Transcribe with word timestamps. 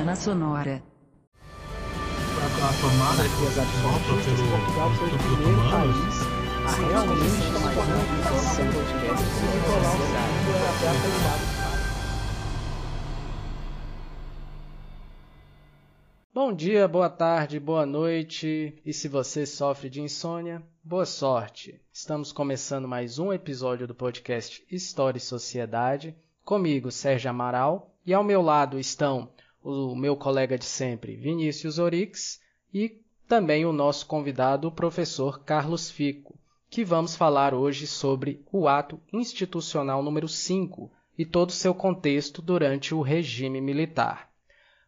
Semana 0.00 0.16
Sonora. 0.16 0.82
A 1.60 2.72
tomada 2.80 3.22
que 3.22 3.36
Portugal 4.48 4.90
foi 4.94 5.08
o 5.08 5.18
primeiro 5.18 5.60
país 5.70 6.16
a 6.64 6.72
realmente 6.88 7.28
símbolo 7.28 7.68
até 10.72 10.88
a 10.88 10.94
qualidade. 10.96 11.44
Bom 16.32 16.54
dia, 16.54 16.88
boa 16.88 17.10
tarde, 17.10 17.60
boa 17.60 17.84
noite. 17.84 18.80
E 18.82 18.94
se 18.94 19.06
você 19.06 19.44
sofre 19.44 19.90
de 19.90 20.00
insônia, 20.00 20.62
boa 20.82 21.04
sorte. 21.04 21.78
Estamos 21.92 22.32
começando 22.32 22.88
mais 22.88 23.18
um 23.18 23.34
episódio 23.34 23.86
do 23.86 23.94
podcast 23.94 24.64
História 24.70 25.18
e 25.18 25.20
Sociedade. 25.20 26.16
Comigo, 26.42 26.90
Sérgio 26.90 27.28
Amaral, 27.28 27.94
e 28.06 28.14
ao 28.14 28.24
meu 28.24 28.40
lado 28.40 28.78
estão 28.78 29.28
o 29.62 29.94
meu 29.94 30.16
colega 30.16 30.58
de 30.58 30.64
sempre, 30.64 31.16
Vinícius 31.16 31.78
Orix, 31.78 32.40
e 32.72 33.00
também 33.28 33.64
o 33.64 33.72
nosso 33.72 34.06
convidado, 34.06 34.68
o 34.68 34.72
professor 34.72 35.44
Carlos 35.44 35.90
Fico, 35.90 36.38
que 36.68 36.84
vamos 36.84 37.16
falar 37.16 37.54
hoje 37.54 37.86
sobre 37.86 38.44
o 38.50 38.68
ato 38.68 39.00
institucional 39.12 40.02
número 40.02 40.28
5 40.28 40.90
e 41.18 41.24
todo 41.24 41.50
o 41.50 41.52
seu 41.52 41.74
contexto 41.74 42.40
durante 42.40 42.94
o 42.94 43.02
regime 43.02 43.60
militar. 43.60 44.30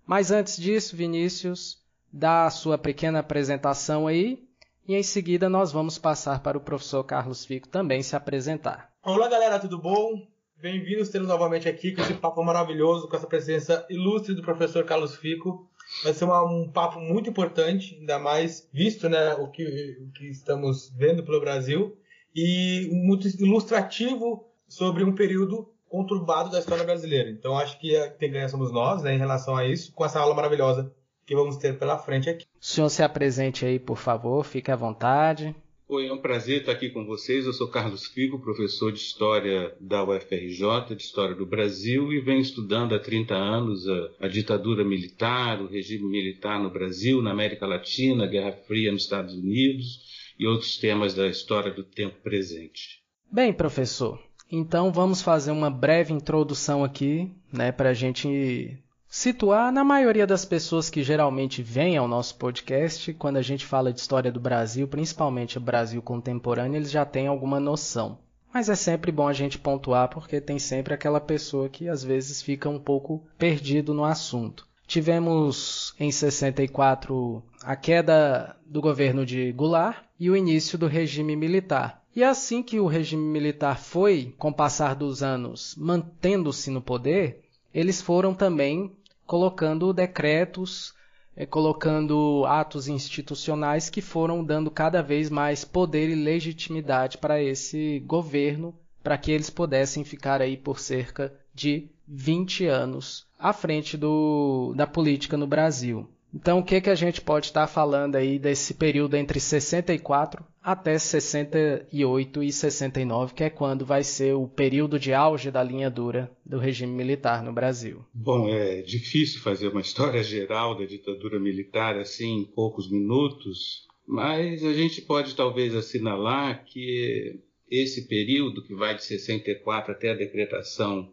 Mas 0.07 0.31
antes 0.31 0.57
disso, 0.57 0.97
Vinícius, 0.97 1.83
dá 2.13 2.47
a 2.47 2.51
sua 2.51 2.79
pequena 2.79 3.19
apresentação 3.19 4.07
aí 4.07 4.43
e 4.87 4.95
em 4.95 5.03
seguida 5.03 5.49
nós 5.49 5.71
vamos 5.71 5.99
passar 5.99 6.41
para 6.41 6.59
o 6.59 6.61
professor 6.61 7.05
Carlos 7.05 7.45
Fico 7.45 7.69
também 7.69 8.03
se 8.03 8.17
apresentar. 8.17 8.91
Olá 9.03 9.29
galera, 9.29 9.59
tudo 9.59 9.79
bom? 9.79 10.32
Bem-vindos 10.67 11.09
tendo 11.09 11.27
novamente 11.27 11.69
aqui 11.69 11.91
com 11.91 12.03
esse 12.03 12.15
papo 12.15 12.41
maravilhoso, 12.45 13.09
com 13.09 13.17
essa 13.17 13.27
presença 13.27 13.85
ilustre 13.91 14.33
do 14.33 14.43
professor 14.43 14.85
Carlos 14.85 15.17
Fico. 15.17 15.69
Vai 16.05 16.13
ser 16.15 16.25
uma- 16.25 16.45
um 16.45 16.71
papo 16.71 17.01
muito 17.01 17.29
importante, 17.29 17.97
ainda 17.99 18.17
mais 18.21 18.69
visto 18.73 19.09
né, 19.09 19.35
o, 19.35 19.49
que, 19.49 19.65
o 20.01 20.13
que 20.13 20.27
estamos 20.31 20.89
vendo 20.97 21.25
pelo 21.25 21.41
Brasil, 21.41 21.97
e 22.33 22.89
muito 22.93 23.27
ilustrativo 23.27 24.47
sobre 24.69 25.03
um 25.03 25.13
período 25.13 25.69
conturbado 25.89 26.49
da 26.49 26.61
história 26.61 26.85
brasileira. 26.85 27.29
Então 27.29 27.59
acho 27.59 27.77
que 27.81 27.99
quem 28.21 28.31
ganha 28.31 28.49
somos 28.49 28.71
nós 28.71 29.03
né, 29.03 29.17
em 29.17 29.19
relação 29.19 29.57
a 29.57 29.67
isso, 29.67 29.93
com 29.93 30.05
essa 30.05 30.21
aula 30.21 30.33
maravilhosa 30.33 30.95
que 31.27 31.35
vamos 31.35 31.57
ter 31.57 31.77
pela 31.77 31.99
frente 31.99 32.31
aqui. 32.31 32.47
O 32.61 32.65
senhor 32.65 32.89
se 32.89 33.03
apresente 33.03 33.67
aí, 33.67 33.81
por 33.81 33.97
favor, 33.99 34.45
fique 34.45 34.71
à 34.71 34.77
vontade. 34.77 35.57
Oi, 35.89 36.07
é 36.07 36.13
um 36.13 36.19
prazer 36.19 36.61
estar 36.61 36.73
aqui 36.73 36.89
com 36.89 37.05
vocês. 37.05 37.45
Eu 37.45 37.53
sou 37.53 37.69
Carlos 37.69 38.07
Figo, 38.07 38.39
professor 38.39 38.93
de 38.93 38.99
História 38.99 39.75
da 39.81 40.03
UFRJ, 40.03 40.95
de 40.97 41.03
História 41.03 41.35
do 41.35 41.45
Brasil, 41.45 42.13
e 42.13 42.21
venho 42.21 42.41
estudando 42.41 42.95
há 42.95 42.99
30 42.99 43.35
anos 43.35 43.87
a, 43.87 44.27
a 44.27 44.29
ditadura 44.29 44.85
militar, 44.85 45.61
o 45.61 45.67
regime 45.67 46.09
militar 46.09 46.59
no 46.59 46.71
Brasil, 46.71 47.21
na 47.21 47.33
América 47.33 47.67
Latina, 47.67 48.25
a 48.25 48.27
Guerra 48.29 48.53
Fria 48.67 48.93
nos 48.93 49.03
Estados 49.03 49.35
Unidos 49.35 50.33
e 50.39 50.47
outros 50.47 50.79
temas 50.79 51.15
da 51.15 51.29
história 51.29 51.71
do 51.71 51.85
tempo 51.85 52.23
presente. 52.23 53.03
Bem, 53.31 53.53
professor, 53.53 54.19
então 54.51 54.93
vamos 54.93 55.21
fazer 55.21 55.51
uma 55.51 55.71
breve 55.71 56.13
introdução 56.13 56.85
aqui, 56.85 57.31
né, 57.53 57.73
para 57.73 57.91
a 57.91 57.95
gente 57.95 58.79
situar 59.15 59.71
na 59.71 59.85
maioria 59.85 60.27
das 60.27 60.47
pessoas 60.47 60.89
que 60.89 61.03
geralmente 61.03 61.63
vêm 61.63 61.99
ao 61.99 62.09
nosso 62.09 62.35
podcast, 62.37 63.13
quando 63.13 63.37
a 63.37 63.43
gente 63.43 63.67
fala 63.67 63.93
de 63.93 64.01
história 64.01 64.33
do 64.33 64.41
Brasil, 64.41 64.89
principalmente 64.89 65.59
o 65.59 65.61
Brasil 65.61 66.01
contemporâneo, 66.01 66.79
eles 66.79 66.91
já 66.91 67.05
têm 67.05 67.27
alguma 67.27 67.61
noção. 67.61 68.19
Mas 68.55 68.71
é 68.71 68.75
sempre 68.75 69.13
bom 69.13 69.29
a 69.29 69.35
gente 69.35 69.59
pontuar 69.59 70.09
porque 70.09 70.41
tem 70.41 70.59
sempre 70.59 70.95
aquela 70.95 71.21
pessoa 71.21 71.69
que 71.69 71.91
às 71.91 72.03
vezes 72.03 72.41
fica 72.41 72.71
um 72.71 72.79
pouco 72.79 73.23
perdido 73.37 73.93
no 73.93 74.03
assunto. 74.03 74.67
Tivemos 74.87 75.95
em 76.01 76.11
64 76.11 77.43
a 77.63 77.77
queda 77.77 78.57
do 78.65 78.81
governo 78.81 79.27
de 79.27 79.53
Goulart 79.53 80.05
e 80.19 80.31
o 80.31 80.37
início 80.37 80.79
do 80.79 80.87
regime 80.87 81.37
militar. 81.37 82.03
E 82.17 82.25
assim 82.25 82.63
que 82.63 82.81
o 82.81 82.87
regime 82.87 83.27
militar 83.27 83.79
foi, 83.79 84.35
com 84.39 84.49
o 84.49 84.55
passar 84.55 84.95
dos 84.95 85.23
anos, 85.23 85.75
mantendo-se 85.77 86.71
no 86.71 86.81
poder, 86.81 87.43
eles 87.75 88.03
foram 88.03 88.35
também 88.35 88.93
colocando 89.33 89.95
decretos, 89.95 90.93
eh, 91.35 91.47
colocando 91.47 92.45
atos 92.47 92.87
institucionais 92.87 93.89
que 93.89 94.03
foram 94.03 94.45
dando 94.45 94.71
cada 94.71 95.03
vez 95.03 95.31
mais 95.31 95.65
poder 95.65 96.11
e 96.11 96.15
legitimidade 96.15 97.17
para 97.17 97.43
esse 97.43 98.01
governo, 98.01 98.75
para 99.03 99.17
que 99.17 99.33
eles 99.33 99.49
pudessem 99.49 100.05
ficar 100.05 100.43
aí 100.43 100.55
por 100.55 100.79
cerca 100.79 101.33
de 101.55 101.89
20 102.07 102.67
anos 102.67 103.27
à 103.39 103.55
frente 103.55 103.97
do, 103.97 104.75
da 104.77 104.87
política 104.87 105.35
no 105.35 105.47
Brasil. 105.47 106.07
Então, 106.35 106.59
o 106.59 106.65
que, 106.65 106.81
que 106.81 106.89
a 106.89 106.95
gente 106.95 107.21
pode 107.21 107.47
estar 107.47 107.67
falando 107.67 108.17
aí 108.17 108.39
desse 108.39 108.75
período 108.75 109.17
entre 109.17 109.39
64 109.39 110.45
até 110.63 110.97
68 110.97 112.43
e 112.43 112.53
69, 112.53 113.35
que 113.35 113.45
é 113.45 113.51
quando 113.51 113.85
vai 113.85 114.03
ser 114.03 114.35
o 114.35 114.49
período 114.49 114.99
de 114.99 115.13
auge 115.13 115.51
da 115.51 115.63
linha 115.63 115.91
dura 115.91 116.31
do 116.47 116.59
regime 116.59 116.93
militar 116.93 117.43
no 117.43 117.53
Brasil? 117.53 118.05
Bom, 118.15 118.49
é 118.49 118.81
difícil 118.81 119.41
fazer 119.41 119.69
uma 119.69 119.81
história 119.81 120.23
geral 120.23 120.79
da 120.79 120.87
ditadura 120.87 121.39
militar 121.39 121.99
assim 121.99 122.41
em 122.41 122.45
poucos 122.45 122.91
minutos, 122.91 123.87
mas 124.07 124.65
a 124.65 124.73
gente 124.73 125.03
pode 125.03 125.35
talvez 125.35 125.75
assinalar 125.75 126.65
que 126.65 127.41
esse 127.69 128.07
período, 128.07 128.63
que 128.63 128.75
vai 128.75 128.95
de 128.95 129.05
64 129.05 129.93
até 129.93 130.11
a 130.11 130.17
decretação 130.17 131.13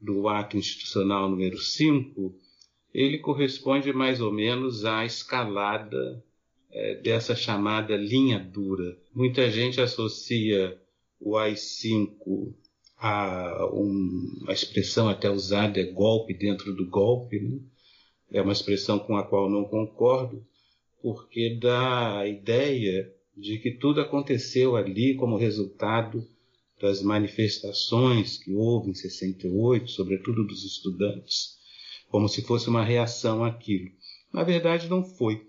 do 0.00 0.28
ato 0.28 0.56
institucional 0.56 1.30
número 1.30 1.56
5, 1.56 2.34
ele 2.94 3.18
corresponde 3.18 3.92
mais 3.92 4.20
ou 4.20 4.32
menos 4.32 4.84
à 4.84 5.04
escalada 5.04 6.22
é, 6.70 6.94
dessa 6.94 7.34
chamada 7.34 7.96
linha 7.96 8.38
dura. 8.38 8.96
Muita 9.12 9.50
gente 9.50 9.80
associa 9.80 10.80
o 11.20 11.36
AI-5 11.36 12.54
a 12.96 13.68
um, 13.72 14.46
expressão 14.48 15.08
até 15.08 15.28
usada 15.28 15.80
é 15.80 15.84
golpe 15.84 16.32
dentro 16.32 16.72
do 16.74 16.88
golpe, 16.88 17.40
né? 17.40 17.58
é 18.32 18.40
uma 18.40 18.52
expressão 18.52 18.98
com 18.98 19.16
a 19.16 19.24
qual 19.24 19.50
não 19.50 19.64
concordo, 19.64 20.44
porque 21.02 21.58
dá 21.60 22.20
a 22.20 22.28
ideia 22.28 23.12
de 23.36 23.58
que 23.58 23.72
tudo 23.72 24.00
aconteceu 24.00 24.76
ali 24.76 25.14
como 25.16 25.36
resultado 25.36 26.26
das 26.80 27.02
manifestações 27.02 28.38
que 28.38 28.54
houve 28.54 28.90
em 28.90 28.94
68, 28.94 29.90
sobretudo 29.90 30.46
dos 30.46 30.64
estudantes, 30.64 31.53
como 32.08 32.28
se 32.28 32.42
fosse 32.42 32.68
uma 32.68 32.84
reação 32.84 33.44
àquilo. 33.44 33.90
Na 34.32 34.42
verdade, 34.42 34.88
não 34.88 35.04
foi. 35.04 35.46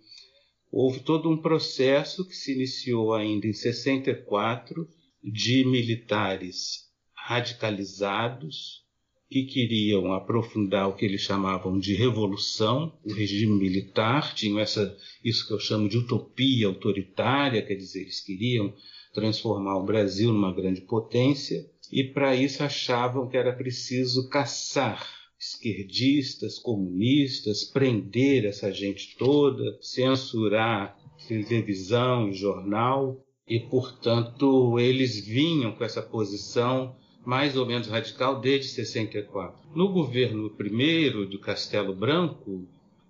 Houve 0.71 0.99
todo 0.99 1.29
um 1.29 1.41
processo 1.41 2.27
que 2.27 2.35
se 2.35 2.53
iniciou 2.53 3.13
ainda 3.13 3.47
em 3.47 3.53
64 3.53 4.87
de 5.23 5.65
militares 5.65 6.89
radicalizados 7.13 8.85
que 9.29 9.43
queriam 9.43 10.13
aprofundar 10.13 10.87
o 10.87 10.93
que 10.93 11.03
eles 11.03 11.21
chamavam 11.21 11.79
de 11.79 11.95
revolução, 11.95 12.97
o 13.03 13.11
regime 13.11 13.57
militar, 13.57 14.35
tinham 14.35 14.59
essa 14.59 14.95
isso 15.23 15.47
que 15.47 15.53
eu 15.53 15.59
chamo 15.59 15.89
de 15.89 15.97
utopia 15.97 16.67
autoritária, 16.67 17.65
quer 17.65 17.75
dizer, 17.75 18.01
eles 18.01 18.21
queriam 18.21 18.73
transformar 19.13 19.77
o 19.77 19.85
Brasil 19.85 20.31
numa 20.31 20.53
grande 20.53 20.81
potência 20.81 21.65
e 21.91 22.03
para 22.03 22.35
isso 22.35 22.63
achavam 22.63 23.27
que 23.27 23.37
era 23.37 23.51
preciso 23.51 24.29
caçar 24.29 25.24
esquerdistas, 25.51 26.57
comunistas, 26.57 27.63
prender 27.63 28.45
essa 28.45 28.71
gente 28.71 29.15
toda, 29.17 29.77
censurar 29.81 30.97
televisão 31.27 32.29
e 32.29 32.33
jornal, 32.33 33.23
e 33.47 33.59
portanto 33.59 34.79
eles 34.79 35.19
vinham 35.19 35.71
com 35.71 35.83
essa 35.83 36.01
posição 36.01 36.95
mais 37.25 37.55
ou 37.55 37.65
menos 37.65 37.87
radical 37.87 38.39
desde 38.39 38.69
64. 38.69 39.69
No 39.75 39.89
governo 39.89 40.49
primeiro 40.49 41.25
do 41.25 41.39
Castelo 41.39 41.93
Branco, 41.93 42.67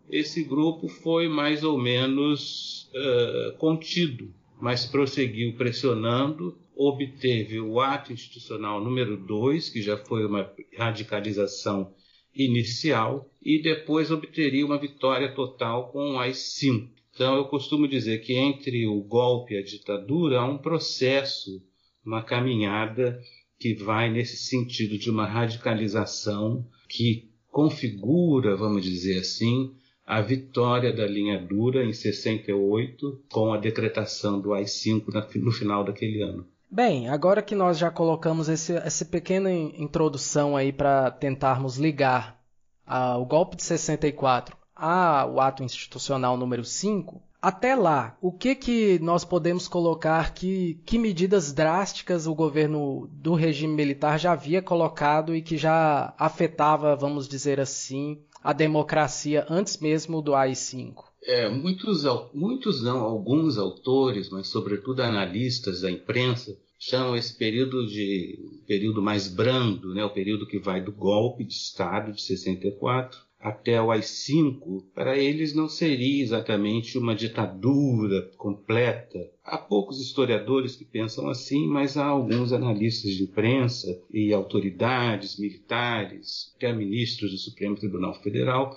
esse 0.10 0.44
grupo 0.44 0.88
foi 0.88 1.28
mais 1.28 1.64
ou 1.64 1.78
menos 1.78 2.90
uh, 2.94 3.58
contido, 3.58 4.34
mas 4.60 4.86
prosseguiu 4.86 5.54
pressionando, 5.58 6.58
obteve 6.76 7.60
o 7.60 7.80
ato 7.80 8.14
institucional 8.14 8.82
número 8.82 9.18
2, 9.18 9.70
que 9.70 9.82
já 9.82 9.98
foi 9.98 10.26
uma 10.26 10.50
radicalização 10.78 11.94
inicial 12.36 13.30
e 13.42 13.62
depois 13.62 14.12
obteria 14.12 14.66
uma 14.66 14.78
vitória 14.78 15.34
total 15.34 15.90
com 15.92 16.20
as 16.20 16.38
cinco. 16.38 16.94
Então 17.14 17.36
eu 17.38 17.46
costumo 17.46 17.88
dizer 17.88 18.20
que 18.20 18.34
entre 18.34 18.86
o 18.88 19.02
golpe 19.02 19.54
e 19.54 19.58
a 19.58 19.64
ditadura 19.64 20.40
há 20.40 20.46
um 20.46 20.58
processo, 20.58 21.64
uma 22.06 22.22
caminhada 22.22 23.22
que 23.58 23.74
vai 23.74 24.12
nesse 24.12 24.36
sentido 24.36 24.98
de 24.98 25.10
uma 25.10 25.26
radicalização 25.26 26.68
que 26.90 27.30
configura, 27.50 28.56
vamos 28.58 28.84
dizer 28.84 29.20
assim, 29.20 29.74
a 30.06 30.22
vitória 30.22 30.92
da 30.92 31.08
linha 31.08 31.40
dura 31.40 31.86
em 31.86 31.94
68 31.94 33.24
com 33.32 33.54
a 33.54 33.58
decretação 33.58 34.40
do 34.42 34.54
AI-5 34.54 35.06
no 35.36 35.52
final 35.52 35.84
daquele 35.84 36.22
ano. 36.22 36.46
Bem, 36.70 37.08
agora 37.10 37.42
que 37.42 37.56
nós 37.56 37.78
já 37.78 37.90
colocamos 37.90 38.50
esse, 38.50 38.74
essa 38.74 39.06
pequena 39.06 39.52
introdução 39.52 40.58
aí 40.58 40.74
para 40.74 41.12
tentarmos 41.12 41.78
ligar 41.78 42.40
a, 42.86 43.18
o 43.18 43.26
golpe 43.26 43.56
de 43.56 43.64
64 43.64 44.58
ao 44.76 45.40
ato 45.40 45.64
institucional 45.64 46.36
número 46.36 46.66
5, 46.66 47.22
até 47.42 47.76
lá, 47.76 48.18
o 48.20 48.32
que, 48.32 48.56
que 48.56 48.98
nós 49.00 49.24
podemos 49.24 49.68
colocar 49.68 50.34
que, 50.34 50.82
que 50.84 50.98
medidas 50.98 51.54
drásticas 51.54 52.26
o 52.26 52.34
governo 52.34 53.08
do 53.12 53.36
regime 53.36 53.74
militar 53.74 54.20
já 54.20 54.32
havia 54.32 54.64
colocado 54.64 55.36
e 55.36 55.44
que 55.44 55.56
já 55.56 56.14
afetava, 56.18 56.96
vamos 56.96 57.28
dizer 57.28 57.60
assim, 57.60 58.20
a 58.44 58.52
democracia 58.52 59.46
antes 59.48 59.78
mesmo 59.78 60.24
do 60.24 60.34
AI-5? 60.34 61.04
É, 61.26 61.50
muitos, 61.50 62.04
muitos 62.34 62.84
não, 62.84 63.00
alguns 63.00 63.58
autores, 63.58 64.30
mas 64.30 64.48
sobretudo 64.48 65.02
analistas 65.02 65.82
da 65.82 65.90
imprensa, 65.90 66.56
chamam 66.78 67.16
esse 67.16 67.36
período 67.36 67.88
de 67.88 68.62
período 68.68 69.02
mais 69.02 69.28
brando, 69.28 69.94
né, 69.94 70.06
o 70.06 70.14
período 70.14 70.46
que 70.46 70.60
vai 70.60 70.82
do 70.82 70.92
golpe 70.92 71.44
de 71.44 71.54
Estado 71.54 72.12
de 72.12 72.22
64 72.22 73.26
até 73.40 73.80
o 73.80 73.92
AI-5, 73.92 74.84
para 74.94 75.18
eles 75.18 75.54
não 75.54 75.70
seria 75.70 76.24
exatamente 76.24 76.98
uma 76.98 77.14
ditadura 77.14 78.32
completa. 78.38 79.20
Há 79.44 79.58
poucos 79.58 80.02
historiadores 80.02 80.76
que 80.76 80.84
pensam 80.84 81.30
assim, 81.30 81.68
mas 81.68 81.96
há 81.96 82.06
alguns 82.06 82.52
analistas 82.52 83.12
de 83.12 83.24
imprensa 83.24 84.02
e 84.12 84.34
autoridades 84.34 85.38
militares, 85.38 86.54
até 86.58 86.74
ministros 86.74 87.32
do 87.32 87.38
Supremo 87.38 87.76
Tribunal 87.76 88.16
Federal, 88.22 88.76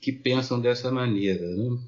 que 0.00 0.12
pensam 0.12 0.60
dessa 0.60 0.90
maneira. 0.90 1.44
Né? 1.44 1.78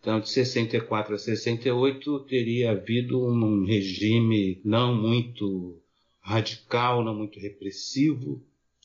Então, 0.00 0.20
de 0.20 0.28
64 0.30 1.14
a 1.14 1.18
68 1.18 2.20
teria 2.20 2.70
havido 2.70 3.22
um 3.22 3.64
regime 3.64 4.60
não 4.64 4.94
muito 4.94 5.80
radical, 6.20 7.02
não 7.04 7.14
muito 7.14 7.38
repressivo, 7.40 8.42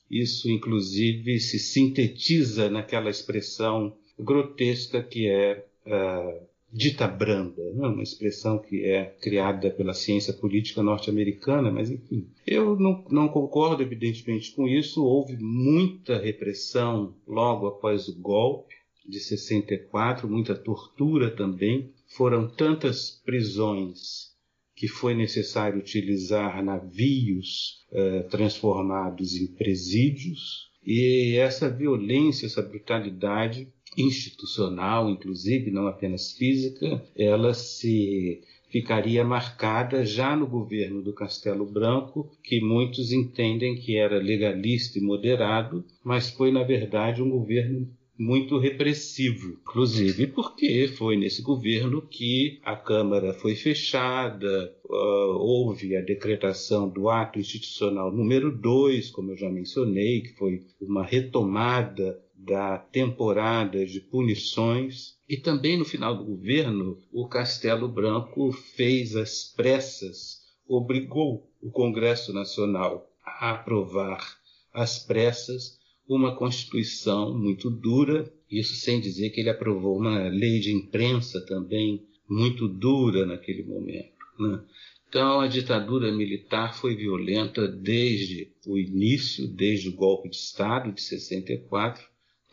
isso, 0.09 0.49
inclusive, 0.49 1.39
se 1.39 1.57
sintetiza 1.57 2.69
naquela 2.69 3.09
expressão 3.09 3.97
grotesca 4.19 5.01
que 5.01 5.27
é 5.27 5.65
uh, 5.87 6.47
dita 6.73 7.07
branda, 7.07 7.61
né? 7.75 7.87
uma 7.87 8.01
expressão 8.01 8.57
que 8.57 8.83
é 8.83 9.05
criada 9.21 9.69
pela 9.69 9.93
ciência 9.93 10.33
política 10.33 10.81
norte-americana, 10.81 11.71
mas 11.71 11.91
enfim. 11.91 12.27
Eu 12.47 12.75
não, 12.77 13.05
não, 13.11 13.27
concordo, 13.27 13.83
evidentemente, 13.83 14.51
com 14.55 14.67
isso. 14.67 15.05
Houve 15.05 15.37
muita 15.37 16.17
repressão 16.17 17.15
logo 17.27 17.67
após 17.67 18.07
o 18.07 18.19
golpe 18.19 18.73
de 19.07 19.19
64, 19.19 20.27
muita 20.27 20.55
tortura 20.55 21.29
também. 21.29 21.93
Foram 22.17 22.47
tantas 22.47 23.21
prisões 23.23 24.33
que 24.75 24.87
foi 24.87 25.13
necessário 25.13 25.77
utilizar 25.77 26.63
navios 26.63 27.83
eh, 27.91 28.23
transformados 28.23 29.35
em 29.35 29.47
presídios, 29.53 30.71
e 30.85 31.37
essa 31.37 31.69
violência, 31.69 32.45
essa 32.45 32.61
brutalidade 32.61 33.72
institucional, 33.97 35.09
inclusive, 35.09 35.71
não 35.71 35.87
apenas 35.87 36.31
física, 36.31 37.03
ela 37.15 37.53
se 37.53 38.41
ficaria 38.69 39.23
marcada 39.23 40.03
já 40.03 40.35
no 40.35 40.47
governo 40.47 41.01
do 41.01 41.13
Castelo 41.13 41.65
Branco, 41.65 42.31
que 42.43 42.59
muitos 42.59 43.11
entendem 43.11 43.75
que 43.75 43.95
era 43.95 44.17
legalista 44.17 44.97
e 44.97 45.01
moderado, 45.01 45.85
mas 46.03 46.31
foi, 46.31 46.51
na 46.51 46.63
verdade, 46.63 47.21
um 47.21 47.29
governo 47.29 47.87
muito 48.17 48.57
repressivo, 48.57 49.57
inclusive 49.61 50.27
porque 50.27 50.87
foi 50.87 51.17
nesse 51.17 51.41
governo 51.41 52.01
que 52.01 52.59
a 52.63 52.75
Câmara 52.75 53.33
foi 53.33 53.55
fechada, 53.55 54.73
houve 54.83 55.95
a 55.95 56.01
decretação 56.01 56.87
do 56.87 57.09
ato 57.09 57.39
institucional 57.39 58.11
número 58.11 58.55
2, 58.55 59.09
como 59.11 59.31
eu 59.31 59.37
já 59.37 59.49
mencionei, 59.49 60.21
que 60.21 60.33
foi 60.35 60.63
uma 60.79 61.03
retomada 61.03 62.19
da 62.45 62.77
temporada 62.77 63.85
de 63.85 63.99
punições. 63.99 65.15
E 65.27 65.37
também 65.37 65.77
no 65.77 65.85
final 65.85 66.15
do 66.15 66.25
governo, 66.25 66.97
o 67.11 67.27
Castelo 67.27 67.87
Branco 67.87 68.51
fez 68.51 69.15
as 69.15 69.43
pressas, 69.55 70.41
obrigou 70.67 71.49
o 71.61 71.71
Congresso 71.71 72.33
Nacional 72.33 73.09
a 73.25 73.51
aprovar 73.51 74.37
às 74.73 74.99
pressas 74.99 75.79
uma 76.07 76.35
Constituição 76.35 77.37
muito 77.37 77.69
dura, 77.69 78.31
isso 78.51 78.75
sem 78.75 78.99
dizer 78.99 79.29
que 79.29 79.39
ele 79.39 79.49
aprovou 79.49 79.97
uma 79.97 80.27
lei 80.27 80.59
de 80.59 80.73
imprensa 80.73 81.43
também 81.45 82.05
muito 82.29 82.67
dura 82.67 83.25
naquele 83.25 83.63
momento. 83.63 84.13
Né? 84.39 84.61
Então, 85.07 85.39
a 85.39 85.47
ditadura 85.47 86.11
militar 86.11 86.75
foi 86.75 86.95
violenta 86.95 87.67
desde 87.67 88.51
o 88.65 88.77
início, 88.77 89.47
desde 89.47 89.89
o 89.89 89.95
golpe 89.95 90.27
de 90.29 90.35
Estado 90.35 90.91
de 90.91 91.01
64. 91.01 92.03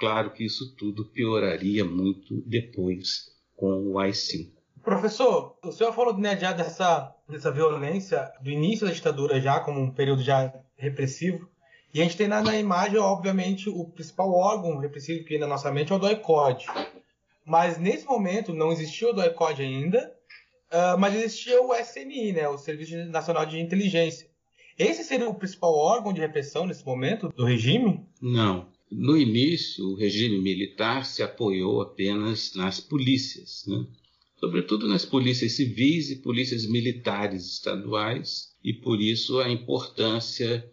Claro 0.00 0.31
que 0.31 0.43
isso 0.43 0.75
tudo 0.76 1.05
pioraria 1.05 1.85
muito 1.85 2.43
depois 2.47 3.31
com 3.55 3.93
o 3.93 3.99
AI-5. 3.99 4.50
Professor, 4.82 5.58
o 5.62 5.70
senhor 5.70 5.93
falou 5.93 6.17
né, 6.17 6.38
já 6.38 6.52
dessa, 6.52 7.14
dessa 7.29 7.52
violência 7.52 8.32
do 8.41 8.50
início 8.50 8.87
da 8.87 8.94
ditadura 8.94 9.38
já 9.38 9.61
como 9.61 9.79
um 9.79 9.91
período 9.91 10.23
já 10.23 10.55
repressivo. 10.75 11.47
E 11.93 12.00
a 12.00 12.05
gente 12.05 12.17
tem 12.17 12.26
na, 12.26 12.41
na 12.41 12.56
imagem, 12.56 12.97
obviamente, 12.97 13.69
o 13.69 13.85
principal 13.85 14.32
órgão 14.32 14.79
repressivo 14.79 15.26
que 15.26 15.37
na 15.37 15.47
nossa 15.47 15.70
mente 15.70 15.93
é 15.93 15.94
o 15.94 15.99
DOI-CODE. 15.99 16.64
Mas 17.44 17.76
nesse 17.76 18.06
momento 18.06 18.55
não 18.55 18.73
existia 18.73 19.11
o 19.11 19.12
DOI-CODE 19.12 19.62
ainda, 19.62 20.17
uh, 20.73 20.99
mas 20.99 21.14
existia 21.14 21.61
o 21.61 21.75
SNI, 21.75 22.32
né, 22.32 22.49
o 22.49 22.56
Serviço 22.56 22.96
Nacional 23.11 23.44
de 23.44 23.61
Inteligência. 23.61 24.31
Esse 24.79 25.05
seria 25.05 25.29
o 25.29 25.35
principal 25.35 25.75
órgão 25.75 26.11
de 26.11 26.23
repressão 26.23 26.64
nesse 26.64 26.87
momento 26.87 27.29
do 27.29 27.44
regime? 27.44 28.08
Não. 28.23 28.67
No 28.90 29.16
início, 29.16 29.88
o 29.88 29.94
regime 29.94 30.40
militar 30.40 31.04
se 31.04 31.22
apoiou 31.22 31.81
apenas 31.81 32.54
nas 32.54 32.81
polícias, 32.81 33.64
né? 33.66 33.87
sobretudo 34.40 34.88
nas 34.88 35.04
polícias 35.04 35.52
civis 35.52 36.10
e 36.10 36.16
polícias 36.16 36.66
militares 36.66 37.46
estaduais, 37.46 38.52
e 38.64 38.72
por 38.72 39.00
isso 39.00 39.38
a 39.38 39.48
importância 39.48 40.69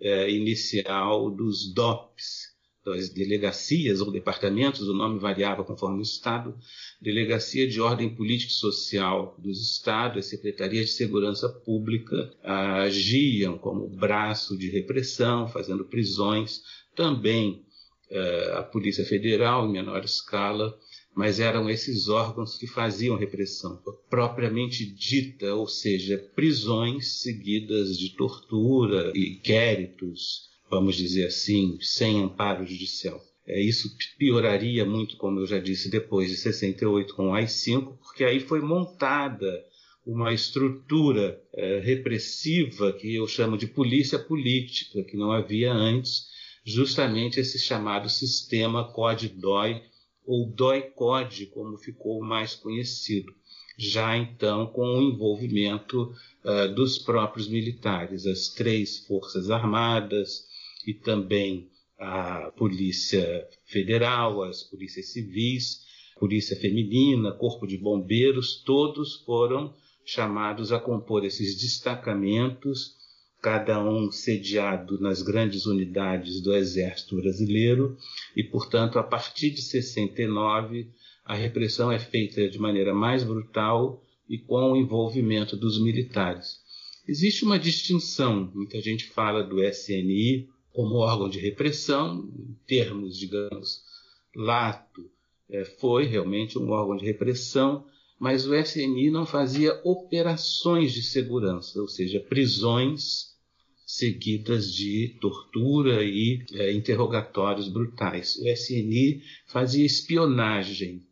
é, 0.00 0.30
inicial 0.30 1.30
dos 1.30 1.72
DOPs, 1.72 2.52
das 2.84 3.08
delegacias 3.08 4.00
ou 4.00 4.10
departamentos, 4.10 4.88
o 4.88 4.92
nome 4.92 5.20
variava 5.20 5.62
conforme 5.62 6.00
o 6.00 6.02
Estado, 6.02 6.58
Delegacia 7.00 7.66
de 7.68 7.80
Ordem 7.80 8.12
Política 8.12 8.50
e 8.50 8.54
Social 8.54 9.36
dos 9.38 9.62
Estados, 9.62 10.18
as 10.18 10.26
Secretarias 10.26 10.86
de 10.86 10.92
Segurança 10.92 11.48
Pública 11.48 12.34
agiam 12.42 13.56
como 13.56 13.88
braço 13.88 14.58
de 14.58 14.68
repressão, 14.68 15.46
fazendo 15.46 15.84
prisões, 15.84 16.62
também 16.94 17.64
é, 18.10 18.52
a 18.56 18.62
Polícia 18.62 19.04
Federal, 19.04 19.66
em 19.66 19.72
menor 19.72 20.04
escala, 20.04 20.76
mas 21.14 21.40
eram 21.40 21.68
esses 21.68 22.08
órgãos 22.08 22.56
que 22.56 22.66
faziam 22.66 23.16
repressão 23.16 23.80
propriamente 24.08 24.84
dita, 24.86 25.54
ou 25.54 25.66
seja, 25.66 26.18
prisões 26.34 27.22
seguidas 27.22 27.98
de 27.98 28.10
tortura 28.16 29.12
e 29.14 29.34
inquéritos, 29.34 30.50
vamos 30.70 30.96
dizer 30.96 31.26
assim, 31.26 31.78
sem 31.80 32.22
amparo 32.22 32.66
judicial. 32.66 33.22
É, 33.46 33.60
isso 33.60 33.94
pioraria 34.18 34.84
muito, 34.84 35.16
como 35.16 35.40
eu 35.40 35.46
já 35.46 35.58
disse, 35.58 35.90
depois 35.90 36.30
de 36.30 36.36
68 36.36 37.14
com 37.14 37.30
o 37.30 37.34
AI-5, 37.34 37.98
porque 37.98 38.24
aí 38.24 38.40
foi 38.40 38.60
montada 38.60 39.64
uma 40.06 40.32
estrutura 40.32 41.40
é, 41.54 41.78
repressiva 41.80 42.92
que 42.92 43.14
eu 43.14 43.26
chamo 43.26 43.56
de 43.56 43.66
polícia 43.66 44.18
política, 44.18 45.02
que 45.04 45.16
não 45.16 45.30
havia 45.32 45.72
antes, 45.72 46.31
justamente 46.64 47.40
esse 47.40 47.58
chamado 47.58 48.08
sistema 48.08 48.84
CODE-DOI, 48.92 49.82
ou 50.24 50.46
DOI-CODE, 50.46 51.46
como 51.46 51.76
ficou 51.76 52.22
mais 52.22 52.54
conhecido, 52.54 53.32
já 53.76 54.16
então 54.16 54.66
com 54.66 54.98
o 54.98 55.02
envolvimento 55.02 56.14
uh, 56.44 56.72
dos 56.74 56.98
próprios 56.98 57.48
militares, 57.48 58.26
as 58.26 58.48
três 58.48 58.98
Forças 59.06 59.50
Armadas 59.50 60.46
e 60.86 60.94
também 60.94 61.68
a 61.98 62.50
Polícia 62.56 63.46
Federal, 63.66 64.42
as 64.42 64.62
polícias 64.62 65.12
civis, 65.12 65.82
Polícia 66.18 66.56
Feminina, 66.56 67.32
Corpo 67.32 67.66
de 67.66 67.76
Bombeiros, 67.76 68.62
todos 68.64 69.22
foram 69.24 69.74
chamados 70.04 70.72
a 70.72 70.78
compor 70.78 71.24
esses 71.24 71.60
destacamentos 71.60 73.01
cada 73.42 73.82
um 73.82 74.12
sediado 74.12 75.00
nas 75.00 75.20
grandes 75.20 75.66
unidades 75.66 76.40
do 76.40 76.54
Exército 76.54 77.16
Brasileiro, 77.16 77.98
e, 78.36 78.44
portanto, 78.44 79.00
a 79.00 79.02
partir 79.02 79.50
de 79.50 79.60
69, 79.60 80.88
a 81.24 81.34
repressão 81.34 81.90
é 81.90 81.98
feita 81.98 82.48
de 82.48 82.58
maneira 82.60 82.94
mais 82.94 83.24
brutal 83.24 84.00
e 84.28 84.38
com 84.38 84.70
o 84.70 84.76
envolvimento 84.76 85.56
dos 85.56 85.82
militares. 85.82 86.60
Existe 87.06 87.44
uma 87.44 87.58
distinção, 87.58 88.48
muita 88.54 88.80
gente 88.80 89.06
fala 89.06 89.42
do 89.42 89.60
SNI 89.60 90.48
como 90.72 90.98
órgão 90.98 91.28
de 91.28 91.40
repressão, 91.40 92.30
em 92.38 92.56
termos, 92.64 93.18
digamos, 93.18 93.82
lato, 94.36 95.10
é, 95.50 95.64
foi 95.64 96.04
realmente 96.04 96.56
um 96.56 96.70
órgão 96.70 96.96
de 96.96 97.04
repressão, 97.04 97.84
mas 98.20 98.46
o 98.46 98.54
SNI 98.54 99.10
não 99.10 99.26
fazia 99.26 99.80
operações 99.82 100.92
de 100.92 101.02
segurança, 101.02 101.80
ou 101.80 101.88
seja, 101.88 102.20
prisões 102.20 103.31
seguidas 103.92 104.72
de 104.72 105.18
tortura 105.20 106.02
e 106.02 106.42
é, 106.54 106.72
interrogatórios 106.72 107.68
brutais. 107.68 108.36
O 108.38 108.48
SNI 108.48 109.22
fazia 109.46 109.84
espionagem, 109.84 111.02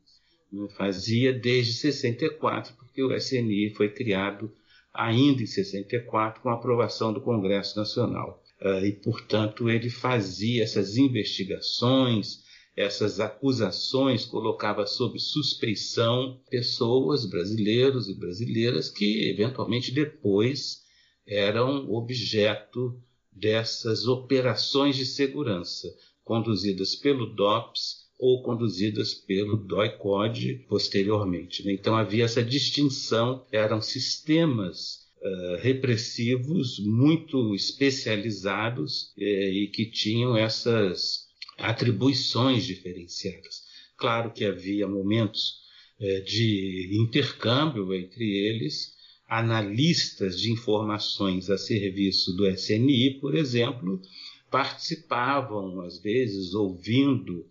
né? 0.50 0.66
fazia 0.78 1.30
desde 1.30 1.74
64, 1.74 2.74
porque 2.78 3.02
o 3.02 3.14
SNI 3.14 3.74
foi 3.76 3.90
criado 3.90 4.50
ainda 4.94 5.42
em 5.42 5.46
64 5.46 6.40
com 6.40 6.48
a 6.48 6.54
aprovação 6.54 7.12
do 7.12 7.20
Congresso 7.20 7.78
Nacional. 7.78 8.42
Uh, 8.62 8.84
e, 8.86 8.92
portanto, 8.92 9.68
ele 9.68 9.90
fazia 9.90 10.62
essas 10.62 10.96
investigações, 10.96 12.44
essas 12.74 13.20
acusações, 13.20 14.24
colocava 14.24 14.86
sob 14.86 15.18
suspeição 15.18 16.40
pessoas, 16.50 17.26
brasileiros 17.26 18.08
e 18.08 18.14
brasileiras, 18.14 18.88
que 18.88 19.30
eventualmente 19.30 19.92
depois 19.92 20.80
eram 21.30 21.88
objeto 21.90 23.00
dessas 23.30 24.08
operações 24.08 24.96
de 24.96 25.06
segurança 25.06 25.88
conduzidas 26.24 26.96
pelo 26.96 27.26
DOPS 27.26 28.10
ou 28.18 28.42
conduzidas 28.42 29.14
pelo 29.14 29.56
DOI-CODE 29.56 30.66
posteriormente. 30.68 31.64
Né? 31.64 31.72
Então 31.72 31.96
havia 31.96 32.24
essa 32.24 32.42
distinção, 32.42 33.46
eram 33.50 33.80
sistemas 33.80 35.08
uh, 35.22 35.56
repressivos 35.60 36.78
muito 36.80 37.54
especializados 37.54 39.12
uh, 39.16 39.22
e 39.22 39.68
que 39.68 39.86
tinham 39.86 40.36
essas 40.36 41.28
atribuições 41.56 42.66
diferenciadas. 42.66 43.62
Claro 43.96 44.32
que 44.32 44.44
havia 44.44 44.86
momentos 44.86 45.60
uh, 45.98 46.24
de 46.24 46.90
intercâmbio 46.92 47.94
entre 47.94 48.24
eles, 48.24 48.99
analistas 49.30 50.40
de 50.40 50.50
informações 50.50 51.48
a 51.48 51.56
serviço 51.56 52.34
do 52.34 52.48
SNI, 52.48 53.20
por 53.20 53.36
exemplo, 53.36 54.02
participavam, 54.50 55.82
às 55.82 56.00
vezes, 56.00 56.52
ouvindo 56.52 57.46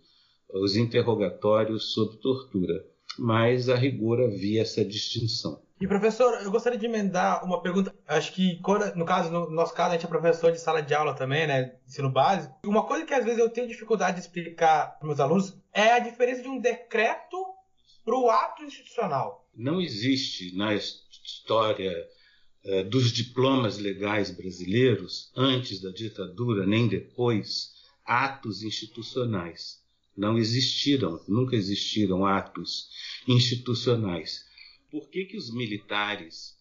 os 0.53 0.75
interrogatórios 0.75 1.93
sob 1.93 2.17
tortura. 2.17 2.85
Mas, 3.17 3.69
a 3.69 3.75
rigor, 3.75 4.21
havia 4.21 4.61
essa 4.61 4.83
distinção. 4.83 5.61
E, 5.79 5.87
professor, 5.87 6.41
eu 6.41 6.51
gostaria 6.51 6.77
de 6.77 6.85
emendar 6.85 7.45
uma 7.45 7.61
pergunta. 7.61 7.95
Acho 8.05 8.33
que, 8.33 8.59
no 8.95 9.05
caso, 9.05 9.31
no 9.31 9.49
nosso 9.49 9.73
caso, 9.73 9.91
a 9.91 9.93
gente 9.93 10.05
é 10.05 10.09
professor 10.09 10.51
de 10.51 10.59
sala 10.59 10.81
de 10.81 10.93
aula 10.93 11.13
também, 11.13 11.47
né? 11.47 11.75
Ensino 11.87 12.09
básico. 12.09 12.53
Uma 12.65 12.85
coisa 12.85 13.05
que 13.05 13.13
às 13.13 13.23
vezes 13.23 13.39
eu 13.39 13.49
tenho 13.49 13.69
dificuldade 13.69 14.17
de 14.17 14.23
explicar 14.23 14.97
para 14.99 15.07
meus 15.07 15.21
alunos 15.21 15.55
é 15.73 15.93
a 15.93 15.99
diferença 15.99 16.41
de 16.41 16.49
um 16.49 16.59
decreto 16.59 17.37
para 18.03 18.17
o 18.17 18.29
ato 18.29 18.63
institucional. 18.63 19.47
Não 19.55 19.79
existe 19.79 20.55
na 20.57 20.73
história 21.29 22.07
eh, 22.63 22.83
dos 22.83 23.11
diplomas 23.11 23.77
legais 23.77 24.31
brasileiros, 24.31 25.31
antes 25.35 25.79
da 25.79 25.91
ditadura 25.91 26.65
nem 26.65 26.87
depois, 26.87 27.73
atos 28.05 28.63
institucionais. 28.63 29.79
Não 30.17 30.37
existiram, 30.37 31.23
nunca 31.27 31.55
existiram 31.55 32.25
atos 32.25 32.89
institucionais. 33.27 34.45
Por 34.91 35.09
que, 35.09 35.25
que 35.25 35.37
os 35.37 35.53
militares 35.53 36.57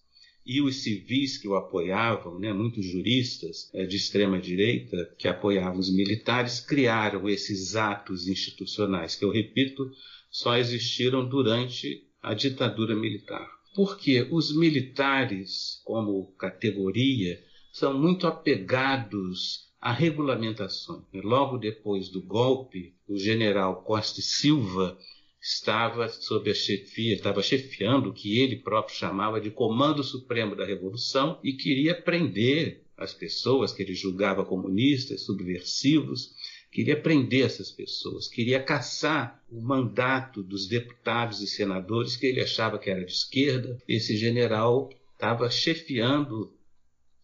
e 0.47 0.63
os 0.63 0.77
civis 0.77 1.37
que 1.37 1.49
o 1.49 1.57
apoiavam, 1.57 2.39
né, 2.39 2.53
muitos 2.53 2.85
juristas 2.85 3.71
é, 3.75 3.85
de 3.85 3.97
extrema 3.97 4.39
direita 4.39 5.15
que 5.19 5.29
apoiavam 5.29 5.79
os 5.79 5.91
militares, 5.91 6.61
criaram 6.61 7.29
esses 7.29 7.77
atos 7.77 8.29
institucionais, 8.29 9.15
que 9.15 9.25
eu 9.25 9.31
repito, 9.31 9.91
só 10.31 10.57
existiram 10.57 11.29
durante 11.29 12.07
a 12.23 12.35
ditadura 12.35 12.95
militar. 12.95 13.58
Porque 13.79 14.27
os 14.33 14.53
militares, 14.57 15.81
como 15.85 16.33
categoria, 16.33 17.41
são 17.73 17.97
muito 17.97 18.27
apegados 18.27 19.69
a 19.81 19.93
regulamentações. 19.93 21.05
Logo 21.15 21.57
depois 21.59 22.09
do 22.09 22.21
golpe, 22.21 22.97
o 23.07 23.17
general 23.17 23.85
Costa 23.85 24.21
Silva 24.21 24.99
estava 25.41 26.09
sob 26.09 26.51
a 26.51 26.55
chefia, 26.55 27.15
estava 27.15 27.41
chefiando 27.41 28.11
o 28.11 28.13
que 28.13 28.41
ele 28.41 28.57
próprio 28.57 28.97
chamava 28.97 29.41
de 29.41 29.49
Comando 29.49 30.03
Supremo 30.03 30.57
da 30.57 30.67
Revolução 30.67 31.39
e 31.45 31.53
queria 31.53 31.95
prender 31.95 32.83
as 32.97 33.15
pessoas 33.15 33.73
que 33.73 33.85
ele 33.85 33.95
julgava 33.95 34.45
comunistas, 34.45 35.25
subversivos, 35.25 36.35
queria 36.71 37.01
prender 37.01 37.47
essas 37.47 37.71
pessoas, 37.71 38.29
queria 38.29 38.63
caçar 38.63 39.43
o 39.51 39.61
mandato 39.61 40.43
dos 40.43 40.67
deputados 40.67 41.41
e 41.41 41.47
senadores 41.47 42.17
que 42.17 42.27
ele 42.27 42.41
achava 42.41 42.79
que 42.79 42.91
era 42.91 43.05
de 43.05 43.13
esquerda. 43.13 43.79
Esse 43.89 44.17
general 44.17 44.91
estava 45.15 45.51
chefiando 45.51 46.53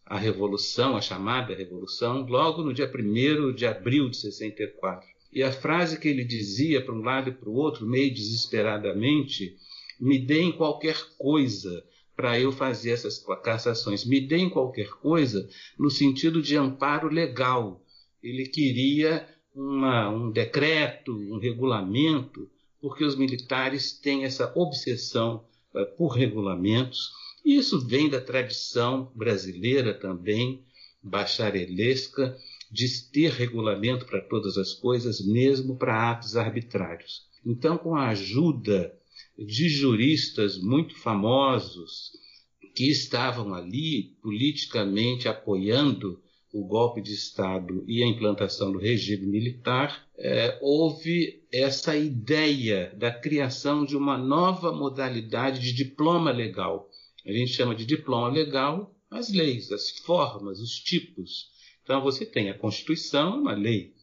a 0.05 0.17
Revolução, 0.17 0.95
a 0.95 1.01
chamada 1.01 1.55
Revolução, 1.55 2.25
logo 2.27 2.63
no 2.63 2.73
dia 2.73 2.91
1 2.93 3.53
de 3.53 3.65
abril 3.65 4.09
de 4.09 4.17
64. 4.17 5.07
E 5.31 5.43
a 5.43 5.51
frase 5.51 5.99
que 5.99 6.07
ele 6.07 6.23
dizia 6.23 6.83
para 6.83 6.93
um 6.93 7.01
lado 7.01 7.29
e 7.29 7.33
para 7.33 7.49
o 7.49 7.55
outro, 7.55 7.85
meio 7.85 8.13
desesperadamente, 8.13 9.57
me 9.99 10.19
deem 10.19 10.51
qualquer 10.51 10.97
coisa 11.17 11.83
para 12.15 12.39
eu 12.39 12.51
fazer 12.51 12.91
essas 12.91 13.23
cassações, 13.43 14.05
me 14.05 14.21
deem 14.21 14.49
qualquer 14.49 14.89
coisa 14.89 15.49
no 15.77 15.89
sentido 15.89 16.41
de 16.41 16.55
amparo 16.55 17.09
legal. 17.09 17.83
Ele 18.23 18.47
queria 18.47 19.27
uma, 19.55 20.09
um 20.09 20.31
decreto, 20.31 21.15
um 21.15 21.39
regulamento, 21.39 22.49
porque 22.81 23.03
os 23.03 23.15
militares 23.15 23.93
têm 23.93 24.25
essa 24.25 24.51
obsessão 24.55 25.45
uh, 25.73 25.85
por 25.97 26.09
regulamentos 26.09 27.11
isso 27.45 27.79
vem 27.79 28.09
da 28.09 28.19
tradição 28.19 29.11
brasileira 29.13 29.93
também, 29.93 30.65
bacharelesca, 31.03 32.35
de 32.71 32.87
ter 33.11 33.31
regulamento 33.31 34.03
para 34.07 34.19
todas 34.19 34.57
as 34.57 34.73
coisas, 34.73 35.23
mesmo 35.23 35.77
para 35.77 36.09
atos 36.09 36.35
arbitrários. 36.35 37.27
Então, 37.45 37.77
com 37.77 37.95
a 37.95 38.09
ajuda 38.09 38.91
de 39.37 39.69
juristas 39.69 40.57
muito 40.57 40.97
famosos 40.97 42.13
que 42.73 42.89
estavam 42.89 43.53
ali 43.53 44.15
politicamente 44.23 45.27
apoiando 45.27 46.19
o 46.55 46.63
golpe 46.63 47.01
de 47.01 47.13
Estado 47.13 47.83
e 47.85 48.01
a 48.01 48.07
implantação 48.07 48.71
do 48.71 48.79
regime 48.79 49.27
militar, 49.27 50.07
é, 50.17 50.57
houve 50.61 51.43
essa 51.51 51.97
ideia 51.97 52.93
da 52.95 53.11
criação 53.11 53.83
de 53.83 53.97
uma 53.97 54.17
nova 54.17 54.71
modalidade 54.71 55.59
de 55.59 55.73
diploma 55.73 56.31
legal, 56.31 56.89
a 57.25 57.31
gente 57.31 57.51
chama 57.51 57.75
de 57.75 57.85
diploma 57.85 58.29
legal 58.29 58.95
as 59.11 59.33
leis, 59.33 59.69
as 59.71 59.89
formas, 59.89 60.61
os 60.61 60.79
tipos. 60.79 61.49
Então 61.83 62.01
você 62.01 62.25
tem 62.25 62.49
a 62.49 62.57
Constituição, 62.57 63.41
uma 63.41 63.53
lei 63.53 63.93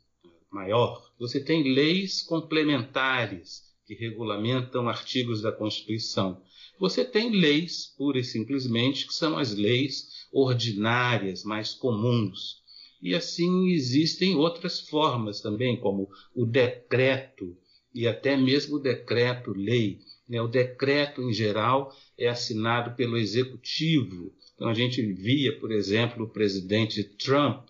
maior. 0.50 1.10
Você 1.18 1.40
tem 1.42 1.72
leis 1.72 2.20
complementares 2.20 3.72
que 3.86 3.94
regulamentam 3.94 4.88
artigos 4.90 5.40
da 5.40 5.52
Constituição. 5.52 6.42
Você 6.78 7.04
tem 7.04 7.30
leis, 7.30 7.94
pura 7.96 8.18
e 8.18 8.24
simplesmente, 8.24 9.06
que 9.06 9.14
são 9.14 9.38
as 9.38 9.54
leis 9.54 10.21
ordinárias, 10.32 11.44
mais 11.44 11.74
comuns. 11.74 12.62
E 13.02 13.14
assim 13.14 13.68
existem 13.70 14.36
outras 14.36 14.80
formas 14.80 15.40
também, 15.40 15.76
como 15.76 16.08
o 16.34 16.46
decreto 16.46 17.56
e 17.94 18.06
até 18.06 18.36
mesmo 18.36 18.76
o 18.76 18.80
decreto-lei. 18.80 20.00
Né? 20.28 20.40
O 20.40 20.48
decreto, 20.48 21.20
em 21.22 21.32
geral, 21.32 21.94
é 22.16 22.28
assinado 22.28 22.96
pelo 22.96 23.18
executivo. 23.18 24.32
Então 24.54 24.68
a 24.68 24.74
gente 24.74 25.02
via, 25.02 25.58
por 25.58 25.72
exemplo, 25.72 26.24
o 26.24 26.28
presidente 26.28 27.02
Trump 27.02 27.66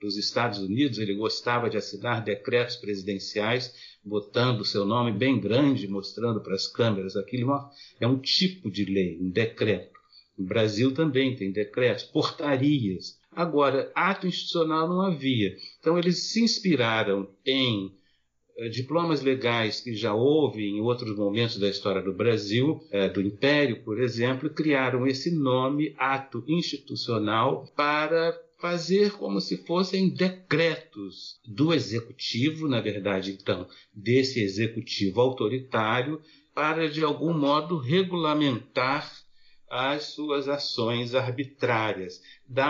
dos 0.00 0.18
Estados 0.18 0.58
Unidos, 0.58 0.98
ele 0.98 1.14
gostava 1.14 1.70
de 1.70 1.78
assinar 1.78 2.22
decretos 2.22 2.76
presidenciais, 2.76 3.74
botando 4.04 4.60
o 4.60 4.64
seu 4.64 4.84
nome 4.84 5.10
bem 5.12 5.40
grande, 5.40 5.88
mostrando 5.88 6.42
para 6.42 6.54
as 6.54 6.66
câmeras. 6.66 7.16
Aquilo 7.16 7.58
é 7.98 8.06
um 8.06 8.18
tipo 8.18 8.70
de 8.70 8.84
lei, 8.84 9.18
um 9.18 9.30
decreto. 9.30 9.93
No 10.36 10.44
Brasil 10.46 10.92
também 10.92 11.36
tem 11.36 11.52
decretos, 11.52 12.04
portarias. 12.04 13.18
Agora, 13.30 13.90
ato 13.94 14.26
institucional 14.26 14.88
não 14.88 15.00
havia. 15.00 15.56
Então, 15.78 15.98
eles 15.98 16.30
se 16.30 16.42
inspiraram 16.42 17.28
em 17.44 17.92
eh, 18.56 18.68
diplomas 18.68 19.22
legais 19.22 19.80
que 19.80 19.94
já 19.94 20.14
houve 20.14 20.64
em 20.64 20.80
outros 20.80 21.16
momentos 21.16 21.58
da 21.58 21.68
história 21.68 22.00
do 22.02 22.12
Brasil, 22.12 22.80
eh, 22.90 23.08
do 23.08 23.20
Império, 23.20 23.82
por 23.82 24.00
exemplo, 24.00 24.50
criaram 24.50 25.06
esse 25.06 25.30
nome, 25.30 25.94
ato 25.98 26.44
institucional, 26.46 27.66
para 27.76 28.38
fazer 28.60 29.12
como 29.12 29.40
se 29.40 29.58
fossem 29.66 30.08
decretos 30.08 31.38
do 31.46 31.74
executivo, 31.74 32.68
na 32.68 32.80
verdade, 32.80 33.32
então, 33.32 33.68
desse 33.92 34.40
executivo 34.40 35.20
autoritário, 35.20 36.20
para 36.54 36.88
de 36.88 37.02
algum 37.02 37.36
modo 37.36 37.76
regulamentar 37.76 39.23
as 39.70 40.04
suas 40.04 40.48
ações 40.48 41.14
arbitrárias, 41.14 42.22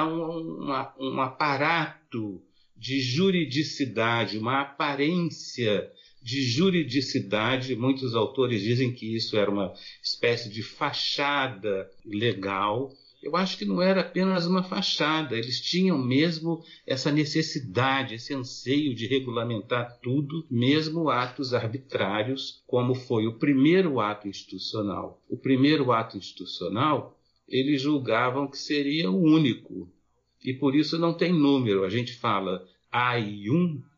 um, 0.05 0.65
uma, 0.65 0.95
um 0.99 1.21
aparato 1.21 2.43
de 2.77 3.01
juridicidade, 3.01 4.39
uma 4.39 4.61
aparência 4.61 5.91
de 6.23 6.43
juridicidade. 6.43 7.77
Muitos 7.77 8.15
autores 8.15 8.63
dizem 8.63 8.93
que 8.93 9.15
isso 9.15 9.37
era 9.37 9.51
uma 9.51 9.75
espécie 10.03 10.49
de 10.49 10.63
fachada 10.63 11.91
legal 12.05 12.93
eu 13.25 13.35
acho 13.37 13.57
que 13.57 13.65
não 13.65 13.81
era 13.81 14.03
apenas 14.03 14.47
uma 14.47 14.63
fachada, 14.63 15.35
eles 15.35 15.59
tinham 15.59 15.97
mesmo 15.97 16.63
essa 16.87 17.11
necessidade, 17.11 18.15
esse 18.15 18.35
anseio 18.35 18.95
de 18.95 19.07
regulamentar 19.07 19.99
tudo, 20.03 20.47
mesmo 20.51 21.09
atos 21.09 21.55
arbitrários, 21.55 22.63
como 22.67 22.95
foi 22.95 23.27
o 23.27 23.39
primeiro 23.39 23.99
ato 23.99 24.29
institucional. 24.29 25.23
O 25.27 25.39
primeiro 25.39 25.91
ato 25.91 26.19
institucional, 26.19 27.19
eles 27.49 27.81
julgavam 27.81 28.47
que 28.47 28.59
seria 28.59 29.11
o 29.11 29.23
único, 29.23 29.89
e 30.45 30.53
por 30.53 30.75
isso 30.75 30.99
não 30.99 31.15
tem 31.15 31.33
número. 31.33 31.83
A 31.85 31.89
gente 31.89 32.13
fala 32.13 32.69
AI1, 32.93 33.79
eh, 33.79 33.94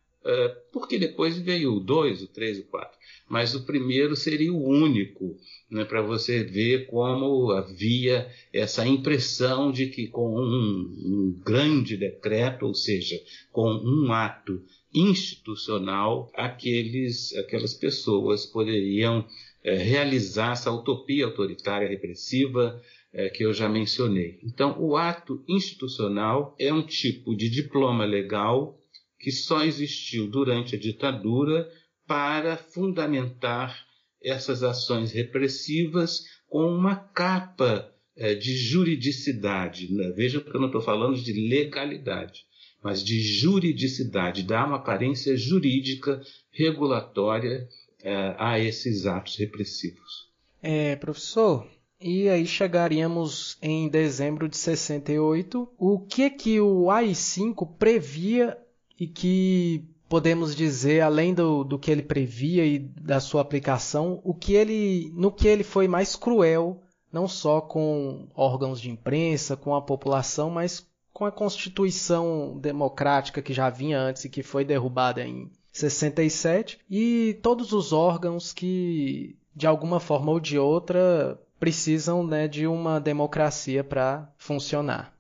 porque 0.72 0.98
depois 0.98 1.38
veio 1.38 1.74
o 1.74 1.80
2, 1.80 2.22
o 2.22 2.28
3, 2.28 2.60
o 2.60 2.64
4. 2.64 2.98
Mas 3.28 3.54
o 3.54 3.64
primeiro 3.64 4.14
seria 4.14 4.52
o 4.52 4.62
único 4.62 5.36
né, 5.70 5.84
para 5.84 6.00
você 6.00 6.44
ver 6.44 6.86
como 6.86 7.50
havia 7.50 8.30
essa 8.52 8.86
impressão 8.86 9.72
de 9.72 9.86
que 9.86 10.06
com 10.06 10.28
um, 10.36 10.94
um 11.04 11.40
grande 11.44 11.96
decreto, 11.96 12.66
ou 12.66 12.74
seja, 12.74 13.20
com 13.50 13.68
um 13.68 14.12
ato 14.12 14.62
institucional, 14.94 16.30
aqueles, 16.34 17.34
aquelas 17.36 17.74
pessoas 17.74 18.46
poderiam 18.46 19.26
é, 19.62 19.76
realizar 19.76 20.52
essa 20.52 20.70
utopia 20.70 21.26
autoritária 21.26 21.88
repressiva 21.88 22.80
é, 23.12 23.28
que 23.28 23.44
eu 23.44 23.52
já 23.52 23.68
mencionei. 23.68 24.38
Então, 24.44 24.76
o 24.78 24.96
ato 24.96 25.42
institucional 25.48 26.54
é 26.58 26.72
um 26.72 26.82
tipo 26.82 27.34
de 27.34 27.50
diploma 27.50 28.04
legal 28.04 28.78
que 29.18 29.30
só 29.30 29.64
existiu 29.64 30.28
durante 30.28 30.76
a 30.76 30.78
ditadura 30.78 31.70
para 32.06 32.56
fundamentar 32.56 33.86
essas 34.22 34.62
ações 34.62 35.12
repressivas 35.12 36.24
com 36.48 36.66
uma 36.66 36.96
capa 36.96 37.92
é, 38.16 38.34
de 38.34 38.56
juridicidade. 38.56 39.92
Né? 39.92 40.12
Veja 40.16 40.40
que 40.40 40.54
eu 40.54 40.60
não 40.60 40.66
estou 40.66 40.80
falando 40.80 41.20
de 41.20 41.32
legalidade, 41.48 42.44
mas 42.82 43.02
de 43.02 43.20
juridicidade, 43.20 44.42
dá 44.42 44.64
uma 44.64 44.76
aparência 44.76 45.36
jurídica 45.36 46.22
regulatória 46.50 47.68
é, 48.02 48.34
a 48.38 48.58
esses 48.58 49.06
atos 49.06 49.36
repressivos. 49.36 50.28
É, 50.62 50.96
professor, 50.96 51.66
e 52.00 52.28
aí 52.28 52.46
chegaríamos 52.46 53.56
em 53.62 53.88
dezembro 53.88 54.48
de 54.48 54.56
68. 54.56 55.68
O 55.78 56.00
que 56.00 56.30
que 56.30 56.60
o 56.60 56.90
AI-5 56.90 57.76
previa 57.78 58.56
e 58.98 59.06
que 59.06 59.84
podemos 60.08 60.54
dizer, 60.54 61.00
além 61.00 61.34
do, 61.34 61.64
do 61.64 61.78
que 61.78 61.90
ele 61.90 62.02
previa 62.02 62.64
e 62.64 62.78
da 62.78 63.20
sua 63.20 63.42
aplicação, 63.42 64.20
o 64.24 64.34
que 64.34 64.54
ele, 64.54 65.10
no 65.14 65.32
que 65.32 65.48
ele 65.48 65.64
foi 65.64 65.88
mais 65.88 66.14
cruel, 66.16 66.80
não 67.12 67.26
só 67.26 67.60
com 67.60 68.28
órgãos 68.34 68.80
de 68.80 68.90
imprensa, 68.90 69.56
com 69.56 69.74
a 69.74 69.82
população, 69.82 70.50
mas 70.50 70.86
com 71.12 71.24
a 71.24 71.32
Constituição 71.32 72.58
democrática 72.58 73.42
que 73.42 73.54
já 73.54 73.70
vinha 73.70 73.98
antes 73.98 74.24
e 74.24 74.28
que 74.28 74.42
foi 74.42 74.64
derrubada 74.64 75.24
em 75.24 75.50
67, 75.72 76.78
e 76.90 77.38
todos 77.42 77.72
os 77.72 77.92
órgãos 77.92 78.52
que, 78.52 79.36
de 79.54 79.66
alguma 79.66 80.00
forma 80.00 80.32
ou 80.32 80.40
de 80.40 80.58
outra, 80.58 81.38
precisam 81.58 82.26
né, 82.26 82.48
de 82.48 82.66
uma 82.66 82.98
democracia 82.98 83.82
para 83.82 84.30
funcionar. 84.38 85.14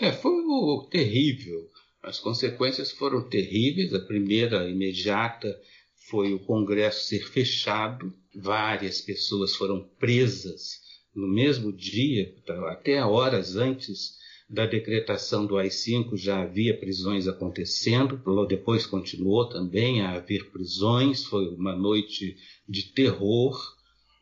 É, 0.00 0.12
foi 0.12 0.32
terrível 0.90 1.68
as 2.02 2.18
consequências 2.18 2.90
foram 2.90 3.28
terríveis. 3.28 3.92
A 3.94 4.00
primeira, 4.00 4.68
imediata, 4.68 5.58
foi 6.08 6.32
o 6.32 6.40
Congresso 6.40 7.06
ser 7.06 7.26
fechado, 7.28 8.12
várias 8.34 9.00
pessoas 9.00 9.54
foram 9.54 9.88
presas 9.98 10.80
no 11.14 11.26
mesmo 11.26 11.72
dia, 11.72 12.34
até 12.68 13.04
horas 13.04 13.56
antes 13.56 14.18
da 14.48 14.66
decretação 14.66 15.46
do 15.46 15.56
AI-5 15.56 16.16
já 16.16 16.42
havia 16.42 16.76
prisões 16.76 17.28
acontecendo, 17.28 18.20
depois 18.48 18.86
continuou 18.86 19.48
também 19.48 20.00
a 20.00 20.16
haver 20.16 20.50
prisões, 20.50 21.24
foi 21.24 21.48
uma 21.48 21.74
noite 21.74 22.36
de 22.68 22.92
terror. 22.92 23.56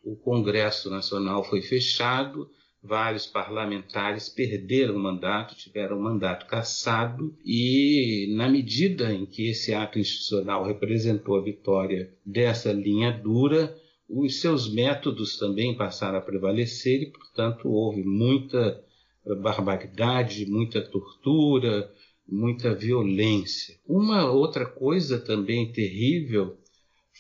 O 0.05 0.17
Congresso 0.17 0.91
Nacional 0.91 1.43
foi 1.43 1.63
fechado, 1.63 2.51
vários 2.83 3.27
parlamentares 3.27 4.29
perderam 4.29 4.97
o 4.97 4.99
mandato, 4.99 5.57
tiveram 5.57 5.99
o 5.99 6.03
mandato 6.03 6.47
cassado, 6.47 7.37
e 7.45 8.33
na 8.37 8.49
medida 8.49 9.13
em 9.13 9.27
que 9.27 9.51
esse 9.51 9.75
ato 9.75 9.99
institucional 9.99 10.65
representou 10.65 11.37
a 11.37 11.43
vitória 11.43 12.13
dessa 12.25 12.73
linha 12.73 13.11
dura, 13.11 13.77
os 14.09 14.41
seus 14.41 14.73
métodos 14.73 15.39
também 15.39 15.77
passaram 15.77 16.19
a 16.19 16.23
prevalecer 16.23 17.03
e, 17.03 17.11
portanto, 17.11 17.69
houve 17.69 18.03
muita 18.03 18.83
barbaridade, 19.43 20.47
muita 20.47 20.81
tortura, 20.81 21.93
muita 22.27 22.75
violência. 22.75 23.79
Uma 23.87 24.31
outra 24.31 24.65
coisa 24.65 25.19
também 25.19 25.73
terrível 25.73 26.57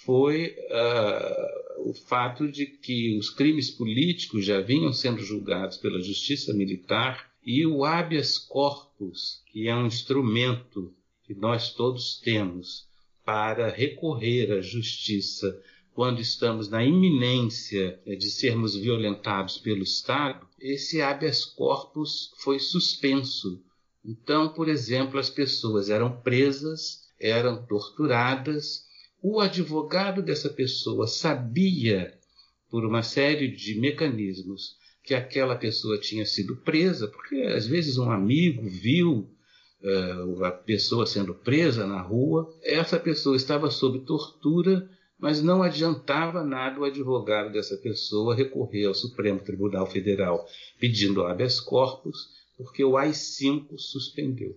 foi 0.04 0.54
uh, 0.70 1.67
o 1.84 1.92
fato 1.92 2.50
de 2.50 2.66
que 2.66 3.16
os 3.18 3.30
crimes 3.30 3.70
políticos 3.70 4.44
já 4.44 4.60
vinham 4.60 4.92
sendo 4.92 5.20
julgados 5.22 5.76
pela 5.76 6.00
justiça 6.00 6.52
militar 6.52 7.30
e 7.44 7.66
o 7.66 7.84
habeas 7.84 8.38
corpus, 8.38 9.42
que 9.46 9.68
é 9.68 9.74
um 9.74 9.86
instrumento 9.86 10.94
que 11.24 11.34
nós 11.34 11.72
todos 11.72 12.20
temos 12.20 12.86
para 13.24 13.68
recorrer 13.68 14.52
à 14.52 14.60
justiça 14.60 15.60
quando 15.98 16.20
estamos 16.20 16.68
na 16.68 16.84
iminência 16.84 18.00
de 18.06 18.30
sermos 18.30 18.76
violentados 18.76 19.58
pelo 19.58 19.82
Estado, 19.82 20.46
esse 20.60 21.02
habeas 21.02 21.44
corpus 21.44 22.32
foi 22.36 22.60
suspenso. 22.60 23.60
Então, 24.04 24.48
por 24.48 24.68
exemplo, 24.68 25.18
as 25.18 25.28
pessoas 25.28 25.90
eram 25.90 26.20
presas, 26.20 27.08
eram 27.18 27.66
torturadas, 27.66 28.86
o 29.22 29.40
advogado 29.40 30.22
dessa 30.22 30.48
pessoa 30.48 31.06
sabia, 31.06 32.14
por 32.70 32.84
uma 32.84 33.02
série 33.02 33.48
de 33.48 33.78
mecanismos, 33.80 34.76
que 35.02 35.14
aquela 35.14 35.56
pessoa 35.56 35.98
tinha 35.98 36.26
sido 36.26 36.56
presa, 36.56 37.08
porque 37.08 37.36
às 37.42 37.66
vezes 37.66 37.96
um 37.96 38.10
amigo 38.10 38.68
viu 38.68 39.30
uh, 39.82 40.44
a 40.44 40.50
pessoa 40.50 41.06
sendo 41.06 41.34
presa 41.34 41.86
na 41.86 42.00
rua, 42.00 42.54
essa 42.62 43.00
pessoa 43.00 43.34
estava 43.34 43.70
sob 43.70 44.00
tortura, 44.00 44.88
mas 45.18 45.42
não 45.42 45.62
adiantava 45.62 46.44
nada 46.44 46.78
o 46.78 46.84
advogado 46.84 47.52
dessa 47.52 47.76
pessoa 47.78 48.36
recorrer 48.36 48.84
ao 48.84 48.94
Supremo 48.94 49.40
Tribunal 49.40 49.86
Federal 49.86 50.46
pedindo 50.78 51.24
habeas 51.24 51.58
corpus, 51.58 52.28
porque 52.56 52.84
o 52.84 52.96
AI-5 52.96 53.78
suspendeu. 53.78 54.54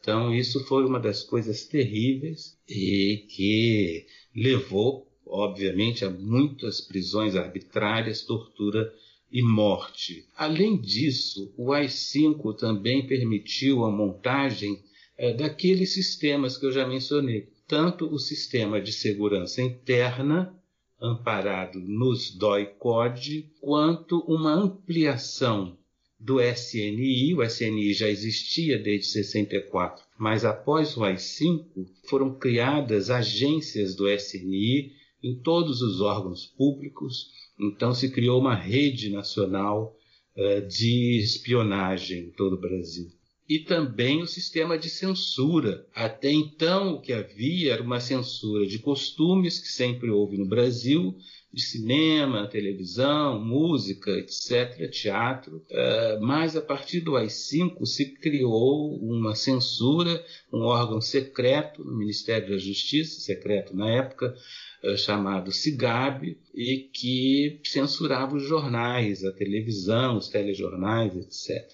Então, 0.00 0.34
isso 0.34 0.64
foi 0.64 0.84
uma 0.84 1.00
das 1.00 1.22
coisas 1.22 1.64
terríveis 1.64 2.56
e 2.68 3.26
que 3.28 4.06
levou, 4.34 5.06
obviamente, 5.26 6.04
a 6.04 6.10
muitas 6.10 6.80
prisões 6.80 7.34
arbitrárias, 7.34 8.22
tortura 8.22 8.92
e 9.30 9.42
morte. 9.42 10.26
Além 10.36 10.80
disso, 10.80 11.52
o 11.56 11.72
AI-5 11.72 12.56
também 12.56 13.06
permitiu 13.06 13.84
a 13.84 13.90
montagem 13.90 14.82
é, 15.16 15.34
daqueles 15.34 15.92
sistemas 15.92 16.56
que 16.56 16.64
eu 16.64 16.72
já 16.72 16.86
mencionei, 16.86 17.48
tanto 17.66 18.06
o 18.06 18.18
sistema 18.18 18.80
de 18.80 18.92
segurança 18.92 19.60
interna, 19.60 20.54
amparado 21.00 21.78
nos 21.80 22.30
DOI-CODE, 22.30 23.52
quanto 23.60 24.20
uma 24.20 24.52
ampliação 24.52 25.76
do 26.18 26.40
SNI, 26.40 27.34
o 27.34 27.42
SNI 27.42 27.94
já 27.94 28.08
existia 28.08 28.78
desde 28.78 29.06
64, 29.06 30.04
mas 30.18 30.44
após 30.44 30.96
o 30.96 31.04
AI-5 31.04 31.64
foram 32.08 32.36
criadas 32.36 33.08
agências 33.08 33.94
do 33.94 34.08
SNI 34.08 34.92
em 35.22 35.40
todos 35.40 35.80
os 35.80 36.00
órgãos 36.00 36.46
públicos, 36.46 37.30
então 37.58 37.94
se 37.94 38.10
criou 38.10 38.40
uma 38.40 38.54
rede 38.54 39.10
nacional 39.10 39.96
uh, 40.36 40.66
de 40.66 41.18
espionagem 41.18 42.26
em 42.26 42.30
todo 42.30 42.54
o 42.54 42.60
Brasil. 42.60 43.10
E 43.48 43.60
também 43.60 44.20
o 44.20 44.26
sistema 44.26 44.76
de 44.76 44.90
censura. 44.90 45.86
Até 45.94 46.30
então, 46.30 46.94
o 46.94 47.00
que 47.00 47.12
havia 47.12 47.72
era 47.72 47.82
uma 47.82 47.98
censura 47.98 48.66
de 48.66 48.78
costumes 48.78 49.58
que 49.58 49.68
sempre 49.68 50.10
houve 50.10 50.36
no 50.36 50.46
Brasil, 50.46 51.16
de 51.52 51.62
cinema, 51.62 52.46
televisão, 52.46 53.42
música, 53.42 54.10
etc., 54.10 54.90
teatro, 54.90 55.64
uh, 55.70 56.20
mas 56.20 56.54
a 56.54 56.60
partir 56.60 57.00
do 57.00 57.16
AI-5 57.16 57.86
se 57.86 58.12
criou 58.16 58.98
uma 58.98 59.34
censura, 59.34 60.22
um 60.52 60.60
órgão 60.60 61.00
secreto 61.00 61.82
no 61.82 61.96
Ministério 61.96 62.50
da 62.50 62.58
Justiça, 62.58 63.20
secreto 63.20 63.74
na 63.74 63.90
época, 63.90 64.36
uh, 64.84 64.96
chamado 64.98 65.50
CIGAB, 65.50 66.36
e 66.54 66.90
que 66.92 67.60
censurava 67.64 68.36
os 68.36 68.46
jornais, 68.46 69.24
a 69.24 69.32
televisão, 69.32 70.18
os 70.18 70.28
telejornais, 70.28 71.16
etc. 71.16 71.66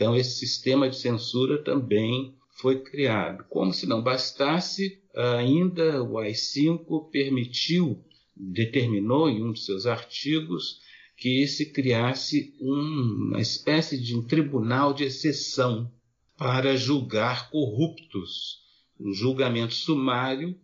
Então, 0.00 0.16
esse 0.16 0.38
sistema 0.38 0.88
de 0.88 0.96
censura 0.96 1.62
também 1.62 2.34
foi 2.52 2.80
criado. 2.80 3.44
Como 3.50 3.70
se 3.70 3.84
não 3.84 4.02
bastasse, 4.02 4.98
ainda 5.14 6.02
o 6.02 6.16
AI-5 6.16 7.10
permitiu 7.10 8.02
determinou 8.34 9.28
em 9.28 9.42
um 9.42 9.52
de 9.52 9.60
seus 9.60 9.84
artigos 9.84 10.80
que 11.18 11.46
se 11.46 11.66
criasse 11.66 12.54
uma 12.58 13.42
espécie 13.42 14.00
de 14.00 14.16
um 14.16 14.22
tribunal 14.22 14.94
de 14.94 15.04
exceção 15.04 15.92
para 16.34 16.78
julgar 16.78 17.50
corruptos. 17.50 18.60
Um 18.98 19.12
julgamento 19.12 19.74
sumário, 19.74 20.58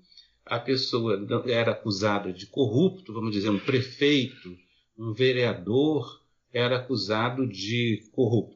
a 0.46 0.58
pessoa 0.58 1.22
era 1.44 1.72
acusada 1.72 2.32
de 2.32 2.46
corrupto, 2.46 3.12
vamos 3.12 3.32
dizer, 3.32 3.50
um 3.50 3.58
prefeito, 3.58 4.56
um 4.98 5.12
vereador 5.12 6.22
era 6.54 6.76
acusado 6.76 7.46
de 7.46 8.02
corrupto. 8.12 8.55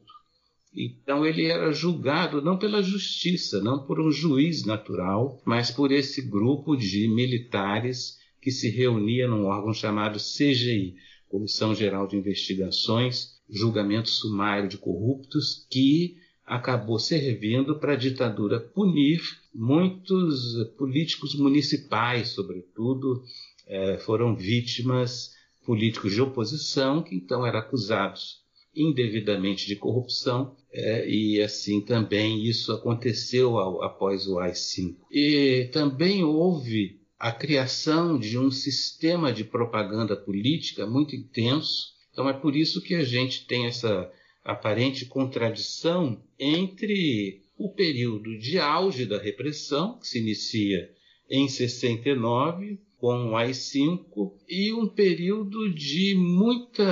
Então 0.74 1.26
ele 1.26 1.46
era 1.46 1.72
julgado 1.72 2.40
não 2.40 2.56
pela 2.56 2.82
justiça, 2.82 3.60
não 3.60 3.84
por 3.84 4.00
um 4.00 4.10
juiz 4.10 4.64
natural, 4.64 5.42
mas 5.44 5.70
por 5.70 5.90
esse 5.90 6.22
grupo 6.22 6.76
de 6.76 7.08
militares 7.08 8.18
que 8.40 8.52
se 8.52 8.68
reunia 8.68 9.26
num 9.26 9.46
órgão 9.46 9.74
chamado 9.74 10.18
CGI, 10.18 10.94
Comissão 11.28 11.74
Geral 11.74 12.06
de 12.06 12.16
Investigações, 12.16 13.40
Julgamento 13.48 14.08
Sumário 14.08 14.68
de 14.68 14.78
Corruptos, 14.78 15.66
que 15.68 16.16
acabou 16.46 16.98
servindo 16.98 17.78
para 17.78 17.92
a 17.92 17.96
ditadura 17.96 18.60
punir 18.60 19.20
muitos 19.54 20.54
políticos 20.78 21.34
municipais, 21.34 22.28
sobretudo, 22.28 23.22
eh, 23.66 23.98
foram 23.98 24.34
vítimas 24.34 25.34
políticos 25.64 26.12
de 26.12 26.20
oposição 26.20 27.02
que 27.02 27.14
então 27.14 27.44
eram 27.44 27.58
acusados 27.58 28.40
indevidamente 28.74 29.66
de 29.66 29.76
corrupção 29.76 30.56
é, 30.72 31.08
e 31.08 31.42
assim 31.42 31.80
também 31.80 32.44
isso 32.44 32.72
aconteceu 32.72 33.58
ao, 33.58 33.82
após 33.82 34.26
o 34.26 34.38
AI-5. 34.38 34.96
E 35.10 35.68
também 35.72 36.22
houve 36.22 37.00
a 37.18 37.32
criação 37.32 38.18
de 38.18 38.38
um 38.38 38.50
sistema 38.50 39.32
de 39.32 39.44
propaganda 39.44 40.16
política 40.16 40.86
muito 40.86 41.14
intenso. 41.14 41.94
Então 42.12 42.28
é 42.28 42.32
por 42.32 42.56
isso 42.56 42.80
que 42.80 42.94
a 42.94 43.04
gente 43.04 43.46
tem 43.46 43.66
essa 43.66 44.10
aparente 44.44 45.04
contradição 45.04 46.22
entre 46.38 47.42
o 47.58 47.68
período 47.68 48.38
de 48.38 48.58
auge 48.58 49.04
da 49.04 49.18
repressão, 49.18 49.98
que 49.98 50.06
se 50.06 50.18
inicia 50.18 50.90
em 51.28 51.46
69, 51.46 52.80
com 52.96 53.30
o 53.30 53.36
AI-5, 53.36 54.32
e 54.48 54.72
um 54.72 54.88
período 54.88 55.72
de 55.72 56.14
muita 56.14 56.84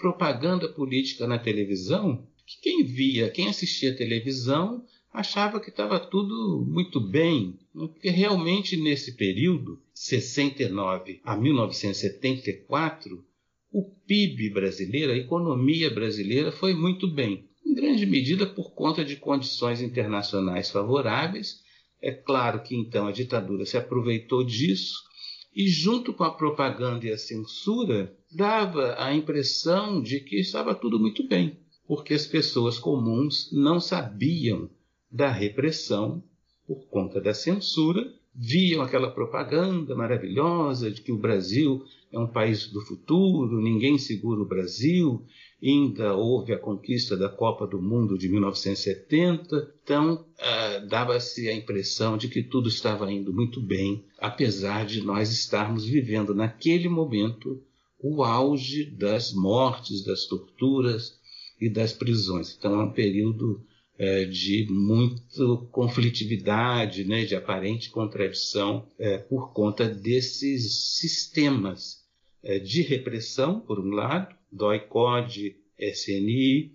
propaganda 0.00 0.66
política 0.66 1.26
na 1.26 1.38
televisão, 1.38 2.26
que 2.46 2.60
quem 2.62 2.82
via, 2.82 3.28
quem 3.30 3.48
assistia 3.48 3.96
televisão, 3.96 4.84
achava 5.12 5.60
que 5.60 5.68
estava 5.68 6.00
tudo 6.00 6.64
muito 6.66 6.98
bem, 7.00 7.58
porque 7.72 8.08
realmente 8.08 8.76
nesse 8.76 9.16
período, 9.16 9.78
69 9.92 11.20
a 11.22 11.36
1974, 11.36 13.24
o 13.72 13.84
PIB 14.06 14.50
brasileiro, 14.50 15.12
a 15.12 15.16
economia 15.16 15.90
brasileira 15.90 16.50
foi 16.50 16.74
muito 16.74 17.06
bem, 17.06 17.48
em 17.64 17.74
grande 17.74 18.06
medida 18.06 18.46
por 18.46 18.72
conta 18.72 19.04
de 19.04 19.16
condições 19.16 19.80
internacionais 19.82 20.70
favoráveis. 20.70 21.60
É 22.02 22.10
claro 22.10 22.62
que 22.62 22.74
então 22.74 23.06
a 23.06 23.12
ditadura 23.12 23.66
se 23.66 23.76
aproveitou 23.76 24.42
disso 24.42 25.09
e, 25.54 25.68
junto 25.68 26.12
com 26.12 26.24
a 26.24 26.34
propaganda 26.34 27.06
e 27.06 27.12
a 27.12 27.18
censura, 27.18 28.14
dava 28.30 28.94
a 28.98 29.14
impressão 29.14 30.00
de 30.00 30.20
que 30.20 30.38
estava 30.38 30.74
tudo 30.74 30.98
muito 30.98 31.26
bem, 31.26 31.58
porque 31.86 32.14
as 32.14 32.26
pessoas 32.26 32.78
comuns 32.78 33.50
não 33.52 33.80
sabiam 33.80 34.70
da 35.10 35.30
repressão 35.30 36.22
por 36.66 36.86
conta 36.88 37.20
da 37.20 37.34
censura, 37.34 38.14
viam 38.32 38.80
aquela 38.82 39.10
propaganda 39.10 39.94
maravilhosa 39.96 40.90
de 40.90 41.02
que 41.02 41.10
o 41.10 41.18
Brasil 41.18 41.84
é 42.12 42.18
um 42.18 42.28
país 42.28 42.68
do 42.68 42.80
futuro, 42.82 43.60
ninguém 43.60 43.98
segura 43.98 44.40
o 44.40 44.46
Brasil, 44.46 45.24
ainda 45.62 46.14
houve 46.14 46.52
a 46.52 46.58
conquista 46.58 47.16
da 47.16 47.28
Copa 47.28 47.66
do 47.66 47.80
Mundo 47.80 48.16
de 48.16 48.28
1970, 48.28 49.74
então 49.82 50.24
ah, 50.38 50.78
dava-se 50.88 51.48
a 51.48 51.54
impressão 51.54 52.16
de 52.16 52.28
que 52.28 52.42
tudo 52.42 52.68
estava 52.68 53.12
indo 53.12 53.32
muito 53.32 53.60
bem, 53.60 54.04
apesar 54.18 54.86
de 54.86 55.02
nós 55.02 55.30
estarmos 55.30 55.84
vivendo 55.84 56.34
naquele 56.34 56.88
momento 56.88 57.62
o 57.98 58.24
auge 58.24 58.84
das 58.84 59.34
mortes, 59.34 60.02
das 60.02 60.24
torturas 60.24 61.18
e 61.60 61.68
das 61.68 61.92
prisões. 61.92 62.56
Então 62.58 62.80
é 62.80 62.84
um 62.84 62.92
período 62.92 63.62
é, 63.98 64.24
de 64.24 64.66
muita 64.70 65.44
conflitividade, 65.70 67.04
né, 67.04 67.26
de 67.26 67.36
aparente 67.36 67.90
contradição 67.90 68.86
é, 68.98 69.18
por 69.18 69.52
conta 69.52 69.86
desses 69.86 70.96
sistemas 70.98 72.00
de 72.64 72.80
repressão, 72.80 73.60
por 73.60 73.78
um 73.78 73.90
lado, 73.90 74.34
DOI-CODE, 74.52 75.56
SNI, 75.78 76.72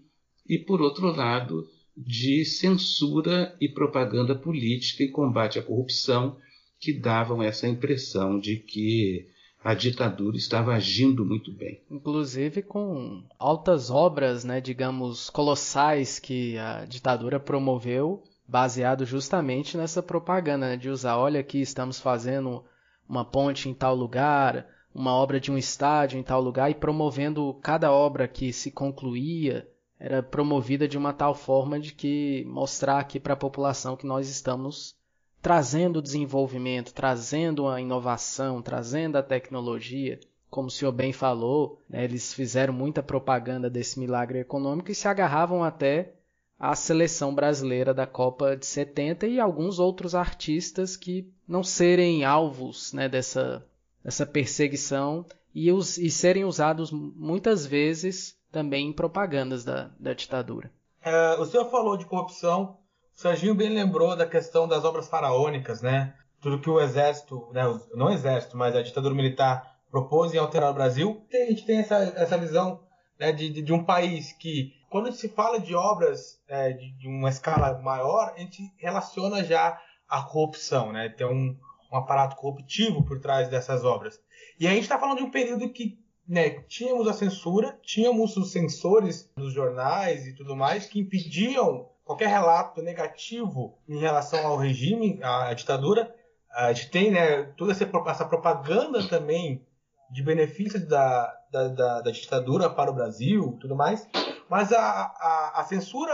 e 0.48 0.60
por 0.60 0.82
outro 0.82 1.08
lado, 1.08 1.68
de 1.96 2.44
censura 2.46 3.56
e 3.60 3.70
propaganda 3.70 4.36
política 4.36 5.04
e 5.04 5.10
combate 5.10 5.58
à 5.58 5.64
corrupção, 5.64 6.38
que 6.80 6.94
davam 6.94 7.42
essa 7.42 7.68
impressão 7.68 8.40
de 8.40 8.58
que 8.58 9.28
a 9.64 9.74
ditadura 9.74 10.38
estava 10.38 10.76
agindo 10.76 11.26
muito 11.26 11.52
bem. 11.52 11.82
Inclusive 11.90 12.62
com 12.62 13.24
altas 13.40 13.90
obras, 13.90 14.44
né, 14.44 14.62
digamos, 14.62 15.30
colossais 15.32 16.20
que 16.20 16.58
a 16.60 16.86
ditadura 16.86 17.40
promoveu, 17.40 18.24
baseado 18.48 19.06
justamente 19.06 19.76
nessa 19.76 20.04
propaganda, 20.04 20.70
né, 20.70 20.78
de 20.78 20.90
usar, 20.90 21.18
olha 21.18 21.40
aqui, 21.40 21.62
estamos 21.62 22.00
fazendo 22.00 22.64
uma 23.10 23.26
ponte 23.26 23.68
em 23.68 23.74
tal 23.74 23.96
lugar, 23.96 24.68
uma 24.96 25.14
obra 25.14 25.42
de 25.42 25.52
um 25.52 25.58
estádio 25.58 26.18
em 26.18 26.24
tal 26.24 26.42
lugar, 26.42 26.72
e 26.72 26.74
promovendo 26.74 27.54
cada 27.62 27.92
obra 27.92 28.28
que 28.30 28.54
se 28.54 28.72
concluía, 28.72 29.68
era 30.00 30.24
promovida 30.24 30.88
de 30.88 30.98
uma 30.98 31.12
tal 31.12 31.36
forma 31.36 31.80
de 31.80 31.94
que 31.94 32.46
mostrar 32.48 33.00
aqui 33.00 33.20
para 33.20 33.34
a 33.34 33.38
população 33.38 33.98
que 33.98 34.08
nós 34.08 34.30
estamos 34.30 34.96
trazendo 35.42 36.02
desenvolvimento, 36.02 36.94
trazendo 36.94 37.68
a 37.68 37.80
inovação, 37.80 38.62
trazendo 38.62 39.18
a 39.18 39.24
tecnologia. 39.24 40.20
Como 40.50 40.70
o 40.70 40.72
senhor 40.72 40.92
bem 40.92 41.12
falou, 41.12 41.82
né, 41.90 42.04
eles 42.04 42.34
fizeram 42.34 42.74
muita 42.74 43.04
propaganda 43.04 43.70
desse 43.70 44.00
milagre 44.00 44.40
econômico 44.40 44.90
e 44.92 44.96
se 44.96 45.08
agarravam 45.08 45.64
até 45.64 46.14
à 46.58 46.74
seleção 46.74 47.36
brasileira 47.36 47.94
da 47.94 48.08
Copa 48.08 48.56
de 48.56 48.66
70 48.66 49.28
e 49.28 49.40
alguns 49.40 49.78
outros 49.78 50.16
artistas 50.16 50.96
que 50.96 51.30
não 51.48 51.64
serem 51.64 52.24
alvos 52.24 52.94
né, 52.94 53.10
dessa, 53.10 53.64
dessa 54.06 54.24
perseguição 54.24 55.26
e, 55.54 55.72
os, 55.72 55.98
e 55.98 56.12
serem 56.12 56.46
usados 56.46 56.92
muitas 56.92 57.66
vezes 57.66 58.38
também 58.52 58.90
em 58.90 58.94
propagandas 58.94 59.66
da, 59.66 59.90
da 60.00 60.14
ditadura. 60.14 60.72
É, 61.02 61.34
o 61.40 61.46
senhor 61.46 61.72
falou 61.72 61.98
de 61.98 62.06
corrupção, 62.06 62.78
o 63.16 63.20
Serginho 63.20 63.56
bem 63.56 63.70
lembrou 63.70 64.16
da 64.16 64.28
questão 64.28 64.68
das 64.68 64.86
obras 64.86 65.08
faraônicas, 65.08 65.82
né? 65.82 66.14
Tudo 66.40 66.62
que 66.62 66.70
o 66.70 66.80
exército, 66.80 67.50
né, 67.52 67.64
não 67.96 68.08
o 68.08 68.12
exército, 68.12 68.56
mas 68.56 68.76
a 68.76 68.84
ditadura 68.84 69.16
militar 69.16 69.76
propôs 69.90 70.34
em 70.34 70.38
alterar 70.38 70.70
o 70.70 70.74
Brasil. 70.74 71.26
A 71.34 71.50
gente 71.50 71.66
tem 71.66 71.80
essa, 71.80 71.96
essa 71.96 72.38
visão 72.38 72.82
né, 73.20 73.32
de, 73.32 73.50
de, 73.50 73.74
um 73.74 73.84
país 73.84 74.34
que, 74.34 74.74
quando 74.90 75.12
se 75.12 75.30
fala 75.30 75.60
de 75.60 75.74
obras 75.74 76.40
é, 76.48 76.74
de, 76.74 76.92
de, 76.98 77.08
uma 77.08 77.30
escala 77.30 77.82
maior, 77.82 78.34
a 78.36 78.40
gente 78.40 78.72
relaciona 78.78 79.44
já 79.44 79.80
a 80.08 80.22
corrupção, 80.22 80.92
né? 80.92 81.10
Tem 81.10 81.26
um, 81.26 81.58
um 81.96 82.00
aparato 82.00 82.36
corruptivo 82.36 83.04
por 83.04 83.20
trás 83.20 83.48
dessas 83.50 83.84
obras. 83.84 84.20
E 84.60 84.68
a 84.68 84.72
gente 84.72 84.84
está 84.84 85.00
falando 85.00 85.18
de 85.18 85.24
um 85.24 85.32
período 85.32 85.72
que 85.72 85.98
né, 86.28 86.50
tínhamos 86.68 87.08
a 87.08 87.14
censura, 87.14 87.80
tínhamos 87.84 88.36
os 88.36 88.52
censores 88.52 89.32
dos 89.38 89.54
jornais 89.54 90.26
e 90.28 90.34
tudo 90.34 90.56
mais 90.56 90.86
que 90.86 91.00
impediam 91.00 91.90
qualquer 92.04 92.28
relato 92.28 92.82
negativo 92.82 93.78
em 93.88 94.00
relação 94.00 94.46
ao 94.46 94.58
regime, 94.58 95.20
à 95.24 95.54
ditadura. 95.54 96.14
A 96.52 96.74
gente 96.74 96.90
tem 96.90 97.12
né, 97.12 97.44
toda 97.58 97.72
essa 97.72 98.26
propaganda 98.26 99.08
também 99.08 99.66
de 100.10 100.24
benefícios 100.24 100.88
da, 100.88 101.34
da, 101.52 101.68
da, 101.68 102.02
da 102.02 102.12
ditadura 102.12 102.70
para 102.70 102.92
o 102.92 102.94
Brasil 102.94 103.58
tudo 103.60 103.76
mais. 103.76 104.08
Mas 104.50 104.72
a, 104.72 104.82
a, 104.82 105.62
a, 105.62 105.64
censura 105.64 106.14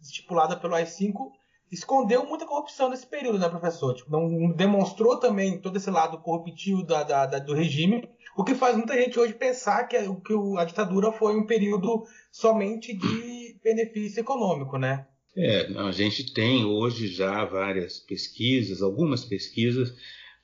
estipulada 0.00 0.56
pelo 0.56 0.74
AI-5 0.74 1.32
escondeu 1.72 2.26
muita 2.26 2.46
corrupção 2.46 2.90
nesse 2.90 3.06
período, 3.06 3.38
né, 3.38 3.48
professor? 3.48 3.94
Tipo, 3.94 4.10
não 4.10 4.52
demonstrou 4.52 5.18
também 5.18 5.58
todo 5.58 5.76
esse 5.76 5.90
lado 5.90 6.18
corruptivo 6.18 6.82
da, 6.84 7.02
da, 7.02 7.26
da, 7.26 7.38
do 7.38 7.54
regime, 7.54 8.06
o 8.36 8.44
que 8.44 8.54
faz 8.54 8.76
muita 8.76 8.94
gente 8.94 9.18
hoje 9.18 9.32
pensar 9.32 9.84
que, 9.84 9.96
a, 9.96 10.02
que 10.02 10.34
a 10.58 10.64
ditadura 10.64 11.10
foi 11.12 11.34
um 11.34 11.46
período 11.46 12.04
somente 12.30 12.94
de 12.94 13.58
benefício 13.64 14.20
econômico, 14.20 14.76
né? 14.76 15.06
É, 15.34 15.66
a 15.78 15.90
gente 15.90 16.32
tem 16.34 16.64
hoje 16.64 17.08
já 17.08 17.44
várias 17.46 17.98
pesquisas, 17.98 18.82
algumas 18.82 19.24
pesquisas, 19.24 19.94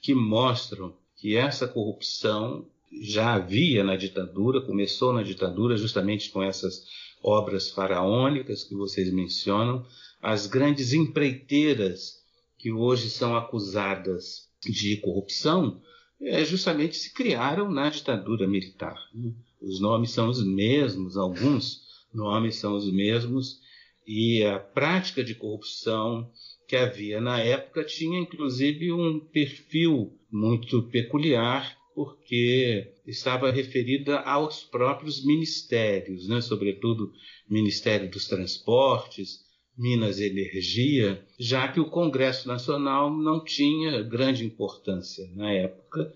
que 0.01 0.15
mostram 0.15 0.95
que 1.17 1.37
essa 1.37 1.69
corrupção 1.69 2.67
já 3.03 3.35
havia 3.35 3.85
na 3.85 3.97
ditadura, 3.97 4.63
começou 4.63 5.13
na 5.13 5.23
ditadura 5.23 5.77
justamente 5.77 6.31
com 6.31 6.43
essas 6.43 6.85
obras 7.23 7.71
faraônicas 7.71 8.65
que 8.65 8.75
vocês 8.75 9.13
mencionam, 9.13 9.85
as 10.21 10.47
grandes 10.47 10.93
empreiteiras 10.93 12.23
que 12.59 12.73
hoje 12.73 13.09
são 13.11 13.37
acusadas 13.37 14.49
de 14.63 14.97
corrupção, 14.97 15.81
é, 16.21 16.45
justamente 16.45 16.97
se 16.97 17.13
criaram 17.15 17.71
na 17.71 17.89
ditadura 17.89 18.47
militar. 18.47 18.97
Né? 19.15 19.33
os 19.61 19.81
nomes 19.81 20.11
são 20.11 20.29
os 20.29 20.45
mesmos, 20.45 21.17
alguns 21.17 21.83
nomes 22.13 22.57
são 22.57 22.77
os 22.77 22.91
mesmos, 22.93 23.61
e 24.07 24.43
a 24.45 24.59
prática 24.59 25.23
de 25.23 25.35
corrupção 25.35 26.31
que 26.67 26.77
havia 26.77 27.21
na 27.21 27.41
época 27.41 27.85
tinha 27.85 28.19
inclusive 28.19 28.93
um 28.93 29.21
perfil 29.21 30.13
muito 30.31 30.83
peculiar, 30.85 31.77
porque 31.95 32.93
estava 33.07 33.51
referida 33.51 34.21
aos 34.21 34.63
próprios 34.63 35.25
ministérios, 35.25 36.29
né? 36.29 36.41
sobretudo 36.41 37.13
Ministério 37.49 38.09
dos 38.11 38.29
Transportes, 38.29 39.45
Minas 39.79 40.21
Energia, 40.21 41.25
já 41.39 41.69
que 41.69 41.79
o 41.79 41.89
Congresso 41.89 42.49
Nacional 42.49 43.11
não 43.17 43.45
tinha 43.45 44.03
grande 44.03 44.45
importância 44.45 45.25
na 45.37 45.53
época, 45.53 46.13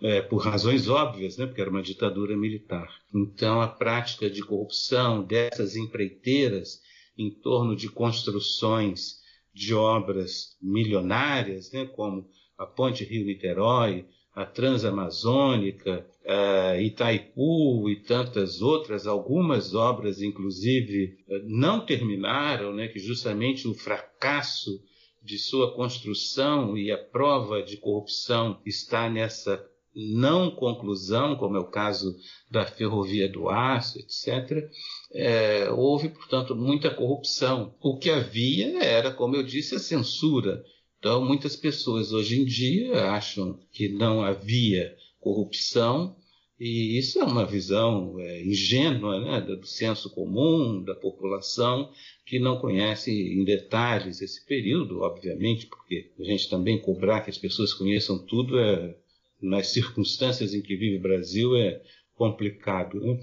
é, 0.00 0.22
por 0.22 0.38
razões 0.38 0.88
óbvias, 0.88 1.36
né, 1.36 1.46
porque 1.46 1.60
era 1.60 1.70
uma 1.70 1.82
ditadura 1.82 2.36
militar. 2.36 2.88
Então, 3.14 3.60
a 3.60 3.68
prática 3.68 4.30
de 4.30 4.42
corrupção 4.42 5.22
dessas 5.22 5.76
empreiteiras 5.76 6.80
em 7.16 7.30
torno 7.30 7.76
de 7.76 7.88
construções 7.88 9.20
de 9.54 9.74
obras 9.74 10.56
milionárias, 10.60 11.70
né, 11.70 11.84
como 11.84 12.26
a 12.56 12.64
Ponte 12.64 13.04
Rio-Niterói, 13.04 14.06
a 14.34 14.46
Transamazônica, 14.46 16.06
a 16.26 16.80
Itaipu 16.80 17.90
e 17.90 17.96
tantas 17.96 18.62
outras, 18.62 19.06
algumas 19.06 19.74
obras, 19.74 20.22
inclusive, 20.22 21.18
não 21.44 21.84
terminaram, 21.84 22.72
né, 22.74 22.88
que 22.88 22.98
justamente 22.98 23.68
o 23.68 23.74
fracasso 23.74 24.80
de 25.22 25.38
sua 25.38 25.74
construção 25.74 26.76
e 26.76 26.90
a 26.90 26.98
prova 26.98 27.62
de 27.62 27.76
corrupção 27.76 28.60
está 28.64 29.08
nessa 29.08 29.64
não 29.94 30.50
conclusão, 30.50 31.36
como 31.36 31.56
é 31.56 31.60
o 31.60 31.70
caso 31.70 32.16
da 32.50 32.64
Ferrovia 32.64 33.28
do 33.28 33.48
Aço, 33.50 33.98
etc., 33.98 34.68
é, 35.12 35.70
houve, 35.70 36.08
portanto, 36.08 36.56
muita 36.56 36.90
corrupção. 36.90 37.74
O 37.80 37.98
que 37.98 38.08
havia 38.08 38.82
era, 38.82 39.12
como 39.12 39.36
eu 39.36 39.42
disse, 39.42 39.74
a 39.74 39.78
censura 39.78 40.64
então, 41.02 41.24
muitas 41.24 41.56
pessoas 41.56 42.12
hoje 42.12 42.40
em 42.40 42.44
dia 42.44 43.10
acham 43.10 43.58
que 43.72 43.88
não 43.88 44.22
havia 44.22 44.96
corrupção, 45.18 46.14
e 46.60 46.96
isso 46.96 47.18
é 47.18 47.24
uma 47.24 47.44
visão 47.44 48.20
é, 48.20 48.40
ingênua 48.44 49.18
né, 49.18 49.40
do 49.40 49.66
senso 49.66 50.08
comum 50.14 50.80
da 50.80 50.94
população 50.94 51.90
que 52.24 52.38
não 52.38 52.56
conhece 52.56 53.10
em 53.10 53.42
detalhes 53.42 54.22
esse 54.22 54.46
período, 54.46 55.00
obviamente, 55.00 55.66
porque 55.66 56.12
a 56.20 56.22
gente 56.22 56.48
também 56.48 56.80
cobrar 56.80 57.22
que 57.22 57.30
as 57.30 57.38
pessoas 57.38 57.74
conheçam 57.74 58.24
tudo 58.24 58.56
é, 58.60 58.96
nas 59.40 59.72
circunstâncias 59.72 60.54
em 60.54 60.62
que 60.62 60.76
vive 60.76 60.98
o 60.98 61.02
Brasil 61.02 61.56
é 61.56 61.82
complicado. 62.14 63.00
Né? 63.00 63.18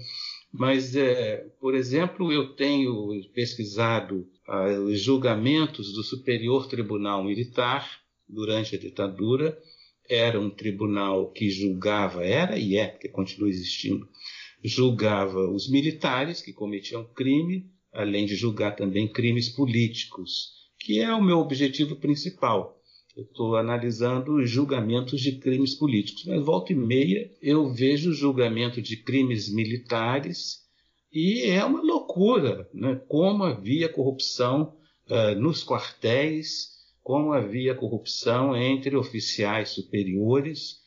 Mas, 0.52 0.96
é, 0.96 1.46
por 1.60 1.74
exemplo, 1.74 2.32
eu 2.32 2.54
tenho 2.54 3.08
pesquisado 3.32 4.28
ah, 4.48 4.68
os 4.80 5.00
julgamentos 5.00 5.92
do 5.92 6.02
Superior 6.02 6.66
Tribunal 6.66 7.22
Militar 7.24 8.00
durante 8.28 8.74
a 8.74 8.78
ditadura. 8.78 9.56
Era 10.08 10.40
um 10.40 10.50
tribunal 10.50 11.30
que 11.30 11.48
julgava, 11.48 12.24
era 12.24 12.58
e 12.58 12.76
é, 12.76 12.88
porque 12.88 13.08
continua 13.08 13.48
existindo, 13.48 14.08
julgava 14.64 15.48
os 15.48 15.70
militares 15.70 16.42
que 16.42 16.52
cometiam 16.52 17.04
crime, 17.14 17.70
além 17.92 18.26
de 18.26 18.34
julgar 18.34 18.74
também 18.74 19.06
crimes 19.06 19.48
políticos, 19.48 20.50
que 20.80 20.98
é 20.98 21.14
o 21.14 21.22
meu 21.22 21.38
objetivo 21.38 21.94
principal. 21.94 22.79
Eu 23.16 23.24
estou 23.24 23.56
analisando 23.56 24.36
os 24.36 24.48
julgamentos 24.48 25.20
de 25.20 25.32
crimes 25.32 25.74
políticos, 25.74 26.24
mas 26.26 26.44
volta 26.44 26.72
e 26.72 26.76
meia 26.76 27.30
eu 27.42 27.68
vejo 27.72 28.12
julgamento 28.12 28.80
de 28.80 28.96
crimes 28.96 29.52
militares 29.52 30.60
e 31.12 31.42
é 31.42 31.64
uma 31.64 31.82
loucura 31.82 32.68
né? 32.72 32.94
como 33.08 33.42
havia 33.42 33.88
corrupção 33.88 34.76
uh, 35.08 35.34
nos 35.34 35.64
quartéis, 35.64 36.68
como 37.02 37.32
havia 37.32 37.74
corrupção 37.74 38.56
entre 38.56 38.94
oficiais 38.94 39.70
superiores, 39.70 40.78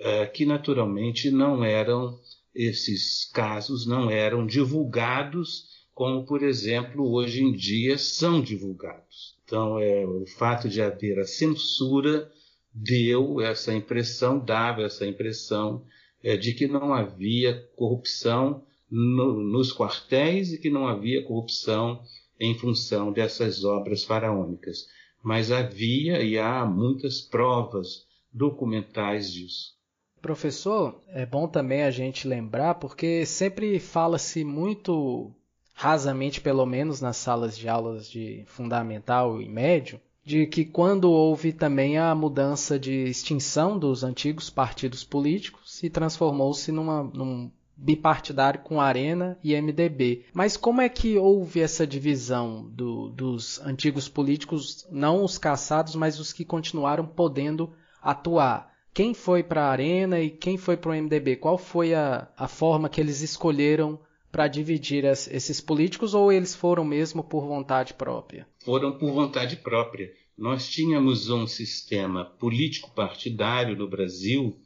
uh, 0.00 0.30
que 0.34 0.44
naturalmente 0.44 1.30
não 1.30 1.64
eram, 1.64 2.20
esses 2.54 3.24
casos 3.32 3.86
não 3.86 4.10
eram 4.10 4.46
divulgados, 4.46 5.64
como, 5.94 6.26
por 6.26 6.42
exemplo, 6.42 7.10
hoje 7.10 7.42
em 7.42 7.52
dia 7.52 7.96
são 7.96 8.42
divulgados. 8.42 9.29
Então, 9.50 9.80
é, 9.80 10.06
o 10.06 10.24
fato 10.26 10.68
de 10.68 10.80
haver 10.80 11.18
a 11.18 11.24
censura 11.24 12.30
deu 12.72 13.40
essa 13.40 13.74
impressão, 13.74 14.38
dava 14.38 14.82
essa 14.82 15.04
impressão 15.04 15.84
é, 16.22 16.36
de 16.36 16.54
que 16.54 16.68
não 16.68 16.94
havia 16.94 17.68
corrupção 17.74 18.64
no, 18.88 19.42
nos 19.42 19.72
quartéis 19.72 20.52
e 20.52 20.58
que 20.58 20.70
não 20.70 20.86
havia 20.86 21.24
corrupção 21.24 22.00
em 22.38 22.54
função 22.54 23.12
dessas 23.12 23.64
obras 23.64 24.04
faraônicas. 24.04 24.86
Mas 25.20 25.50
havia 25.50 26.22
e 26.22 26.38
há 26.38 26.64
muitas 26.64 27.20
provas 27.20 28.06
documentais 28.32 29.32
disso. 29.32 29.74
Professor, 30.22 31.02
é 31.08 31.26
bom 31.26 31.48
também 31.48 31.82
a 31.82 31.90
gente 31.90 32.28
lembrar, 32.28 32.76
porque 32.76 33.26
sempre 33.26 33.80
fala-se 33.80 34.44
muito 34.44 35.34
rasamente, 35.80 36.42
pelo 36.42 36.66
menos 36.66 37.00
nas 37.00 37.16
salas 37.16 37.56
de 37.56 37.66
aulas 37.66 38.06
de 38.06 38.44
fundamental 38.44 39.40
e 39.40 39.48
médio, 39.48 39.98
de 40.22 40.46
que 40.46 40.62
quando 40.62 41.10
houve 41.10 41.54
também 41.54 41.96
a 41.96 42.14
mudança 42.14 42.78
de 42.78 43.04
extinção 43.04 43.78
dos 43.78 44.04
antigos 44.04 44.50
partidos 44.50 45.04
políticos, 45.04 45.72
se 45.72 45.88
transformou-se 45.88 46.70
num 46.70 47.50
bipartidário 47.74 48.60
com 48.60 48.78
Arena 48.78 49.38
e 49.42 49.58
MDB. 49.58 50.26
Mas 50.34 50.54
como 50.54 50.82
é 50.82 50.88
que 50.90 51.16
houve 51.16 51.60
essa 51.60 51.86
divisão 51.86 52.68
do, 52.70 53.08
dos 53.08 53.58
antigos 53.60 54.06
políticos, 54.06 54.86
não 54.90 55.24
os 55.24 55.38
caçados, 55.38 55.94
mas 55.94 56.20
os 56.20 56.30
que 56.30 56.44
continuaram 56.44 57.06
podendo 57.06 57.72
atuar? 58.02 58.70
Quem 58.92 59.14
foi 59.14 59.42
para 59.42 59.62
a 59.62 59.70
Arena 59.70 60.20
e 60.20 60.28
quem 60.28 60.58
foi 60.58 60.76
para 60.76 60.90
o 60.90 60.94
MDB? 60.94 61.36
Qual 61.36 61.56
foi 61.56 61.94
a, 61.94 62.28
a 62.36 62.46
forma 62.46 62.90
que 62.90 63.00
eles 63.00 63.22
escolheram 63.22 63.98
para 64.30 64.48
dividir 64.48 65.06
as, 65.06 65.28
esses 65.28 65.60
políticos 65.60 66.14
ou 66.14 66.32
eles 66.32 66.54
foram 66.54 66.84
mesmo 66.84 67.22
por 67.22 67.46
vontade 67.46 67.94
própria? 67.94 68.46
Foram 68.64 68.96
por 68.96 69.12
vontade 69.12 69.56
própria. 69.56 70.12
Nós 70.36 70.68
tínhamos 70.68 71.28
um 71.28 71.46
sistema 71.46 72.24
político 72.24 72.90
partidário 72.94 73.76
no 73.76 73.88
Brasil 73.88 74.56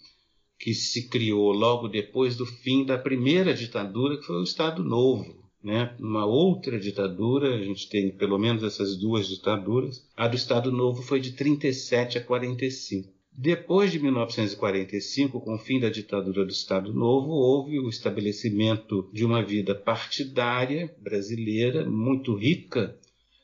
que 0.59 0.73
se 0.73 1.09
criou 1.09 1.53
logo 1.53 1.89
depois 1.89 2.37
do 2.37 2.47
fim 2.47 2.85
da 2.85 2.97
primeira 2.97 3.53
ditadura, 3.53 4.17
que 4.17 4.27
foi 4.27 4.37
o 4.37 4.45
Estado 4.45 4.85
Novo. 4.85 5.45
Né? 5.63 5.97
Uma 5.99 6.27
outra 6.27 6.79
ditadura, 6.79 7.55
a 7.55 7.65
gente 7.65 7.89
tem 7.89 8.11
pelo 8.11 8.39
menos 8.39 8.63
essas 8.63 8.97
duas 8.97 9.27
ditaduras. 9.27 10.07
A 10.15 10.29
do 10.29 10.37
Estado 10.37 10.71
Novo 10.71 11.03
foi 11.03 11.21
de 11.21 11.33
37 11.33 12.19
a 12.19 12.25
45. 12.25 13.14
Depois 13.37 13.91
de 13.91 13.99
1945, 13.99 15.41
com 15.41 15.57
o 15.57 15.59
fim 15.59 15.81
da 15.81 15.91
ditadura 15.91 16.45
do 16.45 16.53
Estado 16.53 16.95
Novo, 16.95 17.33
houve 17.33 17.81
o 17.81 17.89
estabelecimento 17.89 19.11
de 19.13 19.25
uma 19.25 19.45
vida 19.45 19.75
partidária 19.75 20.95
brasileira 21.03 21.85
muito 21.85 22.37
rica, 22.37 22.97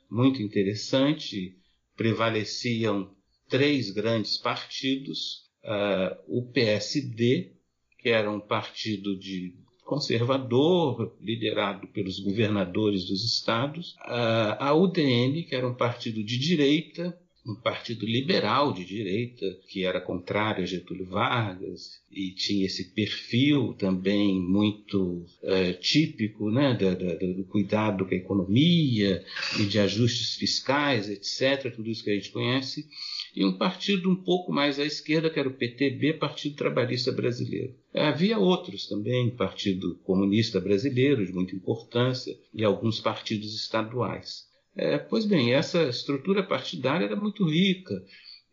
muito 0.08 0.40
interessante. 0.40 1.56
Prevaleciam 1.96 3.10
três 3.48 3.90
grandes 3.90 4.38
partidos: 4.38 5.50
uh, 5.64 6.16
o 6.28 6.46
PSD, 6.52 7.50
que 7.98 8.10
era 8.10 8.30
um 8.30 8.38
partido 8.38 9.18
de 9.18 9.56
conservador, 9.84 11.16
liderado 11.20 11.88
pelos 11.88 12.20
governadores 12.20 13.06
dos 13.06 13.24
estados, 13.24 13.96
uh, 14.06 14.54
a 14.60 14.72
UDN, 14.72 15.42
que 15.42 15.56
era 15.56 15.66
um 15.66 15.74
partido 15.74 16.22
de 16.22 16.38
direita, 16.38 17.18
um 17.46 17.54
partido 17.54 18.04
liberal 18.04 18.72
de 18.72 18.84
direita, 18.84 19.46
que 19.68 19.84
era 19.84 20.00
contrário 20.00 20.62
a 20.62 20.66
Getúlio 20.66 21.06
Vargas 21.06 22.00
e 22.10 22.32
tinha 22.32 22.66
esse 22.66 22.92
perfil 22.92 23.74
também 23.78 24.40
muito 24.40 25.24
uh, 25.42 25.80
típico 25.80 26.50
né, 26.50 26.74
do 26.74 27.44
cuidado 27.44 28.04
com 28.04 28.14
a 28.14 28.18
economia 28.18 29.24
e 29.58 29.64
de 29.64 29.78
ajustes 29.78 30.34
fiscais, 30.34 31.08
etc., 31.08 31.74
tudo 31.74 31.88
isso 31.88 32.04
que 32.04 32.10
a 32.10 32.14
gente 32.14 32.30
conhece 32.30 32.86
e 33.34 33.44
um 33.44 33.56
partido 33.56 34.10
um 34.10 34.16
pouco 34.16 34.52
mais 34.52 34.78
à 34.78 34.84
esquerda, 34.84 35.30
que 35.30 35.38
era 35.38 35.48
o 35.48 35.54
PTB, 35.54 36.14
Partido 36.14 36.56
Trabalhista 36.56 37.12
Brasileiro. 37.12 37.74
Havia 37.94 38.38
outros 38.38 38.88
também, 38.88 39.30
Partido 39.30 39.96
Comunista 40.04 40.60
Brasileiro, 40.60 41.24
de 41.24 41.32
muita 41.32 41.54
importância, 41.54 42.36
e 42.52 42.64
alguns 42.64 43.00
partidos 43.00 43.54
estaduais. 43.54 44.49
É, 44.82 44.96
pois 44.96 45.26
bem, 45.26 45.52
essa 45.52 45.82
estrutura 45.90 46.42
partidária 46.42 47.04
era 47.04 47.14
muito 47.14 47.44
rica. 47.44 48.02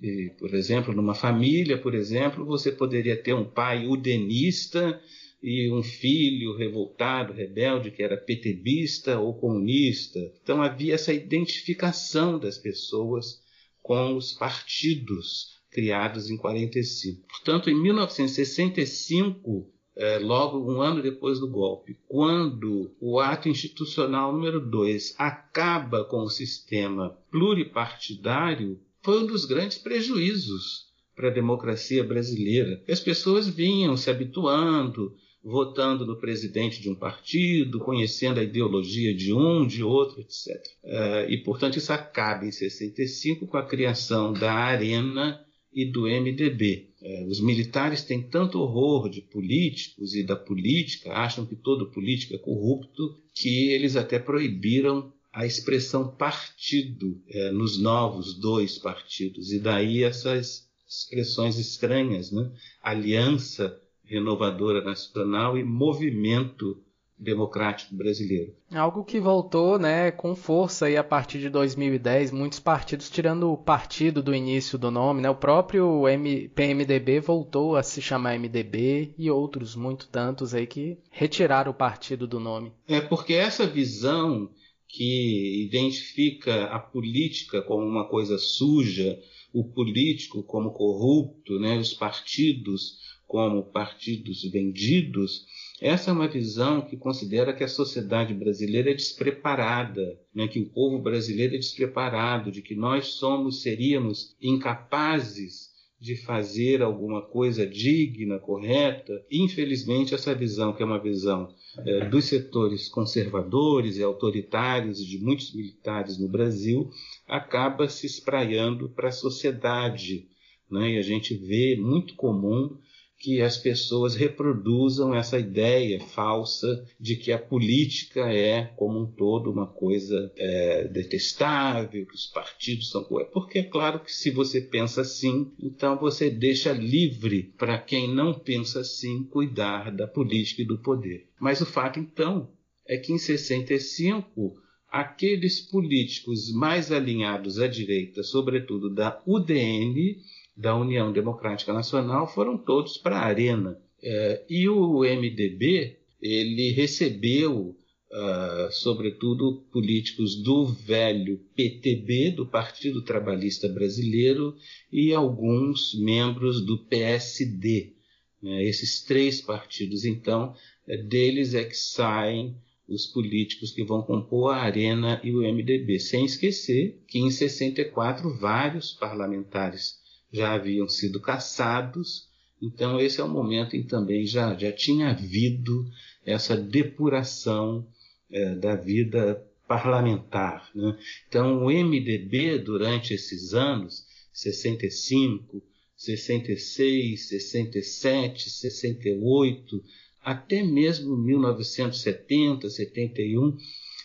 E, 0.02 0.30
por 0.38 0.54
exemplo, 0.54 0.94
numa 0.94 1.16
família, 1.16 1.78
por 1.78 1.96
exemplo, 1.96 2.46
você 2.46 2.70
poderia 2.70 3.16
ter 3.16 3.34
um 3.34 3.46
pai 3.46 3.88
udenista 3.88 5.02
e 5.42 5.72
um 5.72 5.82
filho 5.82 6.58
revoltado, 6.58 7.32
rebelde, 7.32 7.92
que 7.92 8.04
era 8.04 8.18
petebista 8.18 9.18
ou 9.18 9.40
comunista. 9.40 10.20
Então 10.44 10.62
havia 10.62 10.96
essa 10.96 11.14
identificação 11.14 12.38
das 12.38 12.58
pessoas 12.58 13.42
com 13.82 14.18
os 14.18 14.34
partidos 14.34 15.62
criados 15.72 16.30
em 16.30 16.36
45. 16.36 17.26
Portanto, 17.26 17.70
em 17.70 17.82
1965, 17.82 19.72
é, 19.98 20.20
logo 20.20 20.72
um 20.72 20.80
ano 20.80 21.02
depois 21.02 21.40
do 21.40 21.48
golpe, 21.48 21.98
quando 22.08 22.92
o 23.02 23.20
ato 23.20 23.50
institucional 23.50 24.32
número 24.32 24.60
2 24.60 25.16
acaba 25.18 26.06
com 26.06 26.22
o 26.22 26.30
sistema 26.30 27.18
pluripartidário, 27.32 28.80
foi 29.02 29.24
um 29.24 29.26
dos 29.26 29.46
grandes 29.46 29.78
prejuízos 29.78 30.86
para 31.16 31.30
a 31.30 31.34
democracia 31.34 32.04
brasileira. 32.04 32.84
As 32.88 33.00
pessoas 33.00 33.48
vinham 33.48 33.98
se 33.98 34.12
habituando, 34.12 35.16
votando 35.44 36.06
no 36.06 36.20
presidente 36.20 36.80
de 36.80 36.90
um 36.90 36.96
partido, 36.96 37.80
conhecendo 37.80 38.40
a 38.40 38.44
ideologia 38.44 39.16
de 39.16 39.34
um, 39.34 39.66
de 39.66 39.82
outro, 39.82 40.22
etc. 40.22 40.62
Uh, 40.84 41.30
e, 41.30 41.38
portanto, 41.38 41.78
isso 41.78 41.92
acaba 41.92 42.46
em 42.46 42.52
65 42.52 43.48
com 43.48 43.58
a 43.58 43.66
criação 43.66 44.32
da 44.32 44.54
Arena 44.54 45.44
e 45.74 45.86
do 45.86 46.02
MDB. 46.02 46.87
Uh, 47.02 47.28
os 47.28 47.40
militares 47.40 48.04
têm 48.04 48.24
tanto 48.24 48.60
horror 48.60 49.10
de 49.10 49.22
políticos 49.22 50.16
e 50.16 50.24
da 50.24 50.36
política, 50.36 51.14
acham 51.14 51.46
que 51.46 51.56
todo 51.56 51.92
político 51.92 52.34
é 52.34 52.38
corrupto, 52.38 53.16
que 53.34 53.70
eles 53.70 53.96
até 53.96 54.18
proibiram 54.18 55.14
a 55.32 55.46
expressão 55.46 56.08
partido 56.08 57.22
uh, 57.30 57.54
nos 57.54 57.78
novos 57.78 58.34
dois 58.34 58.78
partidos. 58.78 59.52
E 59.52 59.60
daí 59.60 60.04
essas 60.04 60.68
expressões 60.88 61.60
estranhas, 61.60 62.32
né? 62.32 62.52
Aliança 62.82 63.80
Renovadora 64.04 64.82
Nacional 64.82 65.58
e 65.58 65.64
Movimento 65.64 66.82
Democrático 67.20 67.96
Brasileiro. 67.96 68.54
Algo 68.72 69.04
que 69.04 69.20
voltou 69.20 69.80
né, 69.80 70.12
com 70.12 70.36
força 70.36 70.86
aí 70.86 70.96
a 70.96 71.04
partir 71.04 71.40
de 71.40 71.50
2010, 71.50 72.32
muitos 72.32 72.60
partidos 72.60 73.10
tirando 73.10 73.52
o 73.52 73.58
partido 73.58 74.22
do 74.22 74.36
início 74.36 74.78
do 74.78 74.92
nome, 74.92 75.22
né, 75.22 75.30
o 75.30 75.36
próprio 75.36 76.08
M 76.08 76.48
PMDB 76.50 77.20
voltou 77.20 77.76
a 77.76 77.82
se 77.82 78.02
chamar 78.02 78.38
MDB 78.38 79.14
e 79.18 79.32
outros, 79.32 79.76
muito 79.76 80.08
tantos 80.08 80.54
aí 80.54 80.68
que 80.68 81.00
retiraram 81.10 81.72
o 81.72 81.76
partido 81.76 82.28
do 82.28 82.40
nome. 82.40 82.72
É 82.88 83.02
porque 83.02 83.34
essa 83.34 83.66
visão 83.66 84.50
que 84.88 85.66
identifica 85.66 86.66
a 86.66 86.80
política 86.80 87.62
como 87.62 87.86
uma 87.86 88.08
coisa 88.08 88.38
suja, 88.38 89.20
o 89.52 89.64
político 89.64 90.44
como 90.44 90.72
corrupto, 90.72 91.60
né, 91.60 91.78
os 91.78 91.94
partidos 91.94 92.98
como 93.26 93.64
partidos 93.64 94.44
vendidos, 94.50 95.46
essa 95.80 96.10
é 96.10 96.14
uma 96.14 96.28
visão 96.28 96.82
que 96.82 96.98
considera 96.98 97.54
que 97.54 97.64
a 97.64 97.68
sociedade 97.68 98.34
brasileira 98.34 98.90
é 98.90 98.96
despreparada, 98.96 100.20
né? 100.34 100.48
que 100.48 100.60
o 100.60 100.70
povo 100.70 101.00
brasileiro 101.00 101.54
é 101.54 101.60
despreparado, 101.60 102.52
de 102.52 102.62
que 102.62 102.76
nós 102.76 103.10
somos, 103.10 103.62
seríamos 103.62 104.36
incapazes 104.42 105.68
de 106.00 106.16
fazer 106.16 106.82
alguma 106.82 107.22
coisa 107.22 107.66
digna, 107.66 108.40
correta. 108.40 109.14
Infelizmente, 109.32 110.14
essa 110.14 110.34
visão, 110.34 110.74
que 110.74 110.82
é 110.82 110.86
uma 110.86 111.02
visão 111.02 111.54
é, 111.86 112.08
dos 112.08 112.26
setores 112.26 112.88
conservadores 112.88 113.98
e 113.98 114.04
autoritários 114.04 115.00
e 115.00 115.06
de 115.06 115.18
muitos 115.20 115.54
militares 115.54 116.20
no 116.20 116.28
Brasil, 116.28 116.90
acaba 117.28 117.88
se 117.90 118.06
espraiando 118.06 118.90
para 118.90 119.10
a 119.10 119.12
sociedade. 119.12 120.28
Né? 120.70 120.94
E 120.94 120.98
a 120.98 121.02
gente 121.02 121.36
vê 121.36 121.76
muito 121.80 122.16
comum 122.16 122.78
que 123.20 123.42
as 123.42 123.58
pessoas 123.58 124.16
reproduzam 124.16 125.14
essa 125.14 125.40
ideia 125.40 126.00
falsa 126.00 126.86
de 127.00 127.16
que 127.16 127.32
a 127.32 127.40
política 127.40 128.32
é, 128.32 128.66
como 128.76 129.00
um 129.00 129.06
todo, 129.08 129.52
uma 129.52 129.66
coisa 129.66 130.32
é, 130.38 130.88
detestável, 130.88 132.06
que 132.06 132.14
os 132.14 132.28
partidos 132.28 132.92
são. 132.92 133.04
Porque 133.34 133.60
é 133.60 133.64
claro 133.64 134.00
que 134.00 134.14
se 134.14 134.30
você 134.30 134.62
pensa 134.62 135.02
assim, 135.02 135.52
então 135.60 135.98
você 135.98 136.30
deixa 136.30 136.72
livre 136.72 137.52
para 137.58 137.80
quem 137.80 138.14
não 138.14 138.34
pensa 138.34 138.82
assim 138.82 139.24
cuidar 139.24 139.92
da 139.92 140.08
política 140.08 140.62
e 140.62 140.66
do 140.66 140.78
poder. 140.78 141.28
Mas 141.40 141.60
o 141.60 141.66
fato, 141.66 142.00
então, 142.00 142.52
é 142.88 142.98
que 142.98 143.12
em 143.12 143.18
65 143.18 144.62
aqueles 144.90 145.60
políticos 145.60 146.52
mais 146.54 146.92
alinhados 146.92 147.60
à 147.60 147.68
direita, 147.68 148.24
sobretudo 148.24 148.90
da 148.90 149.22
UDN, 149.26 150.18
da 150.58 150.76
União 150.76 151.14
Democrática 151.14 151.72
Nacional 151.72 152.28
foram 152.28 152.58
todos 152.58 152.98
para 152.98 153.18
a 153.20 153.26
arena. 153.26 153.80
É, 154.02 154.44
e 154.50 154.68
o 154.68 155.02
MDB 155.02 155.98
ele 156.20 156.72
recebeu, 156.72 157.76
uh, 158.12 158.72
sobretudo, 158.72 159.64
políticos 159.72 160.42
do 160.42 160.66
velho 160.66 161.40
PTB, 161.56 162.32
do 162.32 162.48
Partido 162.48 163.04
Trabalhista 163.04 163.70
Brasileiro, 163.70 164.56
e 164.92 165.14
alguns 165.14 165.94
membros 166.00 166.66
do 166.66 166.80
PSD. 166.86 167.94
Né? 168.42 168.64
Esses 168.64 169.04
três 169.04 169.40
partidos, 169.40 170.06
então, 170.06 170.56
é, 170.88 170.98
deles 170.98 171.54
é 171.54 171.64
que 171.64 171.78
saem 171.78 172.56
os 172.88 173.06
políticos 173.06 173.72
que 173.72 173.84
vão 173.84 174.02
compor 174.02 174.54
a 174.54 174.62
Arena 174.62 175.22
e 175.24 175.32
o 175.32 175.42
MDB, 175.42 176.00
sem 176.00 176.26
esquecer 176.26 177.04
que 177.08 177.20
em 177.20 177.30
64 177.30 178.40
vários 178.40 178.94
parlamentares 178.94 180.07
já 180.32 180.54
haviam 180.54 180.88
sido 180.88 181.20
caçados. 181.20 182.28
Então, 182.62 183.00
esse 183.00 183.22
é 183.22 183.24
o 183.24 183.30
momento 183.30 183.76
em 183.76 183.84
que 183.84 183.88
também 183.88 184.26
já, 184.26 184.56
já 184.56 184.72
tinha 184.72 185.10
havido 185.10 185.86
essa 186.26 186.58
depuração 186.58 187.88
é, 188.32 188.56
da 188.56 188.76
vida 188.76 189.44
parlamentar. 189.68 190.70
Né? 190.74 190.98
Então, 191.28 191.64
o 191.64 191.70
MDB, 191.70 192.58
durante 192.60 193.14
esses 193.14 193.54
anos, 193.54 194.06
65, 194.34 195.64
66, 195.96 197.28
67, 197.28 198.50
68, 198.50 199.84
até 200.24 200.64
mesmo 200.64 201.16
1970, 201.16 202.70
71, 202.70 203.58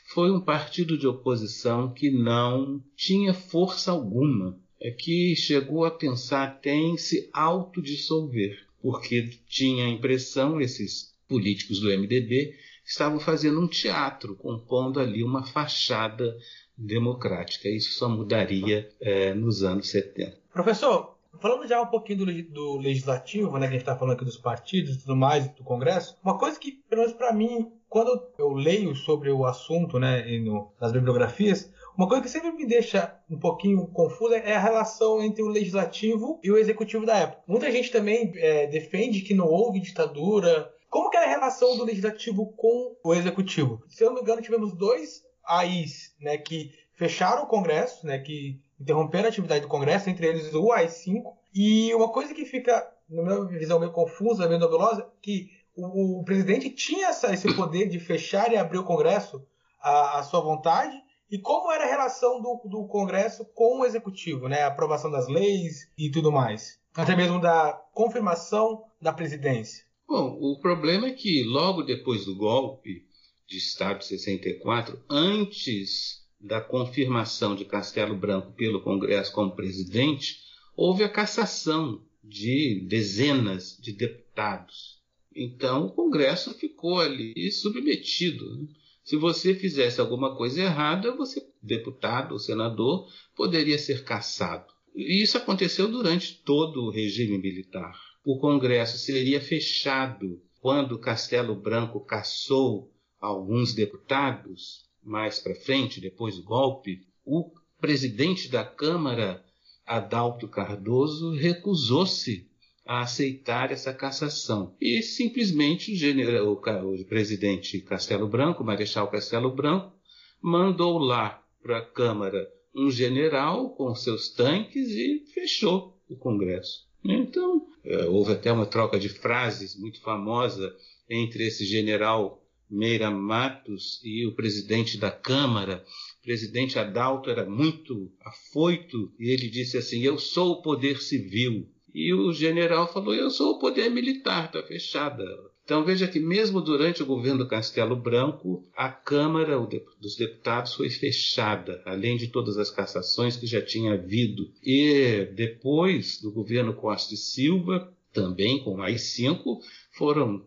foi 0.06 0.30
um 0.30 0.40
partido 0.40 0.96
de 0.96 1.06
oposição 1.06 1.92
que 1.92 2.11
não 2.11 2.82
tinha 2.96 3.35
força 3.35 3.90
alguma 3.90 4.62
é 4.83 4.90
que 4.90 5.37
chegou 5.37 5.85
a 5.85 5.92
pensar 5.92 6.42
até 6.42 6.75
em 6.75 6.97
se 6.99 7.31
autodissolver, 7.33 8.59
porque 8.83 9.31
tinha 9.49 9.87
a 9.87 9.88
impressão, 9.88 10.61
esses 10.61 11.14
políticos 11.29 11.81
do 11.81 11.87
MDB, 11.87 12.57
estavam 12.85 13.21
fazendo 13.21 13.61
um 13.61 13.68
teatro, 13.68 14.35
compondo 14.35 14.99
ali 14.99 15.23
uma 15.23 15.47
fachada 15.47 16.37
democrática. 16.77 17.68
Isso 17.68 17.92
só 17.92 18.09
mudaria 18.09 18.90
é, 19.01 19.33
nos 19.33 19.62
anos 19.62 19.88
70. 19.88 20.37
Professor, 20.53 21.12
falando 21.40 21.66
já 21.66 21.81
um 21.81 21.87
pouquinho 21.87 22.27
do, 22.27 22.42
do 22.53 22.77
legislativo, 22.79 23.59
né, 23.59 23.66
que 23.66 23.75
a 23.75 23.79
gente 23.79 23.81
está 23.81 23.97
falando 23.97 24.14
aqui 24.14 24.25
dos 24.25 24.37
partidos 24.37 24.95
e 24.95 24.99
tudo 25.01 25.16
mais, 25.16 25.49
do 25.49 25.64
Congresso, 25.64 26.18
uma 26.23 26.38
coisa 26.38 26.59
que, 26.59 26.73
pelo 26.88 27.03
menos 27.03 27.16
para 27.16 27.33
mim, 27.33 27.73
quando 27.88 28.27
eu 28.38 28.53
leio 28.53 28.95
sobre 28.95 29.31
o 29.31 29.45
assunto 29.45 29.99
né, 29.99 30.25
no, 30.38 30.73
nas 30.81 30.92
bibliografias, 30.92 31.71
uma 31.97 32.09
coisa 32.09 32.23
que 32.23 32.31
sempre 32.31 32.53
me 32.53 32.66
deixa 32.66 33.14
um 33.29 33.38
pouquinho 33.38 33.87
confusa 33.88 34.37
é 34.37 34.55
a 34.55 34.61
relação 34.61 35.23
entre 35.23 35.42
o 35.42 35.49
legislativo 35.49 36.40
e 36.42 36.51
o 36.51 36.57
executivo 36.57 37.05
da 37.05 37.18
época. 37.18 37.42
Muita 37.47 37.71
gente 37.71 37.90
também 37.90 38.33
é, 38.37 38.66
defende 38.66 39.21
que 39.21 39.35
não 39.35 39.47
houve 39.47 39.79
ditadura. 39.79 40.73
Como 40.88 41.11
que 41.11 41.16
era 41.18 41.27
a 41.27 41.31
relação 41.31 41.77
do 41.77 41.85
legislativo 41.85 42.53
com 42.57 42.97
o 43.05 43.14
executivo? 43.14 43.83
Se 43.88 44.03
eu 44.03 44.09
não 44.09 44.14
me 44.14 44.23
engano, 44.23 44.40
tivemos 44.40 44.73
dois 44.73 45.23
AIs 45.45 46.14
né, 46.18 46.38
que 46.38 46.71
fecharam 46.95 47.42
o 47.42 47.49
Congresso, 47.49 48.07
né, 48.07 48.18
que 48.18 48.59
interromperam 48.83 49.27
a 49.27 49.29
atividade 49.29 49.62
do 49.62 49.68
Congresso, 49.68 50.11
entre 50.11 50.27
eles 50.27 50.53
o 50.53 50.73
AI-5. 50.73 51.23
E 51.55 51.95
uma 51.95 52.09
coisa 52.09 52.35
que 52.35 52.45
fica, 52.45 52.87
na 53.09 53.23
minha 53.23 53.45
visão, 53.45 53.79
meio 53.79 53.92
confusa, 53.92 54.49
meio 54.49 54.61
nebulosa, 54.61 55.09
que 55.23 55.51
o, 55.77 56.21
o 56.21 56.25
presidente 56.25 56.68
tinha 56.71 57.09
essa, 57.09 57.33
esse 57.33 57.55
poder 57.55 57.88
de 57.88 57.99
fechar 57.99 58.53
e 58.53 58.57
abrir 58.57 58.79
o 58.79 58.85
Congresso 58.85 59.45
à, 59.81 60.18
à 60.18 60.23
sua 60.23 60.40
vontade, 60.40 60.97
e 61.31 61.38
como 61.38 61.73
era 61.73 61.85
a 61.85 61.88
relação 61.88 62.42
do, 62.42 62.61
do 62.66 62.87
Congresso 62.87 63.45
com 63.55 63.81
o 63.81 63.85
Executivo, 63.87 64.49
né? 64.49 64.62
A 64.62 64.66
aprovação 64.66 65.11
das 65.11 65.29
leis 65.29 65.90
e 65.97 66.11
tudo 66.11 66.31
mais. 66.31 66.79
Até 66.95 67.16
mesmo 67.16 67.40
da 67.40 67.73
confirmação 67.95 68.85
da 69.01 69.12
presidência. 69.14 69.85
Bom, 70.07 70.37
o 70.38 70.61
problema 70.61 71.07
é 71.07 71.12
que 71.12 71.42
logo 71.45 71.83
depois 71.83 72.27
do 72.27 72.37
golpe 72.37 73.07
de 73.47 73.57
Estado 73.57 74.01
de 74.01 74.07
64, 74.07 75.03
antes 75.09 76.21
da 76.42 76.61
confirmação 76.61 77.55
de 77.55 77.64
Castelo 77.64 78.16
Branco 78.16 78.52
pelo 78.52 78.83
Congresso 78.83 79.33
como 79.33 79.54
presidente, 79.54 80.40
houve 80.77 81.04
a 81.04 81.08
cassação 81.08 82.02
de 82.23 82.85
dezenas 82.88 83.79
de 83.81 83.92
deputados. 83.92 85.00
Então 85.35 85.87
o 85.87 85.92
Congresso 85.92 86.52
ficou 86.54 86.98
ali 86.98 87.50
submetido. 87.52 88.56
Né? 88.56 88.67
Se 89.04 89.17
você 89.17 89.54
fizesse 89.54 90.00
alguma 90.00 90.37
coisa 90.37 90.62
errada, 90.62 91.14
você, 91.14 91.46
deputado 91.62 92.33
ou 92.33 92.38
senador, 92.38 93.08
poderia 93.35 93.79
ser 93.79 94.04
caçado. 94.04 94.73
E 94.94 95.23
isso 95.23 95.38
aconteceu 95.38 95.88
durante 95.88 96.42
todo 96.44 96.83
o 96.83 96.90
regime 96.90 97.38
militar. 97.38 97.98
O 98.25 98.38
Congresso 98.38 98.98
seria 98.98 99.40
fechado 99.40 100.40
quando 100.60 100.98
Castelo 100.98 101.56
Branco 101.56 101.98
caçou 102.00 102.92
alguns 103.21 103.75
deputados, 103.75 104.85
mais 105.03 105.38
para 105.38 105.55
frente, 105.55 106.00
depois 106.00 106.37
do 106.37 106.44
golpe. 106.44 107.07
O 107.25 107.50
presidente 107.81 108.48
da 108.48 108.65
Câmara, 108.65 109.44
Adalto 109.87 110.48
Cardoso, 110.48 111.33
recusou-se 111.33 112.48
a 112.87 113.00
aceitar 113.00 113.71
essa 113.71 113.92
cassação. 113.92 114.75
E 114.81 115.03
simplesmente 115.03 115.92
o, 115.92 115.96
general, 115.96 116.46
o, 116.46 117.00
o 117.00 117.05
presidente 117.05 117.81
Castelo 117.81 118.29
Branco, 118.29 118.65
Marechal 118.65 119.09
Castelo 119.09 119.55
Branco, 119.55 119.92
mandou 120.40 120.98
lá 120.98 121.42
para 121.63 121.79
a 121.79 121.85
Câmara 121.85 122.48
um 122.75 122.90
general 122.90 123.71
com 123.71 123.94
seus 123.94 124.31
tanques 124.31 124.88
e 124.90 125.25
fechou 125.33 125.98
o 126.09 126.17
Congresso. 126.17 126.87
Então, 127.05 127.67
é, 127.85 128.05
houve 128.07 128.33
até 128.33 128.50
uma 128.50 128.67
troca 128.67 128.98
de 128.98 129.09
frases 129.09 129.79
muito 129.79 130.00
famosa 130.00 130.75
entre 131.09 131.46
esse 131.46 131.65
general 131.65 132.42
Meira 132.73 133.10
Matos 133.10 134.00
e 134.02 134.27
o 134.27 134.35
presidente 134.35 134.96
da 134.96 135.10
Câmara. 135.10 135.85
O 136.20 136.25
presidente 136.25 136.79
Adalto 136.79 137.29
era 137.29 137.44
muito 137.44 138.10
afoito 138.25 139.12
e 139.18 139.31
ele 139.31 139.48
disse 139.48 139.77
assim: 139.77 140.00
Eu 140.00 140.18
sou 140.18 140.52
o 140.52 140.62
poder 140.62 141.00
civil. 141.02 141.68
E 141.94 142.14
o 142.14 142.33
general 142.33 142.90
falou: 142.90 143.14
Eu 143.14 143.31
sou 143.31 143.52
o 143.52 143.58
poder 143.58 143.90
militar, 143.90 144.46
está 144.46 144.62
fechada. 144.62 145.25
Então 145.64 145.85
veja 145.85 146.08
que 146.08 146.18
mesmo 146.18 146.60
durante 146.60 147.02
o 147.02 147.06
governo 147.06 147.46
Castelo 147.46 147.94
Branco, 147.94 148.66
a 148.77 148.88
Câmara 148.88 149.58
dos 150.00 150.16
Deputados 150.16 150.75
foi 150.75 150.90
fechada, 150.90 151.81
além 151.85 152.16
de 152.16 152.29
todas 152.29 152.58
as 152.58 152.70
cassações 152.70 153.37
que 153.37 153.46
já 153.46 153.62
tinha 153.62 153.92
havido. 153.92 154.50
E 154.62 155.29
depois 155.35 156.20
do 156.20 156.33
governo 156.33 156.75
Costa 156.75 157.14
e 157.14 157.16
Silva, 157.16 157.92
também 158.12 158.62
com 158.62 158.77
mais 158.77 159.12
cinco, 159.12 159.60
foram 159.92 160.44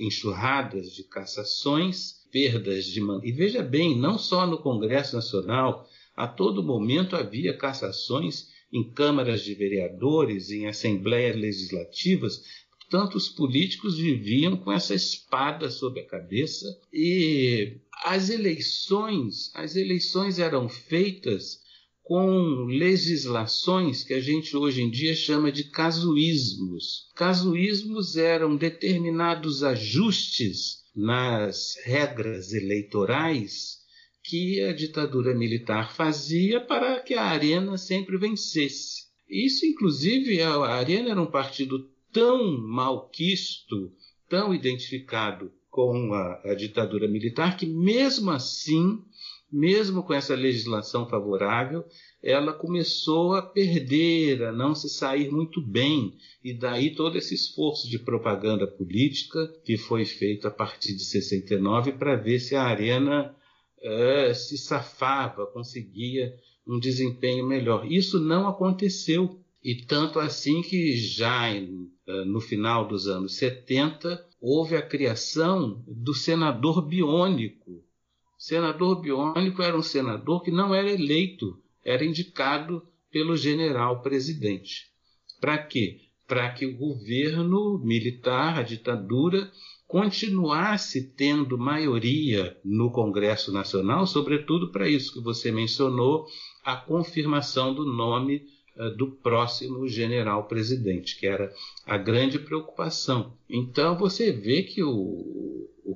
enxurradas 0.00 0.92
de 0.94 1.04
cassações, 1.04 2.26
perdas 2.30 2.84
de 2.84 3.00
mandato. 3.00 3.26
E 3.26 3.32
veja 3.32 3.62
bem, 3.62 3.96
não 3.96 4.18
só 4.18 4.46
no 4.46 4.58
Congresso 4.58 5.16
Nacional, 5.16 5.88
a 6.16 6.26
todo 6.26 6.62
momento 6.62 7.16
havia 7.16 7.56
cassações 7.56 8.48
em 8.72 8.92
câmaras 8.92 9.42
de 9.42 9.54
vereadores, 9.54 10.50
em 10.50 10.66
assembleias 10.66 11.36
legislativas, 11.36 12.42
Portanto, 12.90 13.16
os 13.16 13.28
políticos 13.28 13.98
viviam 13.98 14.56
com 14.56 14.72
essa 14.72 14.94
espada 14.94 15.70
sobre 15.70 16.00
a 16.00 16.06
cabeça 16.06 16.66
e 16.90 17.76
as 18.02 18.30
eleições, 18.30 19.50
as 19.54 19.76
eleições 19.76 20.38
eram 20.38 20.70
feitas 20.70 21.60
com 22.08 22.64
legislações 22.64 24.02
que 24.02 24.14
a 24.14 24.20
gente 24.20 24.56
hoje 24.56 24.80
em 24.80 24.88
dia 24.88 25.14
chama 25.14 25.52
de 25.52 25.64
casuísmos. 25.64 27.06
Casuísmos 27.14 28.16
eram 28.16 28.56
determinados 28.56 29.62
ajustes 29.62 30.84
nas 30.96 31.74
regras 31.84 32.54
eleitorais 32.54 33.76
que 34.24 34.58
a 34.62 34.72
ditadura 34.72 35.34
militar 35.34 35.94
fazia 35.94 36.62
para 36.62 36.98
que 36.98 37.12
a 37.12 37.24
Arena 37.24 37.76
sempre 37.76 38.16
vencesse. 38.16 39.02
Isso, 39.28 39.66
inclusive, 39.66 40.40
a 40.40 40.64
Arena 40.64 41.10
era 41.10 41.20
um 41.20 41.30
partido 41.30 41.90
tão 42.10 42.58
malquisto, 42.58 43.92
tão 44.30 44.54
identificado 44.54 45.52
com 45.68 46.14
a, 46.14 46.40
a 46.42 46.54
ditadura 46.54 47.06
militar, 47.06 47.58
que 47.58 47.66
mesmo 47.66 48.30
assim, 48.30 48.98
mesmo 49.50 50.02
com 50.02 50.12
essa 50.12 50.34
legislação 50.34 51.08
favorável, 51.08 51.84
ela 52.22 52.52
começou 52.52 53.34
a 53.34 53.42
perder, 53.42 54.42
a 54.44 54.52
não 54.52 54.74
se 54.74 54.88
sair 54.88 55.30
muito 55.30 55.60
bem. 55.60 56.14
E 56.44 56.52
daí 56.52 56.94
todo 56.94 57.16
esse 57.16 57.34
esforço 57.34 57.88
de 57.88 57.98
propaganda 57.98 58.66
política 58.66 59.46
que 59.64 59.76
foi 59.76 60.04
feito 60.04 60.46
a 60.46 60.50
partir 60.50 60.94
de 60.94 61.04
69 61.04 61.92
para 61.92 62.16
ver 62.16 62.40
se 62.40 62.54
a 62.54 62.62
Arena 62.62 63.34
é, 63.80 64.34
se 64.34 64.58
safava, 64.58 65.46
conseguia 65.46 66.34
um 66.66 66.78
desempenho 66.78 67.46
melhor. 67.46 67.90
Isso 67.90 68.20
não 68.20 68.46
aconteceu. 68.46 69.40
E 69.64 69.74
tanto 69.74 70.20
assim 70.20 70.62
que 70.62 70.96
já 70.96 71.50
em, 71.50 71.90
eh, 72.06 72.24
no 72.24 72.40
final 72.40 72.86
dos 72.86 73.08
anos 73.08 73.36
70 73.36 74.24
houve 74.40 74.76
a 74.76 74.82
criação 74.82 75.82
do 75.86 76.14
senador 76.14 76.86
biônico. 76.86 77.82
Senador 78.38 79.00
biônico 79.00 79.60
era 79.60 79.76
um 79.76 79.82
senador 79.82 80.44
que 80.44 80.52
não 80.52 80.72
era 80.72 80.88
eleito, 80.88 81.60
era 81.84 82.04
indicado 82.04 82.86
pelo 83.10 83.36
general 83.36 84.00
presidente. 84.00 84.86
Para 85.40 85.58
quê? 85.58 86.02
Para 86.24 86.48
que 86.52 86.64
o 86.64 86.76
governo 86.76 87.80
militar, 87.84 88.56
a 88.56 88.62
ditadura, 88.62 89.50
continuasse 89.88 91.10
tendo 91.16 91.58
maioria 91.58 92.56
no 92.64 92.92
Congresso 92.92 93.50
Nacional, 93.50 94.06
sobretudo 94.06 94.70
para 94.70 94.88
isso 94.88 95.14
que 95.14 95.20
você 95.20 95.50
mencionou, 95.50 96.26
a 96.62 96.76
confirmação 96.76 97.74
do 97.74 97.84
nome 97.84 98.46
eh, 98.76 98.90
do 98.90 99.10
próximo 99.10 99.88
general 99.88 100.46
presidente, 100.46 101.18
que 101.18 101.26
era 101.26 101.52
a 101.84 101.98
grande 101.98 102.38
preocupação. 102.38 103.36
Então 103.50 103.98
você 103.98 104.30
vê 104.30 104.62
que 104.62 104.82
o 104.84 105.47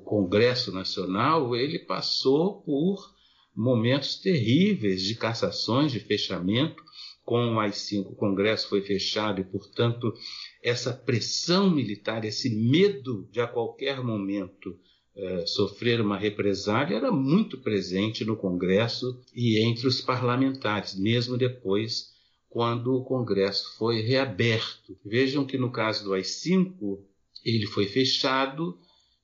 Congresso 0.03 0.71
Nacional 0.71 1.55
ele 1.55 1.79
passou 1.79 2.61
por 2.61 3.13
momentos 3.55 4.17
terríveis 4.17 5.01
de 5.01 5.15
cassações, 5.15 5.91
de 5.91 5.99
fechamento. 5.99 6.83
Com 7.23 7.55
o 7.55 7.59
AI-5 7.59 8.11
o 8.11 8.15
Congresso 8.15 8.67
foi 8.67 8.81
fechado 8.81 9.39
e, 9.39 9.45
portanto, 9.45 10.13
essa 10.61 10.93
pressão 10.93 11.69
militar, 11.69 12.25
esse 12.25 12.49
medo 12.49 13.27
de 13.31 13.39
a 13.39 13.47
qualquer 13.47 14.03
momento 14.03 14.77
eh, 15.15 15.45
sofrer 15.45 16.01
uma 16.01 16.17
represália 16.17 16.97
era 16.97 17.11
muito 17.11 17.59
presente 17.59 18.25
no 18.25 18.35
Congresso 18.35 19.21
e 19.33 19.59
entre 19.59 19.87
os 19.87 20.01
parlamentares, 20.01 20.99
mesmo 20.99 21.37
depois 21.37 22.11
quando 22.49 22.95
o 22.95 23.03
Congresso 23.03 23.77
foi 23.77 24.01
reaberto. 24.01 24.97
Vejam 25.05 25.45
que 25.45 25.57
no 25.57 25.71
caso 25.71 26.03
do 26.03 26.13
AI-5, 26.13 26.99
ele 27.43 27.65
foi 27.67 27.87
fechado 27.87 28.77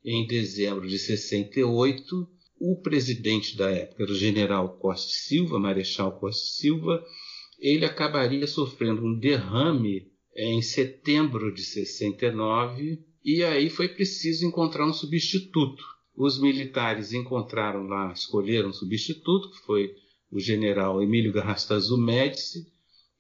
em 0.04 0.26
dezembro 0.26 0.88
de 0.88 0.98
68. 0.98 2.28
O 2.60 2.82
presidente 2.82 3.56
da 3.56 3.70
época 3.72 4.04
o 4.04 4.16
general 4.16 4.78
Costa 4.78 5.12
Silva, 5.12 5.60
Marechal 5.60 6.20
Costa 6.20 6.46
Silva. 6.60 7.04
Ele 7.60 7.86
acabaria 7.86 8.48
sofrendo 8.48 9.06
um 9.06 9.18
derrame 9.18 10.08
em 10.36 10.62
setembro 10.62 11.54
de 11.54 11.62
69 11.62 13.00
e 13.24 13.44
aí 13.44 13.70
foi 13.70 13.90
preciso 13.90 14.46
encontrar 14.46 14.88
um 14.88 14.94
substituto. 14.94 15.84
Os 16.16 16.40
militares 16.40 17.14
encontraram 17.14 17.84
lá, 17.84 18.12
escolheram 18.12 18.70
um 18.70 18.74
substituto, 18.74 19.52
que 19.52 19.60
foi 19.66 19.94
o 20.32 20.40
general 20.40 21.02
Emílio 21.02 21.32
Garrastazu 21.32 21.98
Médici, 21.98 22.68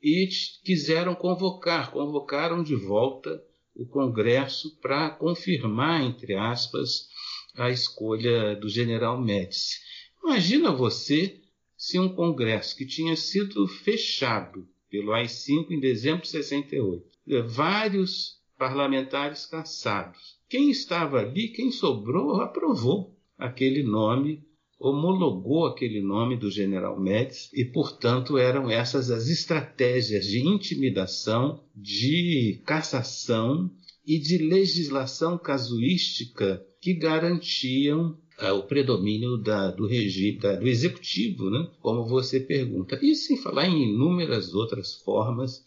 e 0.01 0.27
quiseram 0.63 1.15
convocar, 1.15 1.91
convocaram 1.91 2.63
de 2.63 2.75
volta 2.75 3.41
o 3.79 3.85
Congresso 3.85 4.77
para 4.81 5.09
confirmar, 5.09 6.03
entre 6.03 6.35
aspas, 6.35 7.07
a 7.55 7.69
escolha 7.69 8.53
do 8.57 8.67
general 8.67 9.19
Médici. 9.21 9.79
Imagina 10.21 10.69
você 10.69 11.41
se 11.77 11.97
um 11.97 12.09
Congresso 12.09 12.75
que 12.75 12.85
tinha 12.85 13.15
sido 13.15 13.65
fechado 13.67 14.67
pelo 14.89 15.13
AI-5 15.13 15.71
em 15.71 15.79
dezembro 15.79 16.23
de 16.23 16.27
68, 16.27 17.07
vários 17.47 18.41
parlamentares 18.57 19.45
cassados. 19.45 20.37
Quem 20.49 20.69
estava 20.69 21.19
ali, 21.19 21.47
quem 21.47 21.71
sobrou, 21.71 22.41
aprovou 22.41 23.17
aquele 23.37 23.81
nome 23.81 24.43
homologou 24.79 25.65
aquele 25.65 26.01
nome 26.01 26.37
do 26.37 26.49
general 26.49 26.99
Médici 26.99 27.49
e, 27.53 27.65
portanto, 27.65 28.37
eram 28.37 28.69
essas 28.69 29.11
as 29.11 29.27
estratégias 29.27 30.25
de 30.25 30.47
intimidação, 30.47 31.61
de 31.75 32.61
cassação 32.65 33.69
e 34.07 34.17
de 34.17 34.37
legislação 34.37 35.37
casuística 35.37 36.65
que 36.81 36.93
garantiam 36.93 38.17
uh, 38.41 38.53
o 38.53 38.63
predomínio 38.63 39.37
da, 39.37 39.69
do 39.69 39.85
regime, 39.85 40.39
da, 40.39 40.55
do 40.55 40.67
executivo, 40.67 41.49
né? 41.49 41.69
como 41.81 42.07
você 42.07 42.39
pergunta. 42.39 42.97
E 43.01 43.13
sem 43.15 43.35
falar 43.37 43.67
em 43.67 43.93
inúmeras 43.93 44.53
outras 44.53 44.95
formas 44.95 45.65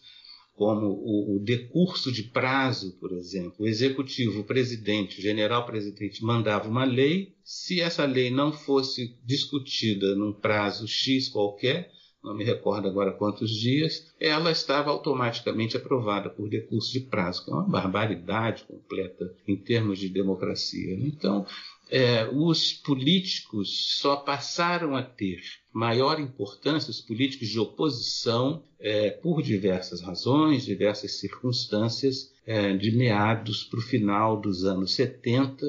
como 0.55 0.87
o, 0.87 1.35
o, 1.35 1.39
decurso 1.39 2.11
de 2.11 2.23
prazo, 2.23 2.95
por 2.99 3.11
exemplo. 3.11 3.55
O 3.59 3.67
executivo, 3.67 4.41
o 4.41 4.43
presidente, 4.43 5.19
o 5.19 5.21
general-presidente 5.21 6.23
mandava 6.23 6.69
uma 6.69 6.83
lei, 6.83 7.33
se 7.43 7.81
essa 7.81 8.05
lei 8.05 8.29
não 8.29 8.51
fosse 8.51 9.17
discutida 9.25 10.15
num 10.15 10.31
prazo 10.31 10.87
X 10.87 11.27
qualquer, 11.29 11.91
não 12.23 12.33
me 12.33 12.45
recordo 12.45 12.87
agora 12.87 13.11
quantos 13.11 13.51
dias, 13.51 14.13
ela 14.17 14.49
estava 14.51 14.89
automaticamente 14.89 15.75
aprovada 15.75 16.29
por 16.29 16.47
decurso 16.47 16.93
de 16.93 17.01
prazo, 17.01 17.43
que 17.43 17.51
é 17.51 17.53
uma 17.53 17.67
barbaridade 17.67 18.63
completa 18.63 19.25
em 19.45 19.57
termos 19.57 19.99
de 19.99 20.07
democracia. 20.07 20.93
Então, 21.01 21.45
é, 21.89 22.27
os 22.27 22.73
políticos 22.73 23.97
só 23.99 24.15
passaram 24.15 24.95
a 24.95 25.03
ter 25.03 25.41
maior 25.71 26.19
importância, 26.19 26.91
os 26.91 27.01
políticos 27.01 27.49
de 27.49 27.59
oposição, 27.59 28.63
é, 28.79 29.09
por 29.09 29.41
diversas 29.41 30.01
razões, 30.01 30.65
diversas 30.65 31.19
circunstâncias, 31.19 32.33
é, 32.45 32.75
de 32.75 32.91
meados 32.91 33.63
para 33.63 33.79
o 33.79 33.83
final 33.83 34.39
dos 34.39 34.65
anos 34.65 34.93
70, 34.95 35.65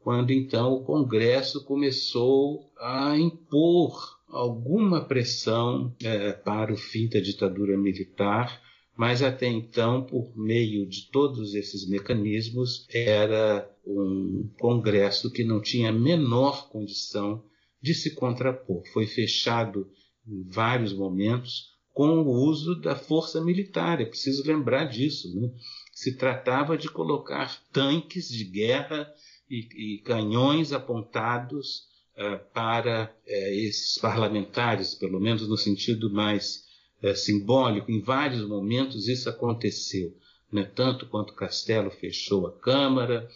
quando 0.00 0.32
então 0.32 0.72
o 0.72 0.84
Congresso 0.84 1.64
começou 1.64 2.70
a 2.78 3.16
impor 3.16 4.18
alguma 4.28 5.04
pressão 5.04 5.94
é, 6.02 6.32
para 6.32 6.72
o 6.72 6.76
fim 6.76 7.08
da 7.08 7.20
ditadura 7.20 7.76
militar 7.76 8.60
mas 8.96 9.22
até 9.22 9.46
então, 9.46 10.04
por 10.04 10.36
meio 10.36 10.86
de 10.86 11.10
todos 11.10 11.54
esses 11.54 11.88
mecanismos, 11.88 12.86
era 12.90 13.68
um 13.86 14.48
Congresso 14.58 15.30
que 15.30 15.44
não 15.44 15.60
tinha 15.60 15.90
a 15.90 15.92
menor 15.92 16.68
condição 16.68 17.42
de 17.80 17.94
se 17.94 18.14
contrapor. 18.14 18.82
Foi 18.92 19.06
fechado 19.06 19.90
em 20.26 20.42
vários 20.48 20.92
momentos 20.92 21.72
com 21.92 22.20
o 22.20 22.30
uso 22.30 22.80
da 22.80 22.96
força 22.96 23.40
militar. 23.40 24.00
É 24.00 24.04
preciso 24.04 24.46
lembrar 24.46 24.84
disso. 24.84 25.28
Né? 25.34 25.50
Se 25.92 26.16
tratava 26.16 26.76
de 26.76 26.88
colocar 26.88 27.60
tanques 27.72 28.28
de 28.28 28.44
guerra 28.44 29.12
e, 29.50 29.96
e 29.96 29.98
canhões 29.98 30.72
apontados 30.72 31.88
uh, 32.16 32.38
para 32.52 33.14
uh, 33.26 33.30
esses 33.30 33.98
parlamentares, 33.98 34.94
pelo 34.94 35.20
menos 35.20 35.46
no 35.48 35.56
sentido 35.56 36.10
mais 36.10 36.64
uh, 37.02 37.14
simbólico. 37.14 37.90
Em 37.90 38.00
vários 38.00 38.46
momentos 38.46 39.08
isso 39.08 39.28
aconteceu, 39.28 40.16
né? 40.50 40.64
tanto 40.64 41.06
quanto 41.06 41.34
Castelo 41.34 41.90
fechou 41.90 42.46
a 42.46 42.52
Câmara, 42.52 43.28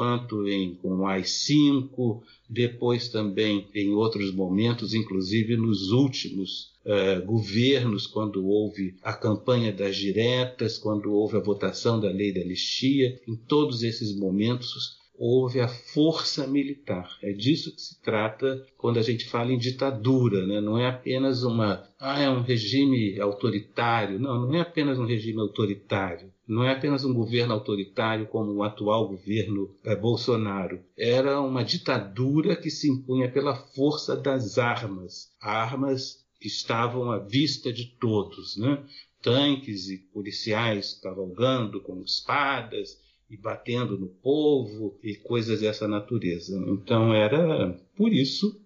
quanto 0.00 0.48
em, 0.48 0.76
com 0.76 1.00
o 1.00 1.06
AI-5, 1.06 2.22
depois 2.48 3.10
também 3.10 3.68
em 3.74 3.90
outros 3.90 4.32
momentos, 4.32 4.94
inclusive 4.94 5.58
nos 5.58 5.90
últimos 5.90 6.70
uh, 6.86 7.22
governos, 7.26 8.06
quando 8.06 8.46
houve 8.46 8.94
a 9.02 9.12
campanha 9.12 9.70
das 9.70 9.94
diretas, 9.94 10.78
quando 10.78 11.12
houve 11.12 11.36
a 11.36 11.40
votação 11.40 12.00
da 12.00 12.08
lei 12.08 12.32
da 12.32 12.40
anistia, 12.40 13.20
em 13.28 13.36
todos 13.36 13.82
esses 13.82 14.16
momentos 14.16 14.99
houve 15.22 15.60
a 15.60 15.68
força 15.68 16.46
militar. 16.46 17.18
É 17.22 17.30
disso 17.30 17.74
que 17.76 17.82
se 17.82 18.00
trata 18.00 18.66
quando 18.78 18.98
a 18.98 19.02
gente 19.02 19.28
fala 19.28 19.52
em 19.52 19.58
ditadura, 19.58 20.46
né? 20.46 20.62
não 20.62 20.78
é 20.78 20.86
apenas 20.86 21.42
uma, 21.42 21.86
ah, 22.00 22.18
é 22.18 22.30
um 22.30 22.40
regime 22.40 23.20
autoritário. 23.20 24.18
Não, 24.18 24.46
não 24.46 24.54
é 24.54 24.60
apenas 24.62 24.98
um 24.98 25.04
regime 25.04 25.38
autoritário. 25.38 26.32
Não 26.48 26.64
é 26.64 26.72
apenas 26.72 27.04
um 27.04 27.12
governo 27.12 27.52
autoritário 27.52 28.26
como 28.28 28.50
o 28.54 28.62
atual 28.62 29.08
governo 29.08 29.76
é, 29.84 29.94
Bolsonaro. 29.94 30.80
Era 30.96 31.38
uma 31.42 31.62
ditadura 31.62 32.56
que 32.56 32.70
se 32.70 32.90
impunha 32.90 33.30
pela 33.30 33.54
força 33.54 34.16
das 34.16 34.56
armas. 34.56 35.28
Armas 35.38 36.24
que 36.40 36.48
estavam 36.48 37.12
à 37.12 37.18
vista 37.18 37.70
de 37.70 37.84
todos, 38.00 38.56
né? 38.56 38.82
Tanques 39.20 39.90
e 39.90 39.98
policiais 39.98 40.98
cavalgando 41.02 41.78
com 41.82 42.00
espadas, 42.00 42.98
e 43.30 43.36
batendo 43.36 43.96
no 43.96 44.08
povo 44.08 44.98
e 45.02 45.14
coisas 45.14 45.60
dessa 45.60 45.86
natureza. 45.86 46.60
Então 46.68 47.14
era 47.14 47.72
por 47.96 48.12
isso 48.12 48.60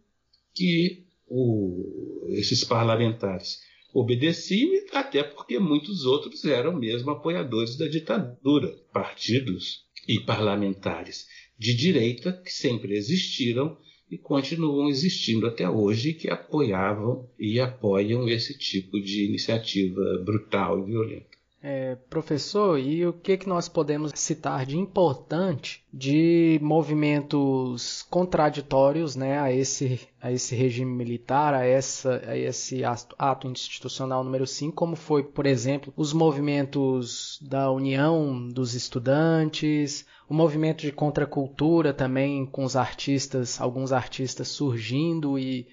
que 0.55 1.05
o, 1.27 2.27
esses 2.31 2.65
parlamentares 2.65 3.59
obedeciam, 3.93 4.71
até 4.93 5.23
porque 5.23 5.59
muitos 5.59 6.05
outros 6.05 6.45
eram 6.45 6.77
mesmo 6.77 7.11
apoiadores 7.11 7.77
da 7.77 7.87
ditadura, 7.87 8.69
partidos 8.93 9.85
e 10.09 10.19
parlamentares 10.21 11.27
de 11.59 11.75
direita 11.75 12.33
que 12.33 12.51
sempre 12.51 12.97
existiram 12.97 13.77
e 14.11 14.19
continuam 14.19 14.89
existindo 14.89 15.47
até 15.47 15.69
hoje, 15.69 16.13
que 16.13 16.29
apoiavam 16.29 17.29
e 17.39 17.59
apoiam 17.59 18.29
esse 18.29 18.57
tipo 18.57 19.01
de 19.01 19.27
iniciativa 19.27 20.23
brutal 20.25 20.81
e 20.81 20.87
violenta. 20.91 21.34
É, 21.67 21.95
professor, 22.11 22.79
e 22.79 23.07
o 23.07 23.13
que, 23.15 23.39
que 23.39 23.49
nós 23.49 23.71
podemos 23.71 24.13
citar 24.15 24.67
de 24.67 24.77
importante 24.77 25.83
de 25.91 26.59
movimentos 26.61 28.03
contraditórios 28.11 29.17
né, 29.17 29.41
a, 29.41 29.51
esse, 29.51 29.99
a 30.21 30.31
esse 30.31 30.55
regime 30.55 30.95
militar, 30.95 31.55
a, 31.55 31.65
essa, 31.65 32.23
a 32.27 32.37
esse 32.37 32.83
ato 32.85 33.49
institucional 33.49 34.23
número 34.23 34.47
5, 34.47 34.77
como 34.77 34.95
foi, 34.95 35.23
por 35.23 35.47
exemplo, 35.47 35.91
os 35.97 36.13
movimentos 36.13 37.39
da 37.41 37.71
União 37.71 38.47
dos 38.47 38.75
Estudantes, 38.75 40.05
o 40.29 40.35
movimento 40.35 40.83
de 40.83 40.93
contracultura 40.93 41.95
também, 41.95 42.45
com 42.45 42.63
os 42.63 42.77
artistas, 42.77 43.59
alguns 43.59 43.91
artistas 43.91 44.49
surgindo 44.49 45.39
e 45.39 45.67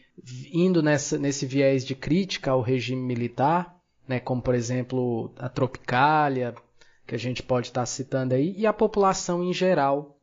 indo 0.53 0.81
nessa, 0.81 1.17
nesse 1.17 1.45
viés 1.45 1.85
de 1.85 1.95
crítica 1.95 2.51
ao 2.51 2.61
regime 2.61 3.01
militar 3.01 3.80
né, 4.07 4.19
como 4.19 4.41
por 4.41 4.55
exemplo 4.55 5.31
a 5.37 5.49
Tropicália, 5.49 6.55
que 7.05 7.15
a 7.15 7.19
gente 7.19 7.43
pode 7.43 7.67
estar 7.67 7.85
citando 7.85 8.33
aí, 8.33 8.53
e 8.57 8.65
a 8.65 8.73
população 8.73 9.43
em 9.43 9.53
geral, 9.53 10.17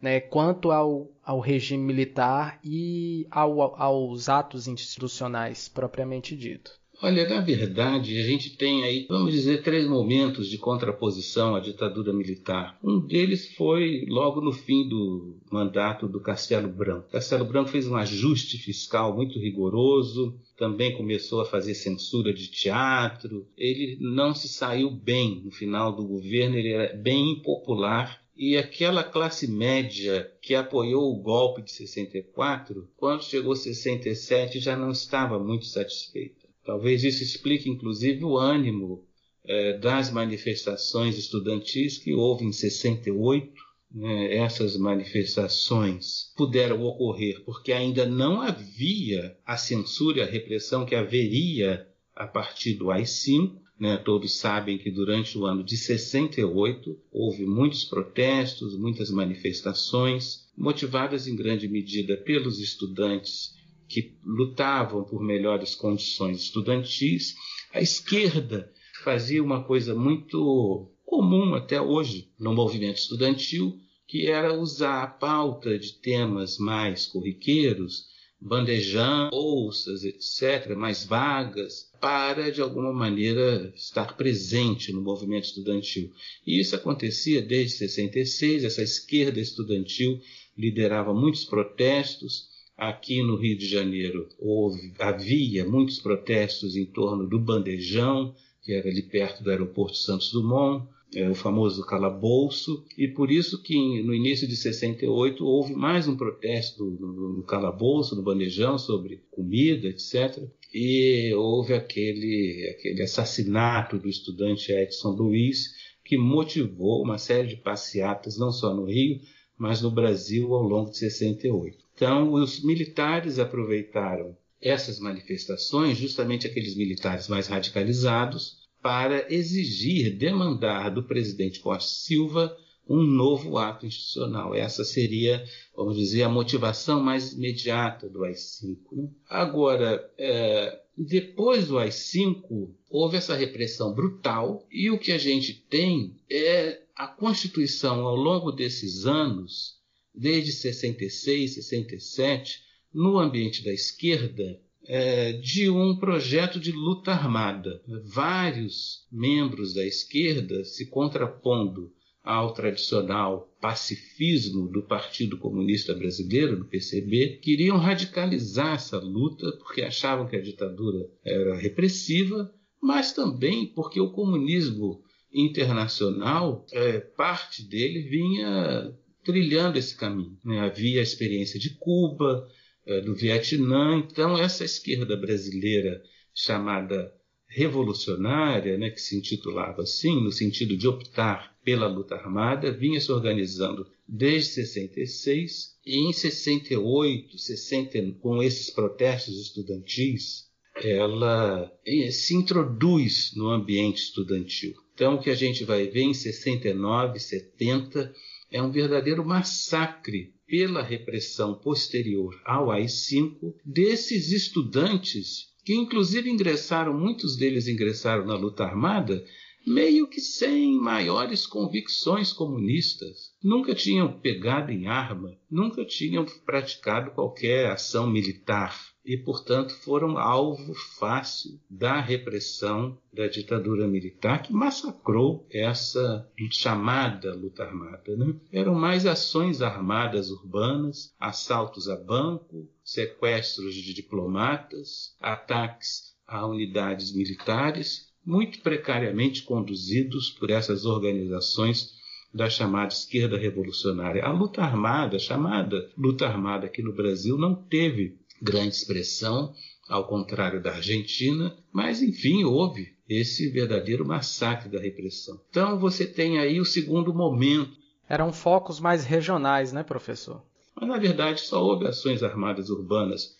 né, 0.00 0.20
quanto 0.20 0.72
ao, 0.72 1.08
ao 1.24 1.38
regime 1.38 1.84
militar 1.84 2.58
e 2.64 3.26
ao, 3.30 3.60
aos 3.80 4.28
atos 4.28 4.66
institucionais 4.66 5.68
propriamente 5.68 6.36
dito. 6.36 6.81
Olha, 7.04 7.28
na 7.28 7.40
verdade, 7.40 8.16
a 8.16 8.22
gente 8.22 8.56
tem 8.56 8.84
aí, 8.84 9.06
vamos 9.08 9.32
dizer, 9.32 9.64
três 9.64 9.88
momentos 9.88 10.48
de 10.48 10.56
contraposição 10.56 11.56
à 11.56 11.58
ditadura 11.58 12.12
militar. 12.12 12.78
Um 12.80 13.00
deles 13.00 13.52
foi 13.56 14.06
logo 14.08 14.40
no 14.40 14.52
fim 14.52 14.88
do 14.88 15.36
mandato 15.50 16.06
do 16.06 16.20
Castelo 16.20 16.68
Branco. 16.68 17.10
Castelo 17.10 17.44
Branco 17.44 17.70
fez 17.70 17.88
um 17.88 17.96
ajuste 17.96 18.56
fiscal 18.56 19.16
muito 19.16 19.40
rigoroso, 19.40 20.38
também 20.56 20.96
começou 20.96 21.40
a 21.40 21.44
fazer 21.44 21.74
censura 21.74 22.32
de 22.32 22.46
teatro. 22.46 23.48
Ele 23.58 23.98
não 24.00 24.32
se 24.32 24.46
saiu 24.46 24.88
bem 24.88 25.42
no 25.44 25.50
final 25.50 25.96
do 25.96 26.06
governo, 26.06 26.56
ele 26.56 26.70
era 26.70 26.94
bem 26.94 27.32
impopular 27.32 28.22
e 28.36 28.56
aquela 28.56 29.02
classe 29.02 29.50
média 29.50 30.32
que 30.40 30.54
apoiou 30.54 31.12
o 31.12 31.20
golpe 31.20 31.62
de 31.62 31.72
64, 31.72 32.88
quando 32.96 33.24
chegou 33.24 33.54
67 33.54 34.60
já 34.60 34.76
não 34.76 34.92
estava 34.92 35.38
muito 35.38 35.66
satisfeita. 35.66 36.41
Talvez 36.64 37.02
isso 37.02 37.22
explique, 37.22 37.68
inclusive, 37.68 38.24
o 38.24 38.38
ânimo 38.38 39.04
é, 39.44 39.78
das 39.78 40.10
manifestações 40.10 41.18
estudantis 41.18 41.98
que 41.98 42.12
houve 42.12 42.44
em 42.44 42.52
68. 42.52 43.52
Né, 43.94 44.36
essas 44.36 44.74
manifestações 44.78 46.32
puderam 46.34 46.82
ocorrer 46.82 47.44
porque 47.44 47.72
ainda 47.72 48.06
não 48.06 48.40
havia 48.40 49.36
a 49.44 49.58
censura 49.58 50.20
e 50.20 50.22
a 50.22 50.26
repressão 50.26 50.86
que 50.86 50.94
haveria 50.94 51.86
a 52.16 52.26
partir 52.26 52.74
do 52.74 52.90
AI-5. 52.90 53.60
Né, 53.78 53.96
todos 53.98 54.38
sabem 54.38 54.78
que 54.78 54.90
durante 54.90 55.36
o 55.36 55.44
ano 55.44 55.64
de 55.64 55.76
68 55.76 56.96
houve 57.10 57.44
muitos 57.44 57.84
protestos, 57.84 58.78
muitas 58.78 59.10
manifestações, 59.10 60.48
motivadas 60.56 61.26
em 61.26 61.34
grande 61.34 61.68
medida 61.68 62.16
pelos 62.16 62.60
estudantes 62.60 63.54
que 63.92 64.16
lutavam 64.24 65.04
por 65.04 65.22
melhores 65.22 65.74
condições 65.74 66.44
estudantis, 66.44 67.34
a 67.74 67.82
esquerda 67.82 68.72
fazia 69.04 69.44
uma 69.44 69.62
coisa 69.62 69.94
muito 69.94 70.90
comum 71.04 71.54
até 71.54 71.78
hoje 71.78 72.30
no 72.40 72.54
movimento 72.54 72.96
estudantil, 72.96 73.78
que 74.08 74.28
era 74.28 74.58
usar 74.58 75.02
a 75.02 75.06
pauta 75.06 75.78
de 75.78 75.92
temas 76.00 76.56
mais 76.56 77.06
corriqueiros, 77.06 78.06
bandejão, 78.40 79.28
bolsas, 79.28 80.04
etc., 80.04 80.74
mais 80.74 81.04
vagas, 81.04 81.90
para, 82.00 82.50
de 82.50 82.62
alguma 82.62 82.94
maneira, 82.94 83.70
estar 83.76 84.16
presente 84.16 84.90
no 84.90 85.02
movimento 85.02 85.44
estudantil. 85.44 86.10
E 86.46 86.58
isso 86.58 86.74
acontecia 86.74 87.42
desde 87.42 87.76
66, 87.76 88.64
essa 88.64 88.82
esquerda 88.82 89.38
estudantil 89.38 90.18
liderava 90.56 91.12
muitos 91.12 91.44
protestos, 91.44 92.51
Aqui 92.76 93.22
no 93.22 93.36
Rio 93.36 93.56
de 93.56 93.66
Janeiro 93.66 94.28
houve, 94.38 94.92
havia 94.98 95.64
muitos 95.64 96.00
protestos 96.00 96.74
em 96.76 96.86
torno 96.86 97.28
do 97.28 97.38
bandejão, 97.38 98.34
que 98.62 98.72
era 98.72 98.88
ali 98.88 99.02
perto 99.02 99.42
do 99.42 99.50
aeroporto 99.50 99.96
Santos 99.96 100.32
Dumont, 100.32 100.86
é, 101.14 101.28
o 101.28 101.34
famoso 101.34 101.84
calabouço, 101.84 102.84
e 102.96 103.06
por 103.06 103.30
isso 103.30 103.62
que 103.62 104.02
no 104.02 104.14
início 104.14 104.48
de 104.48 104.56
68 104.56 105.44
houve 105.44 105.74
mais 105.74 106.08
um 106.08 106.16
protesto 106.16 106.84
no, 106.84 107.42
calabouço, 107.42 108.16
no 108.16 108.22
bandejão, 108.22 108.78
sobre 108.78 109.22
comida, 109.30 109.88
etc. 109.88 110.42
E 110.72 111.34
houve 111.34 111.74
aquele, 111.74 112.74
aquele 112.74 113.02
assassinato 113.02 113.98
do 113.98 114.08
estudante 114.08 114.72
Edson 114.72 115.10
Luiz, 115.10 115.74
que 116.02 116.16
motivou 116.16 117.02
uma 117.02 117.18
série 117.18 117.48
de 117.48 117.56
passeatas, 117.56 118.38
não 118.38 118.50
só 118.50 118.74
no 118.74 118.86
Rio, 118.86 119.20
mas 119.58 119.82
no 119.82 119.90
Brasil 119.90 120.54
ao 120.54 120.62
longo 120.62 120.90
de 120.90 120.96
68. 120.96 121.76
Então, 122.02 122.32
os 122.32 122.64
militares 122.64 123.38
aproveitaram 123.38 124.36
essas 124.60 124.98
manifestações, 124.98 125.96
justamente 125.96 126.48
aqueles 126.48 126.74
militares 126.74 127.28
mais 127.28 127.46
radicalizados, 127.46 128.66
para 128.82 129.32
exigir, 129.32 130.18
demandar 130.18 130.90
do 130.90 131.04
presidente 131.04 131.60
Costa 131.60 131.88
Silva 131.88 132.56
um 132.88 133.04
novo 133.04 133.56
ato 133.56 133.86
institucional. 133.86 134.52
Essa 134.52 134.82
seria, 134.82 135.44
vamos 135.76 135.96
dizer, 135.96 136.24
a 136.24 136.28
motivação 136.28 137.00
mais 137.00 137.34
imediata 137.34 138.08
do 138.08 138.24
AI-5. 138.24 138.78
Né? 138.90 139.08
Agora, 139.30 140.04
é, 140.18 140.80
depois 140.98 141.68
do 141.68 141.78
AI-5, 141.78 142.68
houve 142.90 143.16
essa 143.16 143.36
repressão 143.36 143.94
brutal 143.94 144.66
e 144.72 144.90
o 144.90 144.98
que 144.98 145.12
a 145.12 145.18
gente 145.18 145.54
tem 145.70 146.16
é 146.28 146.82
a 146.96 147.06
Constituição, 147.06 148.04
ao 148.04 148.16
longo 148.16 148.50
desses 148.50 149.06
anos, 149.06 149.80
desde 150.14 150.52
66, 150.52 151.54
67, 151.54 152.60
no 152.92 153.18
ambiente 153.18 153.64
da 153.64 153.72
esquerda, 153.72 154.60
é, 154.84 155.32
de 155.32 155.70
um 155.70 155.96
projeto 155.96 156.58
de 156.58 156.72
luta 156.72 157.12
armada. 157.12 157.82
Vários 158.04 159.06
membros 159.10 159.74
da 159.74 159.84
esquerda 159.84 160.64
se 160.64 160.86
contrapondo 160.86 161.92
ao 162.22 162.52
tradicional 162.52 163.52
pacifismo 163.60 164.68
do 164.68 164.82
Partido 164.82 165.36
Comunista 165.36 165.94
Brasileiro, 165.94 166.56
do 166.56 166.64
PCB, 166.64 167.38
queriam 167.42 167.76
radicalizar 167.76 168.74
essa 168.74 168.98
luta 168.98 169.50
porque 169.58 169.82
achavam 169.82 170.26
que 170.28 170.36
a 170.36 170.42
ditadura 170.42 171.08
era 171.24 171.56
repressiva, 171.56 172.52
mas 172.80 173.12
também 173.12 173.66
porque 173.66 174.00
o 174.00 174.12
comunismo 174.12 175.02
internacional, 175.32 176.64
é, 176.72 177.00
parte 177.00 177.62
dele 177.64 178.02
vinha 178.02 178.94
trilhando 179.24 179.78
esse 179.78 179.96
caminho. 179.96 180.38
Né? 180.44 180.60
Havia 180.60 181.00
a 181.00 181.02
experiência 181.02 181.58
de 181.58 181.70
Cuba, 181.70 182.48
é, 182.84 183.00
do 183.00 183.14
Vietnã, 183.14 183.98
então 183.98 184.36
essa 184.36 184.64
esquerda 184.64 185.16
brasileira 185.16 186.02
chamada 186.34 187.12
revolucionária, 187.46 188.78
né, 188.78 188.90
que 188.90 189.00
se 189.00 189.16
intitulava 189.16 189.82
assim, 189.82 190.22
no 190.22 190.32
sentido 190.32 190.76
de 190.76 190.88
optar 190.88 191.54
pela 191.62 191.86
luta 191.86 192.14
armada, 192.14 192.72
vinha 192.72 193.00
se 193.00 193.12
organizando 193.12 193.86
desde 194.08 194.52
66 194.52 195.76
e 195.86 196.08
em 196.08 196.12
68, 196.12 197.38
60, 197.38 198.12
com 198.20 198.42
esses 198.42 198.70
protestos 198.70 199.38
estudantis, 199.38 200.50
ela 200.82 201.70
eh, 201.86 202.10
se 202.10 202.34
introduz 202.34 203.32
no 203.36 203.48
ambiente 203.48 203.98
estudantil. 203.98 204.74
Então, 204.94 205.14
o 205.14 205.20
que 205.20 205.30
a 205.30 205.34
gente 205.34 205.64
vai 205.64 205.86
ver 205.86 206.02
em 206.02 206.14
69, 206.14 207.20
70 207.20 208.12
é 208.52 208.62
um 208.62 208.70
verdadeiro 208.70 209.24
massacre 209.24 210.34
pela 210.46 210.82
repressão 210.82 211.54
posterior 211.54 212.40
ao 212.44 212.70
AI-5 212.70 213.54
desses 213.64 214.30
estudantes 214.30 215.50
que 215.64 215.74
inclusive 215.74 216.28
ingressaram, 216.28 216.92
muitos 216.92 217.36
deles 217.36 217.68
ingressaram 217.68 218.26
na 218.26 218.34
luta 218.34 218.64
armada, 218.64 219.24
meio 219.66 220.08
que 220.08 220.20
sem 220.20 220.76
maiores 220.78 221.46
convicções 221.46 222.32
comunistas. 222.32 223.30
Nunca 223.42 223.74
tinham 223.74 224.20
pegado 224.20 224.72
em 224.72 224.88
arma, 224.88 225.38
nunca 225.50 225.84
tinham 225.84 226.26
praticado 226.44 227.12
qualquer 227.12 227.70
ação 227.70 228.10
militar 228.10 228.91
e, 229.04 229.16
portanto, 229.16 229.74
foram 229.82 230.16
alvo 230.16 230.74
fácil 230.98 231.60
da 231.68 232.00
repressão 232.00 232.96
da 233.12 233.26
ditadura 233.26 233.88
militar 233.88 234.42
que 234.42 234.52
massacrou 234.52 235.46
essa 235.50 236.28
chamada 236.50 237.34
luta 237.34 237.64
armada. 237.64 238.16
Né? 238.16 238.34
Eram 238.52 238.74
mais 238.74 239.04
ações 239.04 239.60
armadas 239.60 240.30
urbanas, 240.30 241.14
assaltos 241.18 241.88
a 241.88 241.96
banco, 241.96 242.68
sequestros 242.84 243.74
de 243.74 243.92
diplomatas, 243.92 245.16
ataques 245.20 246.12
a 246.26 246.46
unidades 246.46 247.14
militares, 247.14 248.12
muito 248.24 248.60
precariamente 248.60 249.42
conduzidos 249.42 250.30
por 250.30 250.50
essas 250.50 250.84
organizações 250.84 252.00
da 252.32 252.48
chamada 252.48 252.92
esquerda 252.92 253.36
revolucionária. 253.36 254.24
A 254.24 254.32
luta 254.32 254.62
armada, 254.62 255.18
chamada 255.18 255.90
luta 255.98 256.26
armada 256.26 256.66
aqui 256.66 256.82
no 256.82 256.94
Brasil, 256.94 257.36
não 257.36 257.54
teve 257.54 258.18
grande 258.42 258.74
expressão, 258.74 259.54
ao 259.88 260.06
contrário 260.06 260.60
da 260.60 260.72
Argentina, 260.72 261.56
mas 261.72 262.02
enfim, 262.02 262.44
houve 262.44 262.92
esse 263.08 263.48
verdadeiro 263.48 264.06
massacre 264.06 264.68
da 264.68 264.80
repressão. 264.80 265.40
Então 265.50 265.78
você 265.78 266.06
tem 266.06 266.38
aí 266.38 266.60
o 266.60 266.64
segundo 266.64 267.14
momento. 267.14 267.70
Eram 268.08 268.32
focos 268.32 268.80
mais 268.80 269.04
regionais, 269.04 269.72
né, 269.72 269.82
professor? 269.82 270.42
Mas 270.74 270.88
na 270.88 270.98
verdade 270.98 271.40
só 271.40 271.62
houve 271.62 271.86
ações 271.86 272.22
armadas 272.22 272.68
urbanas 272.68 273.36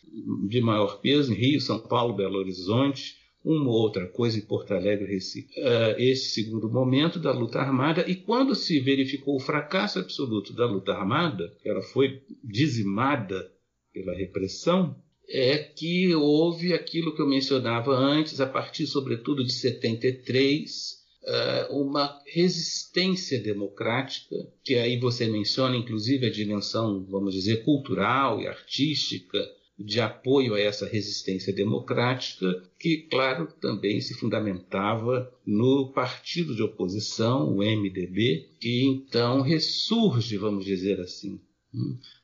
de 0.48 0.61
maior 0.61 1.00
peso 1.00 1.32
em 1.32 1.36
Rio, 1.36 1.61
São 1.61 1.78
Paulo, 1.78 2.14
Belo 2.14 2.38
Horizonte, 2.38 3.16
uma 3.44 3.70
ou 3.70 3.76
outra 3.76 4.07
coisa 4.07 4.38
em 4.38 4.42
Porto 4.42 4.72
Alegre, 4.72 5.12
Recife. 5.12 5.48
Uh, 5.59 5.98
esse 5.98 6.30
segundo 6.30 6.70
momento 6.70 7.18
da 7.18 7.32
luta 7.32 7.59
armada, 7.59 8.09
e 8.09 8.14
quando 8.14 8.55
se 8.55 8.78
verificou 8.80 9.36
o 9.36 9.40
fracasso 9.40 9.98
absoluto 9.98 10.53
da 10.53 10.66
luta 10.66 10.92
armada, 10.92 11.53
ela 11.64 11.82
foi 11.82 12.22
dizimada 12.44 13.50
pela 13.93 14.14
repressão, 14.14 14.97
é 15.28 15.59
que 15.59 16.14
houve 16.14 16.72
aquilo 16.72 17.14
que 17.14 17.22
eu 17.22 17.28
mencionava 17.28 17.95
antes, 17.95 18.40
a 18.40 18.47
partir, 18.47 18.86
sobretudo, 18.86 19.45
de 19.45 19.53
73, 19.53 21.03
eh, 21.24 21.68
uma 21.70 22.20
resistência 22.26 23.40
democrática, 23.40 24.36
que 24.64 24.74
aí 24.74 24.99
você 24.99 25.28
menciona, 25.28 25.76
inclusive, 25.76 26.26
a 26.26 26.30
dimensão, 26.30 27.05
vamos 27.09 27.34
dizer, 27.34 27.64
cultural 27.64 28.40
e 28.40 28.47
artística 28.47 29.38
de 29.78 30.01
apoio 30.01 30.55
a 30.55 30.61
essa 30.61 30.86
resistência 30.86 31.53
democrática, 31.53 32.62
que, 32.78 32.99
claro, 33.11 33.49
também 33.61 34.01
se 34.01 34.14
fundamentava 34.14 35.32
no 35.47 35.93
partido 35.93 36.55
de 36.55 36.62
oposição, 36.62 37.57
o 37.57 37.62
MDB, 37.62 38.51
que 38.61 38.84
então 38.84 39.40
ressurge, 39.40 40.36
vamos 40.36 40.64
dizer 40.64 41.01
assim. 41.01 41.40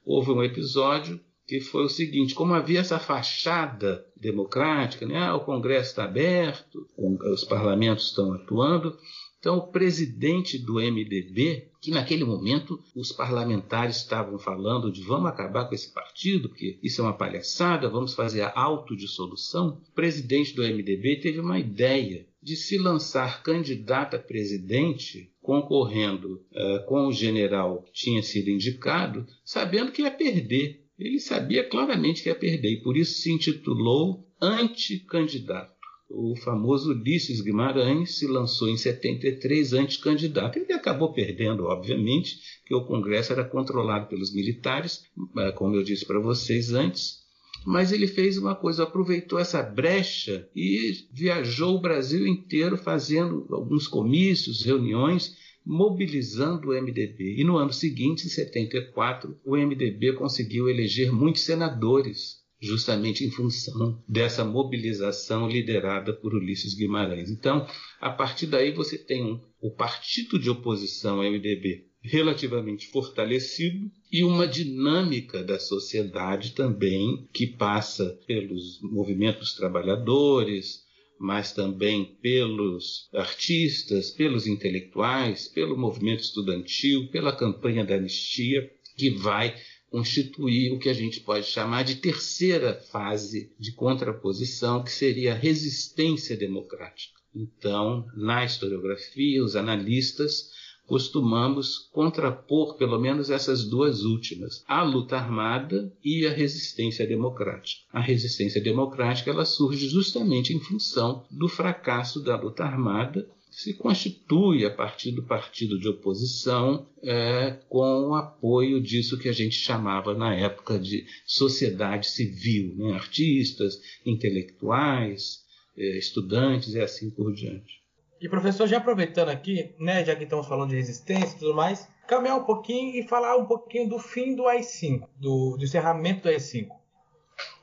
Houve 0.04 0.30
um 0.30 0.42
episódio 0.42 1.20
que 1.48 1.60
foi 1.60 1.84
o 1.84 1.88
seguinte: 1.88 2.34
como 2.34 2.52
havia 2.52 2.80
essa 2.80 2.98
fachada 2.98 4.06
democrática, 4.14 5.06
né? 5.06 5.16
Ah, 5.16 5.34
o 5.34 5.44
Congresso 5.44 5.90
está 5.90 6.04
aberto, 6.04 6.86
os 6.96 7.42
parlamentos 7.44 8.08
estão 8.08 8.34
atuando. 8.34 8.96
Então, 9.40 9.56
o 9.56 9.68
presidente 9.68 10.58
do 10.58 10.74
MDB, 10.74 11.70
que 11.80 11.92
naquele 11.92 12.24
momento 12.24 12.82
os 12.94 13.12
parlamentares 13.12 13.96
estavam 13.96 14.36
falando 14.36 14.90
de 14.90 15.00
vamos 15.00 15.30
acabar 15.30 15.66
com 15.66 15.74
esse 15.76 15.94
partido, 15.94 16.48
porque 16.48 16.76
isso 16.82 17.00
é 17.00 17.04
uma 17.04 17.16
palhaçada, 17.16 17.88
vamos 17.88 18.14
fazer 18.14 18.42
a 18.42 18.52
autodissolução, 18.60 19.80
o 19.88 19.92
presidente 19.94 20.54
do 20.56 20.62
MDB 20.62 21.20
teve 21.20 21.38
uma 21.38 21.58
ideia 21.58 22.26
de 22.42 22.56
se 22.56 22.76
lançar 22.78 23.44
candidato 23.44 24.16
a 24.16 24.18
presidente 24.18 25.32
concorrendo 25.40 26.44
uh, 26.52 26.84
com 26.86 27.06
o 27.06 27.12
general 27.12 27.82
que 27.82 27.92
tinha 27.92 28.22
sido 28.24 28.50
indicado, 28.50 29.24
sabendo 29.44 29.92
que 29.92 30.02
ia 30.02 30.10
perder. 30.10 30.87
Ele 30.98 31.20
sabia 31.20 31.62
claramente 31.62 32.22
que 32.22 32.28
ia 32.28 32.34
perder 32.34 32.72
e 32.72 32.82
por 32.82 32.96
isso 32.96 33.20
se 33.20 33.30
intitulou 33.30 34.26
anticandidato. 34.40 35.78
O 36.10 36.34
famoso 36.36 36.90
Ulisses 36.90 37.40
Guimarães 37.42 38.18
se 38.18 38.26
lançou 38.26 38.68
em 38.68 38.76
73 38.76 39.74
anticandidato. 39.74 40.58
Ele 40.58 40.72
acabou 40.72 41.12
perdendo, 41.12 41.64
obviamente, 41.64 42.38
porque 42.60 42.74
o 42.74 42.84
Congresso 42.86 43.32
era 43.32 43.44
controlado 43.44 44.08
pelos 44.08 44.32
militares, 44.32 45.02
eh, 45.36 45.52
como 45.52 45.76
eu 45.76 45.82
disse 45.82 46.06
para 46.06 46.18
vocês 46.18 46.72
antes. 46.72 47.18
Mas 47.66 47.92
ele 47.92 48.06
fez 48.06 48.38
uma 48.38 48.54
coisa, 48.54 48.84
aproveitou 48.84 49.38
essa 49.38 49.62
brecha 49.62 50.48
e 50.56 51.06
viajou 51.12 51.76
o 51.76 51.80
Brasil 51.80 52.26
inteiro 52.26 52.78
fazendo 52.78 53.46
alguns 53.50 53.86
comícios, 53.86 54.64
reuniões 54.64 55.36
mobilizando 55.68 56.70
o 56.70 56.72
MDB. 56.72 57.36
E 57.38 57.44
no 57.44 57.58
ano 57.58 57.74
seguinte, 57.74 58.24
em 58.24 58.30
74, 58.30 59.38
o 59.44 59.54
MDB 59.54 60.14
conseguiu 60.14 60.66
eleger 60.66 61.12
muitos 61.12 61.42
senadores, 61.42 62.38
justamente 62.58 63.22
em 63.22 63.30
função 63.30 64.02
dessa 64.08 64.46
mobilização 64.46 65.46
liderada 65.46 66.14
por 66.14 66.34
Ulisses 66.34 66.74
Guimarães. 66.74 67.30
Então, 67.30 67.66
a 68.00 68.08
partir 68.08 68.46
daí 68.46 68.72
você 68.72 68.96
tem 68.96 69.22
um, 69.22 69.38
o 69.60 69.70
partido 69.70 70.38
de 70.38 70.48
oposição 70.48 71.18
MDB 71.18 71.86
relativamente 72.00 72.86
fortalecido 72.86 73.90
e 74.10 74.24
uma 74.24 74.46
dinâmica 74.46 75.44
da 75.44 75.58
sociedade 75.58 76.52
também 76.52 77.28
que 77.32 77.46
passa 77.46 78.18
pelos 78.26 78.80
movimentos 78.80 79.52
trabalhadores, 79.54 80.87
mas 81.18 81.52
também 81.52 82.16
pelos 82.22 83.08
artistas, 83.12 84.10
pelos 84.10 84.46
intelectuais, 84.46 85.48
pelo 85.48 85.76
movimento 85.76 86.20
estudantil, 86.20 87.08
pela 87.08 87.34
campanha 87.34 87.84
da 87.84 87.94
anistia, 87.94 88.70
que 88.96 89.10
vai 89.10 89.54
constituir 89.90 90.72
o 90.72 90.78
que 90.78 90.88
a 90.88 90.94
gente 90.94 91.20
pode 91.20 91.46
chamar 91.46 91.82
de 91.82 91.96
terceira 91.96 92.74
fase 92.74 93.52
de 93.58 93.72
contraposição, 93.72 94.82
que 94.82 94.92
seria 94.92 95.32
a 95.32 95.36
resistência 95.36 96.36
democrática. 96.36 97.18
Então, 97.34 98.06
na 98.14 98.44
historiografia, 98.44 99.42
os 99.42 99.56
analistas 99.56 100.50
costumamos 100.88 101.88
contrapor 101.92 102.76
pelo 102.76 102.98
menos 102.98 103.28
essas 103.28 103.64
duas 103.64 104.02
últimas, 104.04 104.64
a 104.66 104.82
luta 104.82 105.16
armada 105.16 105.92
e 106.02 106.26
a 106.26 106.32
resistência 106.32 107.06
democrática. 107.06 107.82
A 107.92 108.00
resistência 108.00 108.60
democrática 108.60 109.30
ela 109.30 109.44
surge 109.44 109.86
justamente 109.86 110.54
em 110.54 110.58
função 110.58 111.24
do 111.30 111.46
fracasso 111.46 112.20
da 112.20 112.40
luta 112.40 112.64
armada 112.64 113.28
se 113.50 113.74
constitui 113.74 114.64
a 114.64 114.70
partir 114.70 115.10
do 115.12 115.22
partido 115.22 115.78
de 115.78 115.88
oposição 115.88 116.86
é, 117.02 117.58
com 117.68 118.08
o 118.08 118.14
apoio 118.14 118.80
disso 118.80 119.18
que 119.18 119.28
a 119.28 119.32
gente 119.32 119.56
chamava 119.56 120.14
na 120.14 120.34
época 120.34 120.78
de 120.78 121.04
sociedade 121.26 122.08
civil, 122.08 122.74
né? 122.76 122.92
artistas, 122.92 123.80
intelectuais, 124.06 125.42
é, 125.76 125.98
estudantes 125.98 126.74
e 126.74 126.80
assim 126.80 127.10
por 127.10 127.34
diante. 127.34 127.77
E 128.20 128.28
professor, 128.28 128.66
já 128.66 128.78
aproveitando 128.78 129.28
aqui, 129.28 129.74
né, 129.78 130.04
já 130.04 130.16
que 130.16 130.24
estamos 130.24 130.46
falando 130.46 130.70
de 130.70 130.76
resistência 130.76 131.36
e 131.36 131.38
tudo 131.38 131.54
mais, 131.54 131.88
caminhar 132.06 132.36
um 132.36 132.44
pouquinho 132.44 132.96
e 132.96 133.06
falar 133.06 133.36
um 133.36 133.46
pouquinho 133.46 133.88
do 133.88 133.98
fim 133.98 134.34
do 134.34 134.48
AI-5, 134.48 135.06
do, 135.16 135.56
do 135.56 135.64
encerramento 135.64 136.22
do 136.22 136.28
AI-5. 136.28 136.68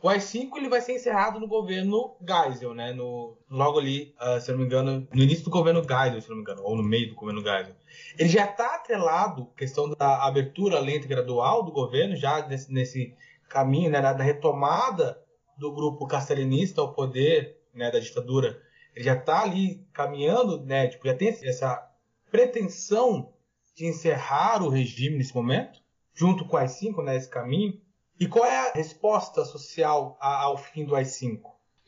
O 0.01 0.07
AI-5 0.07 0.55
ele 0.55 0.69
vai 0.69 0.79
ser 0.79 0.93
encerrado 0.93 1.39
no 1.39 1.47
governo 1.47 2.15
Geisel, 2.21 2.73
né? 2.73 2.93
No, 2.93 3.35
logo 3.49 3.79
ali, 3.79 4.15
uh, 4.21 4.39
se 4.39 4.49
não 4.51 4.59
me 4.59 4.65
engano, 4.65 5.05
no 5.13 5.23
início 5.23 5.43
do 5.43 5.49
governo 5.49 5.81
Geisel, 5.81 6.21
se 6.21 6.29
não 6.29 6.37
me 6.37 6.41
engano, 6.43 6.61
ou 6.63 6.77
no 6.77 6.83
meio 6.83 7.09
do 7.09 7.15
governo 7.15 7.41
Geisel. 7.41 7.75
Ele 8.17 8.29
já 8.29 8.45
está 8.45 8.75
atrelado, 8.75 9.47
questão 9.57 9.89
da 9.89 10.25
abertura 10.25 10.79
lenta 10.79 11.05
e 11.05 11.09
gradual 11.09 11.63
do 11.63 11.71
governo, 11.71 12.15
já 12.15 12.47
nesse, 12.47 12.71
nesse 12.71 13.13
caminho 13.49 13.91
né, 13.91 14.01
da 14.01 14.23
retomada 14.23 15.19
do 15.57 15.73
grupo 15.73 16.07
castelinista 16.07 16.79
ao 16.79 16.93
poder 16.93 17.57
né, 17.73 17.91
da 17.91 17.99
ditadura. 17.99 18.61
Ele 18.95 19.05
já 19.05 19.15
está 19.15 19.43
ali 19.43 19.85
caminhando, 19.91 20.63
né, 20.65 20.87
tipo, 20.87 21.05
já 21.07 21.13
tem 21.13 21.27
essa 21.27 21.91
pretensão 22.31 23.33
de 23.75 23.85
encerrar 23.85 24.63
o 24.63 24.69
regime 24.69 25.17
nesse 25.17 25.35
momento, 25.35 25.79
junto 26.13 26.45
com 26.45 26.55
o 26.55 26.59
AI-5, 26.59 27.03
né, 27.03 27.17
esse 27.17 27.29
caminho. 27.29 27.79
E 28.19 28.27
qual 28.27 28.45
é 28.45 28.69
a 28.69 28.73
resposta 28.73 29.43
social 29.43 30.17
ao 30.21 30.57
fim 30.57 30.85
do 30.85 30.95
AI-5? 30.95 31.41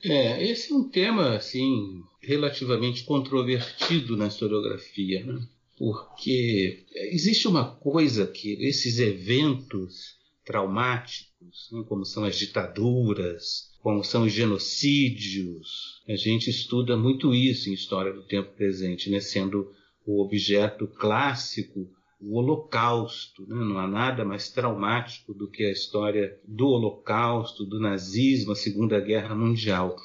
É, 0.04 0.44
esse 0.44 0.72
é 0.72 0.76
um 0.76 0.90
tema 0.90 1.36
assim 1.36 2.04
relativamente 2.22 3.04
controvertido 3.04 4.16
na 4.18 4.28
historiografia, 4.28 5.26
né? 5.26 5.48
porque 5.78 6.86
existe 6.94 7.48
uma 7.48 7.76
coisa 7.76 8.26
que 8.26 8.54
esses 8.64 9.00
eventos 9.00 10.18
traumáticos, 10.44 11.70
né, 11.72 11.84
como 11.88 12.06
são 12.06 12.24
as 12.24 12.38
ditaduras, 12.38 13.67
como 13.88 14.04
são 14.04 14.24
os 14.24 14.34
genocídios, 14.34 16.02
a 16.10 16.18
gente 16.18 16.50
estuda 16.50 16.98
muito 16.98 17.34
isso 17.34 17.70
em 17.70 17.74
história 17.74 18.12
do 18.12 18.22
tempo 18.22 18.52
presente, 18.54 19.10
né, 19.10 19.22
sendo 19.22 19.72
o 20.06 20.22
objeto 20.22 20.86
clássico 20.88 21.88
o 22.20 22.38
Holocausto. 22.38 23.44
Né? 23.48 23.56
Não 23.56 23.80
há 23.80 23.88
nada 23.88 24.26
mais 24.26 24.50
traumático 24.50 25.34
do 25.34 25.50
que 25.50 25.64
a 25.64 25.72
história 25.72 26.38
do 26.46 26.68
Holocausto, 26.68 27.64
do 27.64 27.80
nazismo, 27.80 28.52
a 28.52 28.56
Segunda 28.56 29.00
Guerra 29.00 29.34
Mundial. 29.34 29.96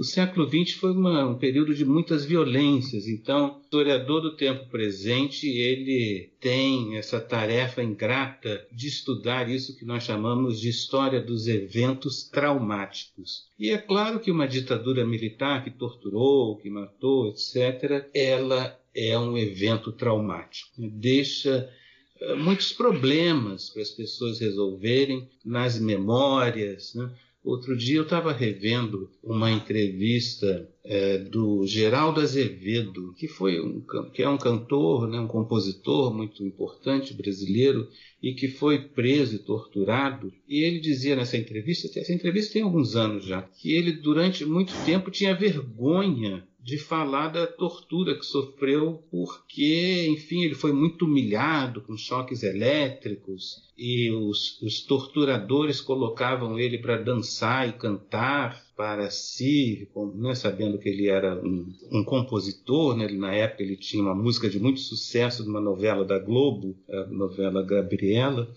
O 0.00 0.02
século 0.02 0.48
XX 0.48 0.78
foi 0.78 0.92
uma, 0.92 1.26
um 1.26 1.34
período 1.34 1.74
de 1.74 1.84
muitas 1.84 2.24
violências, 2.24 3.06
então 3.06 3.58
o 3.58 3.60
historiador 3.60 4.22
do 4.22 4.34
tempo 4.34 4.64
presente 4.70 5.46
ele 5.46 6.32
tem 6.40 6.96
essa 6.96 7.20
tarefa 7.20 7.82
ingrata 7.82 8.66
de 8.72 8.88
estudar 8.88 9.50
isso 9.50 9.76
que 9.76 9.84
nós 9.84 10.04
chamamos 10.04 10.58
de 10.58 10.70
história 10.70 11.20
dos 11.20 11.46
eventos 11.46 12.24
traumáticos. 12.24 13.44
E 13.58 13.68
é 13.68 13.76
claro 13.76 14.20
que 14.20 14.30
uma 14.30 14.48
ditadura 14.48 15.06
militar 15.06 15.62
que 15.62 15.70
torturou, 15.70 16.56
que 16.56 16.70
matou, 16.70 17.28
etc., 17.28 18.08
ela 18.14 18.80
é 18.94 19.18
um 19.18 19.36
evento 19.36 19.92
traumático. 19.92 20.70
Deixa 20.78 21.70
eh, 22.18 22.34
muitos 22.36 22.72
problemas 22.72 23.68
para 23.68 23.82
as 23.82 23.90
pessoas 23.90 24.40
resolverem 24.40 25.28
nas 25.44 25.78
memórias. 25.78 26.94
Né? 26.94 27.10
Outro 27.42 27.74
dia 27.74 27.96
eu 27.96 28.02
estava 28.02 28.32
revendo 28.32 29.10
uma 29.22 29.50
entrevista 29.50 30.68
é, 30.84 31.18
do 31.18 31.66
Geraldo 31.66 32.20
Azevedo, 32.20 33.14
que 33.16 33.26
foi 33.26 33.58
um, 33.58 33.82
que 34.12 34.22
é 34.22 34.28
um 34.28 34.36
cantor, 34.36 35.08
né, 35.08 35.18
um 35.18 35.26
compositor 35.26 36.12
muito 36.12 36.44
importante 36.44 37.14
brasileiro 37.14 37.88
e 38.22 38.34
que 38.34 38.46
foi 38.46 38.78
preso 38.88 39.36
e 39.36 39.38
torturado. 39.38 40.30
E 40.46 40.62
ele 40.62 40.80
dizia 40.80 41.16
nessa 41.16 41.38
entrevista, 41.38 41.88
essa 41.98 42.12
entrevista 42.12 42.52
tem 42.52 42.62
alguns 42.62 42.94
anos 42.94 43.24
já, 43.24 43.40
que 43.42 43.72
ele 43.72 43.92
durante 43.92 44.44
muito 44.44 44.74
tempo 44.84 45.10
tinha 45.10 45.34
vergonha 45.34 46.46
de 46.62 46.76
falar 46.76 47.28
da 47.28 47.46
tortura 47.46 48.14
que 48.14 48.24
sofreu, 48.24 49.02
porque, 49.10 50.06
enfim, 50.10 50.42
ele 50.42 50.54
foi 50.54 50.72
muito 50.72 51.06
humilhado 51.06 51.80
com 51.80 51.96
choques 51.96 52.42
elétricos 52.42 53.62
e 53.76 54.10
os, 54.10 54.60
os 54.60 54.82
torturadores 54.82 55.80
colocavam 55.80 56.58
ele 56.58 56.78
para 56.78 56.98
dançar 56.98 57.66
e 57.66 57.72
cantar 57.72 58.62
para 58.76 59.10
si, 59.10 59.88
né, 60.16 60.34
sabendo 60.34 60.78
que 60.78 60.88
ele 60.88 61.08
era 61.08 61.40
um, 61.42 61.72
um 61.90 62.04
compositor, 62.04 62.94
né, 62.94 63.08
na 63.08 63.34
época 63.34 63.62
ele 63.62 63.76
tinha 63.76 64.02
uma 64.02 64.14
música 64.14 64.48
de 64.48 64.60
muito 64.60 64.80
sucesso 64.80 65.42
de 65.42 65.48
uma 65.48 65.60
novela 65.60 66.04
da 66.04 66.18
Globo, 66.18 66.76
a 66.90 67.06
novela 67.06 67.62
Gabriela, 67.62 68.52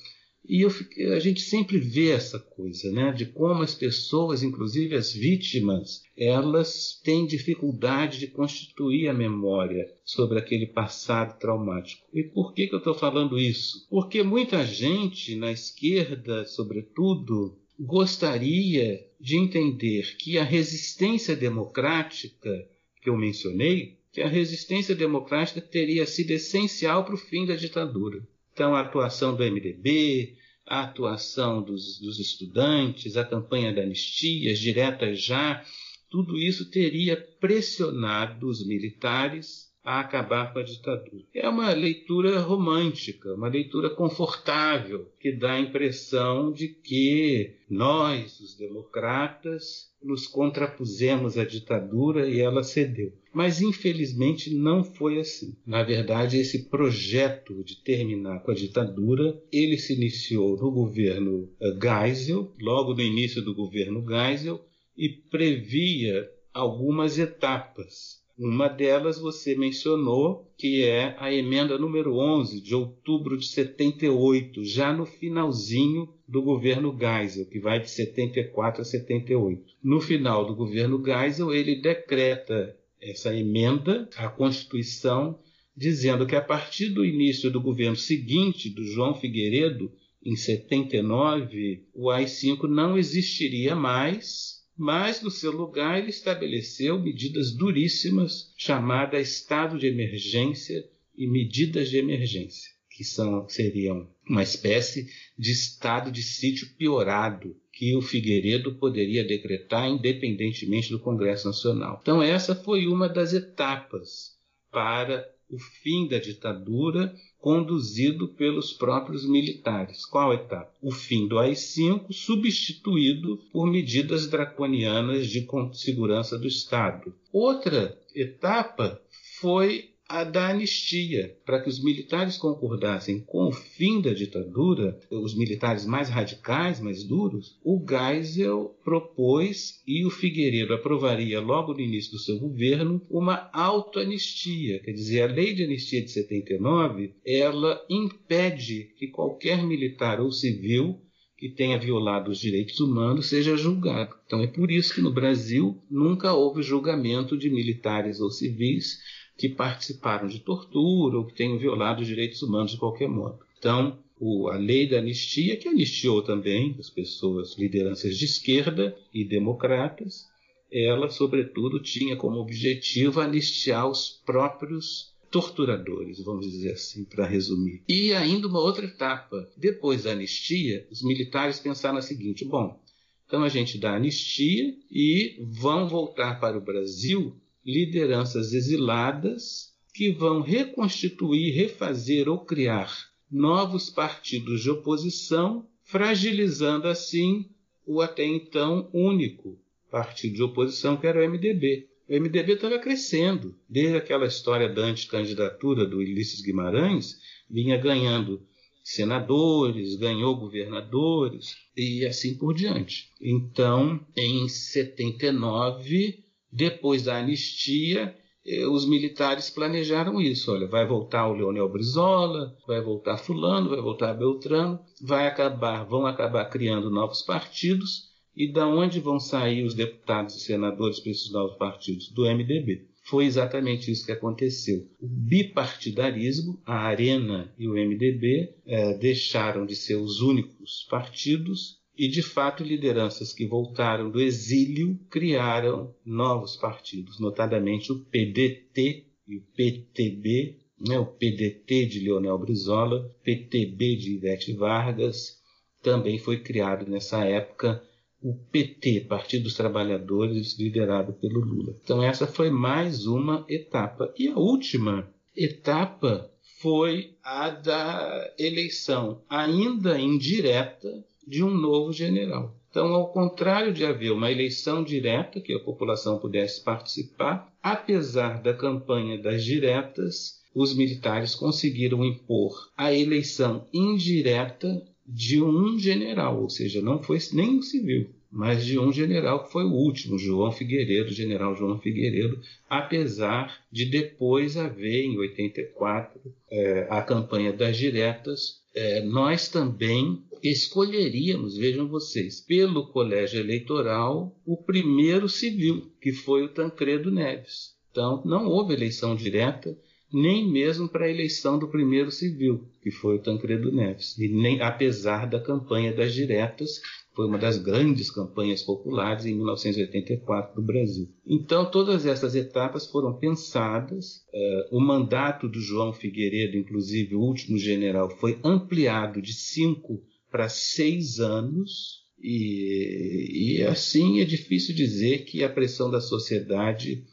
e 0.45 0.61
eu, 0.61 0.71
a 1.15 1.19
gente 1.19 1.41
sempre 1.41 1.77
vê 1.77 2.11
essa 2.11 2.37
coisa, 2.37 2.91
né, 2.91 3.13
de 3.13 3.25
como 3.25 3.63
as 3.63 3.73
pessoas, 3.73 4.43
inclusive 4.43 4.95
as 4.95 5.13
vítimas, 5.13 6.03
elas 6.17 6.99
têm 7.03 7.25
dificuldade 7.25 8.19
de 8.19 8.27
constituir 8.27 9.07
a 9.07 9.13
memória 9.13 9.89
sobre 10.03 10.37
aquele 10.37 10.67
passado 10.67 11.39
traumático. 11.39 12.05
E 12.13 12.23
por 12.23 12.53
que, 12.53 12.67
que 12.67 12.75
eu 12.75 12.79
estou 12.79 12.93
falando 12.93 13.39
isso? 13.39 13.87
Porque 13.89 14.21
muita 14.21 14.65
gente, 14.65 15.35
na 15.35 15.51
esquerda, 15.51 16.45
sobretudo, 16.45 17.57
gostaria 17.79 19.05
de 19.19 19.37
entender 19.37 20.17
que 20.17 20.37
a 20.37 20.43
resistência 20.43 21.35
democrática 21.35 22.67
que 23.01 23.09
eu 23.09 23.17
mencionei, 23.17 23.97
que 24.11 24.21
a 24.21 24.27
resistência 24.27 24.93
democrática 24.93 25.61
teria 25.61 26.05
sido 26.05 26.31
essencial 26.31 27.03
para 27.03 27.15
o 27.15 27.17
fim 27.17 27.45
da 27.45 27.55
ditadura. 27.55 28.21
Então, 28.53 28.75
a 28.75 28.81
atuação 28.81 29.35
do 29.35 29.43
MDB, 29.43 30.37
a 30.65 30.83
atuação 30.83 31.61
dos, 31.61 31.99
dos 31.99 32.19
estudantes, 32.19 33.17
a 33.17 33.25
campanha 33.25 33.73
da 33.73 33.81
anistia, 33.81 34.51
as 34.51 34.59
diretas 34.59 35.21
já, 35.21 35.65
tudo 36.09 36.37
isso 36.37 36.69
teria 36.69 37.17
pressionado 37.39 38.47
os 38.47 38.65
militares 38.65 39.72
a 39.83 39.99
acabar 39.99 40.53
com 40.53 40.59
a 40.59 40.63
ditadura. 40.63 41.23
É 41.33 41.47
uma 41.49 41.73
leitura 41.73 42.39
romântica, 42.39 43.33
uma 43.33 43.49
leitura 43.49 43.89
confortável, 43.89 45.11
que 45.19 45.31
dá 45.31 45.53
a 45.53 45.59
impressão 45.59 46.53
de 46.53 46.69
que 46.69 47.55
nós, 47.69 48.39
os 48.39 48.55
democratas, 48.55 49.91
nos 50.01 50.25
contrapusemos 50.25 51.37
à 51.37 51.43
ditadura 51.43 52.29
e 52.29 52.39
ela 52.39 52.63
cedeu. 52.63 53.11
Mas 53.33 53.61
infelizmente 53.61 54.53
não 54.53 54.83
foi 54.83 55.19
assim. 55.19 55.55
Na 55.65 55.83
verdade, 55.83 56.37
esse 56.37 56.69
projeto 56.69 57.63
de 57.63 57.77
terminar 57.83 58.41
com 58.43 58.51
a 58.51 58.55
ditadura, 58.55 59.41
ele 59.51 59.77
se 59.77 59.93
iniciou 59.93 60.55
no 60.55 60.71
governo 60.71 61.49
eh, 61.59 61.73
Geisel, 61.81 62.53
logo 62.61 62.93
no 62.93 63.01
início 63.01 63.41
do 63.41 63.55
governo 63.55 64.05
Geisel, 64.07 64.63
e 64.95 65.09
previa 65.09 66.29
algumas 66.53 67.17
etapas 67.17 68.22
uma 68.43 68.67
delas 68.67 69.17
você 69.17 69.55
mencionou, 69.55 70.51
que 70.57 70.83
é 70.83 71.15
a 71.17 71.33
emenda 71.33 71.77
número 71.77 72.17
11 72.17 72.59
de 72.59 72.75
outubro 72.75 73.37
de 73.37 73.47
78, 73.47 74.65
já 74.65 74.91
no 74.91 75.05
finalzinho 75.05 76.09
do 76.27 76.41
governo 76.41 76.93
Geisel, 76.97 77.45
que 77.45 77.59
vai 77.59 77.79
de 77.79 77.89
74 77.89 78.81
a 78.81 78.85
78. 78.85 79.63
No 79.81 80.01
final 80.01 80.45
do 80.45 80.55
governo 80.55 81.01
Geisel, 81.03 81.53
ele 81.53 81.81
decreta 81.81 82.75
essa 83.01 83.33
emenda 83.33 84.09
à 84.17 84.27
Constituição, 84.27 85.39
dizendo 85.75 86.25
que 86.25 86.35
a 86.35 86.41
partir 86.41 86.89
do 86.89 87.05
início 87.05 87.49
do 87.49 87.61
governo 87.61 87.95
seguinte, 87.95 88.69
do 88.69 88.85
João 88.85 89.15
Figueiredo, 89.15 89.89
em 90.21 90.35
79, 90.35 91.85
o 91.93 92.09
AI-5 92.09 92.63
não 92.63 92.97
existiria 92.97 93.75
mais 93.75 94.62
mas 94.83 95.21
no 95.21 95.31
seu 95.31 95.49
lugar 95.49 95.97
ele 95.97 96.09
estabeleceu 96.09 96.99
medidas 96.99 97.53
duríssimas 97.53 98.53
chamadas 98.57 99.29
estado 99.29 99.79
de 99.79 99.87
emergência 99.87 100.83
e 101.15 101.25
medidas 101.25 101.89
de 101.89 101.95
emergência, 101.95 102.69
que 102.89 103.01
são, 103.01 103.47
seriam 103.47 104.09
uma 104.27 104.43
espécie 104.43 105.07
de 105.39 105.53
estado 105.53 106.11
de 106.11 106.21
sítio 106.21 106.67
piorado 106.75 107.55
que 107.71 107.95
o 107.95 108.01
Figueiredo 108.01 108.75
poderia 108.75 109.23
decretar 109.23 109.89
independentemente 109.89 110.89
do 110.89 110.99
Congresso 110.99 111.47
Nacional. 111.47 111.99
Então 112.01 112.21
essa 112.21 112.53
foi 112.53 112.85
uma 112.85 113.07
das 113.07 113.31
etapas 113.31 114.33
para 114.69 115.25
o 115.53 115.59
fim 115.59 116.07
da 116.07 116.17
ditadura 116.17 117.13
conduzido 117.39 118.27
pelos 118.29 118.73
próprios 118.73 119.27
militares. 119.27 120.05
Qual 120.05 120.33
etapa? 120.33 120.73
O 120.81 120.91
fim 120.91 121.27
do 121.27 121.37
AI-5, 121.37 122.11
substituído 122.11 123.37
por 123.51 123.69
medidas 123.69 124.27
draconianas 124.27 125.27
de 125.27 125.45
segurança 125.73 126.39
do 126.39 126.47
Estado. 126.47 127.13
Outra 127.31 127.95
etapa 128.15 128.99
foi 129.39 129.92
a 130.07 130.23
da 130.23 130.49
anistia, 130.49 131.35
para 131.45 131.61
que 131.61 131.69
os 131.69 131.81
militares 131.81 132.37
concordassem 132.37 133.21
com 133.21 133.47
o 133.47 133.51
fim 133.51 134.01
da 134.01 134.13
ditadura, 134.13 134.99
os 135.09 135.35
militares 135.35 135.85
mais 135.85 136.09
radicais, 136.09 136.79
mais 136.79 137.03
duros, 137.03 137.57
o 137.63 137.83
Geisel 137.87 138.77
propôs 138.83 139.81
e 139.87 140.05
o 140.05 140.09
Figueiredo 140.09 140.73
aprovaria 140.73 141.39
logo 141.39 141.73
no 141.73 141.79
início 141.79 142.11
do 142.11 142.19
seu 142.19 142.37
governo 142.37 143.01
uma 143.09 143.49
autoanistia, 143.53 144.79
quer 144.79 144.91
dizer, 144.91 145.21
a 145.21 145.33
lei 145.33 145.53
de 145.53 145.63
anistia 145.63 146.03
de 146.03 146.11
79, 146.11 147.15
ela 147.25 147.83
impede 147.89 148.93
que 148.97 149.07
qualquer 149.07 149.63
militar 149.63 150.19
ou 150.19 150.31
civil 150.31 150.99
que 151.37 151.49
tenha 151.49 151.77
violado 151.77 152.31
os 152.31 152.39
direitos 152.39 152.79
humanos 152.79 153.27
seja 153.27 153.57
julgado. 153.57 154.15
Então 154.25 154.41
é 154.41 154.47
por 154.47 154.71
isso 154.71 154.93
que 154.93 155.01
no 155.01 155.11
Brasil 155.11 155.83
nunca 155.91 156.33
houve 156.33 156.61
julgamento 156.61 157.37
de 157.37 157.49
militares 157.49 158.21
ou 158.21 158.31
civis 158.31 158.99
que 159.37 159.49
participaram 159.49 160.27
de 160.27 160.39
tortura 160.39 161.17
ou 161.17 161.25
que 161.25 161.33
tenham 161.33 161.57
violado 161.57 162.01
os 162.01 162.07
direitos 162.07 162.41
humanos 162.41 162.71
de 162.71 162.77
qualquer 162.77 163.09
modo. 163.09 163.39
Então, 163.57 163.99
o, 164.19 164.47
a 164.47 164.57
lei 164.57 164.87
da 164.87 164.99
anistia, 164.99 165.57
que 165.57 165.67
anistiou 165.67 166.21
também 166.21 166.75
as 166.79 166.89
pessoas, 166.89 167.57
lideranças 167.57 168.17
de 168.17 168.25
esquerda 168.25 168.95
e 169.13 169.23
democratas, 169.23 170.27
ela, 170.71 171.09
sobretudo, 171.09 171.79
tinha 171.79 172.15
como 172.15 172.39
objetivo 172.39 173.21
anistiar 173.21 173.89
os 173.89 174.21
próprios 174.25 175.13
torturadores, 175.29 176.23
vamos 176.23 176.45
dizer 176.49 176.73
assim, 176.73 177.03
para 177.05 177.25
resumir. 177.25 177.83
E 177.89 178.13
ainda 178.13 178.47
uma 178.47 178.59
outra 178.59 178.85
etapa. 178.85 179.49
Depois 179.57 180.03
da 180.03 180.11
anistia, 180.11 180.87
os 180.91 181.03
militares 181.03 181.59
pensaram 181.59 181.97
o 181.97 182.01
seguinte: 182.01 182.45
bom, 182.45 182.79
então 183.25 183.43
a 183.43 183.49
gente 183.49 183.77
dá 183.79 183.95
anistia 183.95 184.75
e 184.91 185.39
vão 185.41 185.87
voltar 185.87 186.39
para 186.39 186.57
o 186.57 186.61
Brasil 186.61 187.35
lideranças 187.65 188.53
exiladas 188.53 189.73
que 189.93 190.11
vão 190.11 190.41
reconstituir, 190.41 191.53
refazer 191.53 192.27
ou 192.27 192.39
criar 192.39 192.91
novos 193.31 193.89
partidos 193.89 194.61
de 194.61 194.69
oposição, 194.69 195.67
fragilizando 195.83 196.87
assim 196.87 197.49
o 197.85 198.01
até 198.01 198.25
então 198.25 198.89
único 198.93 199.59
partido 199.91 200.35
de 200.35 200.43
oposição 200.43 200.97
que 200.97 201.05
era 201.05 201.19
o 201.19 201.29
MDB. 201.29 201.87
O 202.09 202.13
MDB 202.13 202.53
estava 202.53 202.79
crescendo. 202.79 203.55
Desde 203.69 203.95
aquela 203.95 204.25
história 204.25 204.67
da 204.67 204.81
anticandidatura 204.81 205.85
do 205.85 205.97
Ulisses 205.97 206.41
Guimarães, 206.41 207.19
vinha 207.49 207.77
ganhando 207.77 208.41
senadores, 208.83 209.95
ganhou 209.95 210.35
governadores 210.35 211.55
e 211.77 212.05
assim 212.05 212.35
por 212.37 212.53
diante. 212.53 213.09
Então, 213.21 214.05
em 214.17 214.49
79, 214.49 216.22
depois 216.53 217.03
da 217.03 217.17
anistia, 217.17 218.15
eh, 218.45 218.67
os 218.67 218.87
militares 218.87 219.49
planejaram 219.49 220.21
isso. 220.21 220.51
Olha, 220.51 220.67
vai 220.67 220.85
voltar 220.85 221.27
o 221.27 221.33
Leonel 221.33 221.67
Brizola, 221.67 222.55
vai 222.67 222.79
voltar 222.79 223.17
fulano, 223.17 223.69
vai 223.69 223.81
voltar 223.81 224.13
Beltrano, 224.13 224.79
vai 225.01 225.27
acabar, 225.27 225.83
vão 225.83 226.05
acabar 226.05 226.45
criando 226.45 226.91
novos 226.91 227.23
partidos 227.23 228.13
e 228.35 228.51
da 228.51 228.67
onde 228.67 228.99
vão 228.99 229.19
sair 229.19 229.63
os 229.63 229.73
deputados 229.73 230.35
e 230.35 230.39
senadores 230.41 230.99
para 230.99 231.11
esses 231.11 231.31
novos 231.31 231.57
partidos? 231.57 232.09
Do 232.09 232.23
MDB. 232.23 232.87
Foi 233.05 233.25
exatamente 233.25 233.91
isso 233.91 234.05
que 234.05 234.11
aconteceu. 234.11 234.87
O 234.99 235.07
bipartidarismo, 235.07 236.61
a 236.65 236.75
Arena 236.75 237.53
e 237.57 237.67
o 237.67 237.73
MDB, 237.73 238.55
é, 238.65 238.93
deixaram 238.93 239.65
de 239.65 239.75
ser 239.75 239.95
os 239.95 240.21
únicos 240.21 240.87
partidos 240.89 241.82
e, 241.97 242.07
de 242.07 242.21
fato, 242.21 242.63
lideranças 242.63 243.33
que 243.33 243.45
voltaram 243.45 244.09
do 244.09 244.19
exílio 244.19 244.99
criaram 245.09 245.93
novos 246.05 246.55
partidos, 246.55 247.19
notadamente 247.19 247.91
o 247.91 247.99
PDT 247.99 249.05
e 249.27 249.37
o 249.37 249.41
PTB, 249.55 250.57
né, 250.79 250.97
o 250.99 251.05
PDT 251.05 251.85
de 251.85 251.99
Leonel 251.99 252.37
Brizola, 252.37 253.09
PTB 253.23 253.95
de 253.95 254.15
Ivete 254.15 254.53
Vargas, 254.53 255.41
também 255.81 256.17
foi 256.17 256.39
criado 256.39 256.89
nessa 256.89 257.23
época 257.25 257.83
o 258.21 258.33
PT, 258.33 259.01
Partido 259.01 259.43
dos 259.43 259.53
Trabalhadores, 259.53 260.57
liderado 260.57 261.11
pelo 261.13 261.41
Lula. 261.41 261.75
Então, 261.83 262.01
essa 262.01 262.25
foi 262.25 262.49
mais 262.49 263.05
uma 263.05 263.45
etapa. 263.49 264.13
E 264.17 264.29
a 264.29 264.37
última 264.37 265.11
etapa 265.35 266.31
foi 266.61 267.17
a 267.21 267.49
da 267.49 268.33
eleição, 268.39 269.21
ainda 269.29 269.99
indireta, 269.99 271.03
de 271.27 271.43
um 271.43 271.49
novo 271.49 271.91
general. 271.91 272.55
Então, 272.69 272.93
ao 272.93 273.11
contrário 273.11 273.71
de 273.71 273.85
haver 273.85 274.11
uma 274.11 274.31
eleição 274.31 274.83
direta, 274.83 275.39
que 275.39 275.53
a 275.53 275.59
população 275.59 276.17
pudesse 276.17 276.63
participar, 276.63 277.53
apesar 277.61 278.41
da 278.41 278.53
campanha 278.53 279.17
das 279.17 279.43
diretas, 279.43 280.41
os 280.55 280.75
militares 280.75 281.35
conseguiram 281.35 282.03
impor 282.03 282.71
a 282.75 282.93
eleição 282.93 283.67
indireta 283.71 284.83
de 285.05 285.41
um 285.41 285.77
general, 285.77 286.41
ou 286.41 286.49
seja, 286.49 286.81
não 286.81 287.01
foi 287.01 287.19
nem 287.33 287.57
um 287.57 287.61
civil, 287.61 288.09
mas 288.31 288.65
de 288.65 288.79
um 288.79 288.91
general 288.91 289.43
que 289.43 289.51
foi 289.51 289.63
o 289.63 289.73
último, 289.73 290.17
João 290.17 290.51
Figueiredo, 290.51 291.13
general 291.13 291.55
João 291.55 291.79
Figueiredo, 291.79 292.39
apesar 292.67 293.59
de 293.71 293.85
depois 293.85 294.57
haver, 294.57 295.05
em 295.05 295.17
84, 295.17 296.19
é, 296.49 296.87
a 296.89 297.01
campanha 297.03 297.53
das 297.53 297.77
diretas, 297.77 298.63
é, 298.73 299.01
nós 299.01 299.47
também 299.47 300.23
escolheríamos, 300.49 301.55
vejam 301.55 301.87
vocês, 301.87 302.41
pelo 302.41 302.87
colégio 302.87 303.39
eleitoral, 303.39 304.35
o 304.45 304.57
primeiro 304.57 305.29
civil, 305.29 305.91
que 306.01 306.11
foi 306.11 306.43
o 306.43 306.49
Tancredo 306.49 307.09
Neves. 307.09 307.73
Então, 307.91 308.21
não 308.25 308.47
houve 308.47 308.73
eleição 308.73 309.15
direta, 309.15 309.77
nem 310.11 310.47
mesmo 310.51 310.89
para 310.89 311.05
a 311.05 311.09
eleição 311.09 311.57
do 311.57 311.67
primeiro 311.67 312.11
civil, 312.11 312.67
que 312.81 312.91
foi 312.91 313.15
o 313.15 313.21
Tancredo 313.21 313.71
Neves, 313.71 314.17
e 314.17 314.27
nem 314.27 314.61
apesar 314.61 315.27
da 315.27 315.39
campanha 315.39 315.93
das 315.93 316.13
diretas, 316.13 316.81
foi 317.15 317.27
uma 317.27 317.37
das 317.37 317.57
grandes 317.57 318.09
campanhas 318.11 318.63
populares 318.63 319.25
em 319.25 319.35
1984 319.35 320.55
do 320.55 320.61
Brasil. 320.61 321.07
Então, 321.25 321.69
todas 321.69 322.05
essas 322.05 322.35
etapas 322.35 322.87
foram 322.87 323.13
pensadas. 323.13 324.25
Uh, 324.33 324.77
o 324.77 324.81
mandato 324.81 325.47
do 325.47 325.59
João 325.59 325.93
Figueiredo, 325.93 326.57
inclusive 326.57 327.15
o 327.15 327.21
último 327.21 327.57
general, 327.57 328.09
foi 328.17 328.39
ampliado 328.43 329.21
de 329.21 329.33
cinco 329.33 330.03
para 330.33 330.49
seis 330.49 331.19
anos. 331.19 332.01
E, 332.19 333.59
e 333.59 333.63
assim 333.63 334.19
é 334.19 334.25
difícil 334.25 334.73
dizer 334.73 335.25
que 335.25 335.43
a 335.43 335.49
pressão 335.49 335.91
da 335.91 336.01
sociedade 336.01 337.05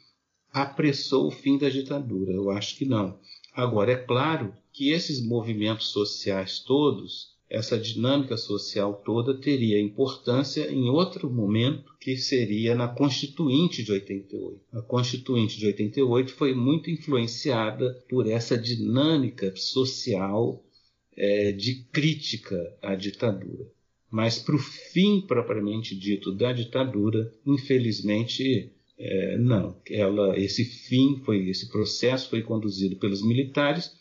apressou 0.50 1.26
o 1.26 1.30
fim 1.30 1.58
da 1.58 1.68
ditadura. 1.68 2.32
Eu 2.32 2.50
acho 2.50 2.78
que 2.78 2.86
não. 2.86 3.18
Agora, 3.52 3.92
é 3.92 3.96
claro 3.96 4.54
que 4.72 4.90
esses 4.90 5.22
movimentos 5.22 5.88
sociais 5.88 6.60
todos, 6.60 7.34
essa 7.50 7.78
dinâmica 7.78 8.38
social 8.38 9.02
toda, 9.04 9.38
teria 9.38 9.78
importância 9.78 10.72
em 10.72 10.88
outro 10.88 11.28
momento, 11.28 11.92
que 12.00 12.16
seria 12.16 12.74
na 12.74 12.88
Constituinte 12.88 13.82
de 13.82 13.92
88. 13.92 14.60
A 14.72 14.80
Constituinte 14.80 15.58
de 15.58 15.66
88 15.66 16.32
foi 16.32 16.54
muito 16.54 16.90
influenciada 16.90 18.02
por 18.08 18.26
essa 18.26 18.56
dinâmica 18.56 19.54
social 19.56 20.64
é, 21.16 21.52
de 21.52 21.84
crítica 21.92 22.56
à 22.82 22.94
ditadura. 22.94 23.66
Mas 24.10 24.38
para 24.38 24.56
o 24.56 24.58
fim 24.58 25.20
propriamente 25.20 25.94
dito 25.94 26.32
da 26.32 26.52
ditadura, 26.52 27.32
infelizmente 27.46 28.72
é, 28.98 29.38
não, 29.38 29.76
ela, 29.88 30.38
esse 30.38 30.64
fim 30.64 31.22
foi, 31.24 31.48
esse 31.48 31.70
processo 31.70 32.28
foi 32.28 32.42
conduzido 32.42 32.96
pelos 32.96 33.22
militares, 33.22 33.92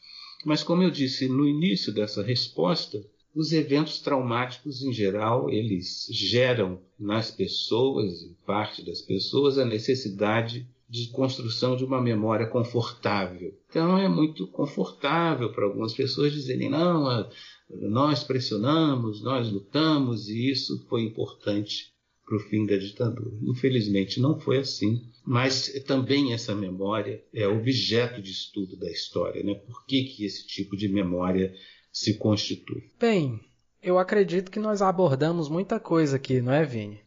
mas 0.45 0.61
como 0.61 0.83
eu 0.83 0.89
disse 0.89 1.27
no 1.27 1.47
início 1.47 1.93
dessa 1.93 2.21
resposta, 2.21 3.01
os 3.33 3.53
eventos 3.53 3.99
traumáticos 4.01 4.83
em 4.83 4.91
geral 4.91 5.49
eles 5.49 6.07
geram 6.11 6.81
nas 6.99 7.31
pessoas, 7.31 8.23
em 8.23 8.35
parte 8.45 8.83
das 8.83 9.01
pessoas, 9.01 9.57
a 9.57 9.63
necessidade 9.63 10.67
de 10.89 11.11
construção 11.11 11.75
de 11.75 11.85
uma 11.85 12.01
memória 12.01 12.47
confortável. 12.47 13.53
Então 13.69 13.97
é 13.97 14.09
muito 14.09 14.47
confortável 14.47 15.51
para 15.53 15.65
algumas 15.65 15.93
pessoas 15.93 16.33
dizerem 16.33 16.69
não, 16.69 17.29
nós 17.69 18.23
pressionamos, 18.23 19.21
nós 19.21 19.51
lutamos 19.51 20.29
e 20.29 20.49
isso 20.49 20.83
foi 20.89 21.03
importante 21.03 21.93
para 22.25 22.37
o 22.37 22.39
fim 22.39 22.65
da 22.65 22.75
ditadura. 22.75 23.37
Infelizmente 23.43 24.19
não 24.19 24.39
foi 24.39 24.57
assim, 24.59 25.01
mas 25.25 25.71
também 25.85 26.33
essa 26.33 26.55
memória 26.55 27.23
é 27.33 27.47
objeto 27.47 28.21
de 28.21 28.31
estudo 28.31 28.75
da 28.75 28.89
história, 28.89 29.43
né? 29.43 29.53
Por 29.53 29.85
que, 29.85 30.03
que 30.03 30.25
esse 30.25 30.45
tipo 30.47 30.75
de 30.75 30.87
memória 30.87 31.53
se 31.91 32.17
constitui? 32.17 32.91
Bem, 32.99 33.39
eu 33.81 33.99
acredito 33.99 34.51
que 34.51 34.59
nós 34.59 34.81
abordamos 34.81 35.49
muita 35.49 35.79
coisa 35.79 36.17
aqui, 36.17 36.41
não 36.41 36.53
é, 36.53 36.65
Vini? 36.65 36.99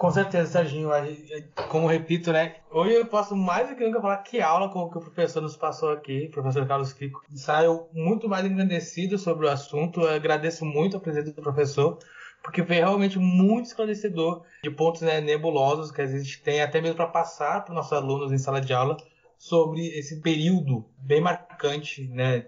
Com 0.00 0.10
certeza, 0.10 0.50
Serginho. 0.50 0.88
Como 1.68 1.86
repito, 1.86 2.32
né? 2.32 2.56
Hoje 2.70 2.94
eu 2.94 3.04
posso 3.04 3.36
mais 3.36 3.68
do 3.68 3.76
que 3.76 3.84
nunca 3.84 4.00
falar 4.00 4.16
que 4.22 4.40
aula 4.40 4.70
com 4.70 4.88
que 4.88 4.96
o 4.96 5.00
professor 5.02 5.42
nos 5.42 5.58
passou 5.58 5.92
aqui, 5.92 6.24
o 6.28 6.30
professor 6.30 6.66
Carlos 6.66 6.94
Fico. 6.94 7.22
Saiu 7.34 7.86
muito 7.92 8.26
mais 8.26 8.46
engrandecido 8.46 9.18
sobre 9.18 9.44
o 9.44 9.50
assunto. 9.50 10.00
Eu 10.00 10.14
agradeço 10.14 10.64
muito 10.64 10.96
a 10.96 11.00
presença 11.00 11.32
do 11.34 11.42
professor 11.42 11.98
porque 12.42 12.64
foi 12.64 12.76
realmente 12.76 13.18
muito 13.18 13.66
esclarecedor 13.66 14.42
de 14.64 14.70
pontos 14.70 15.02
né, 15.02 15.20
nebulosos 15.20 15.92
que 15.92 16.00
a 16.00 16.06
gente 16.06 16.40
tem 16.40 16.62
até 16.62 16.80
mesmo 16.80 16.96
para 16.96 17.06
passar 17.06 17.62
para 17.62 17.72
os 17.72 17.76
nossos 17.76 17.92
alunos 17.92 18.32
em 18.32 18.38
sala 18.38 18.58
de 18.58 18.72
aula 18.72 18.96
sobre 19.36 19.86
esse 19.88 20.22
período 20.22 20.82
bem 20.96 21.20
marcante, 21.20 22.08
né, 22.08 22.46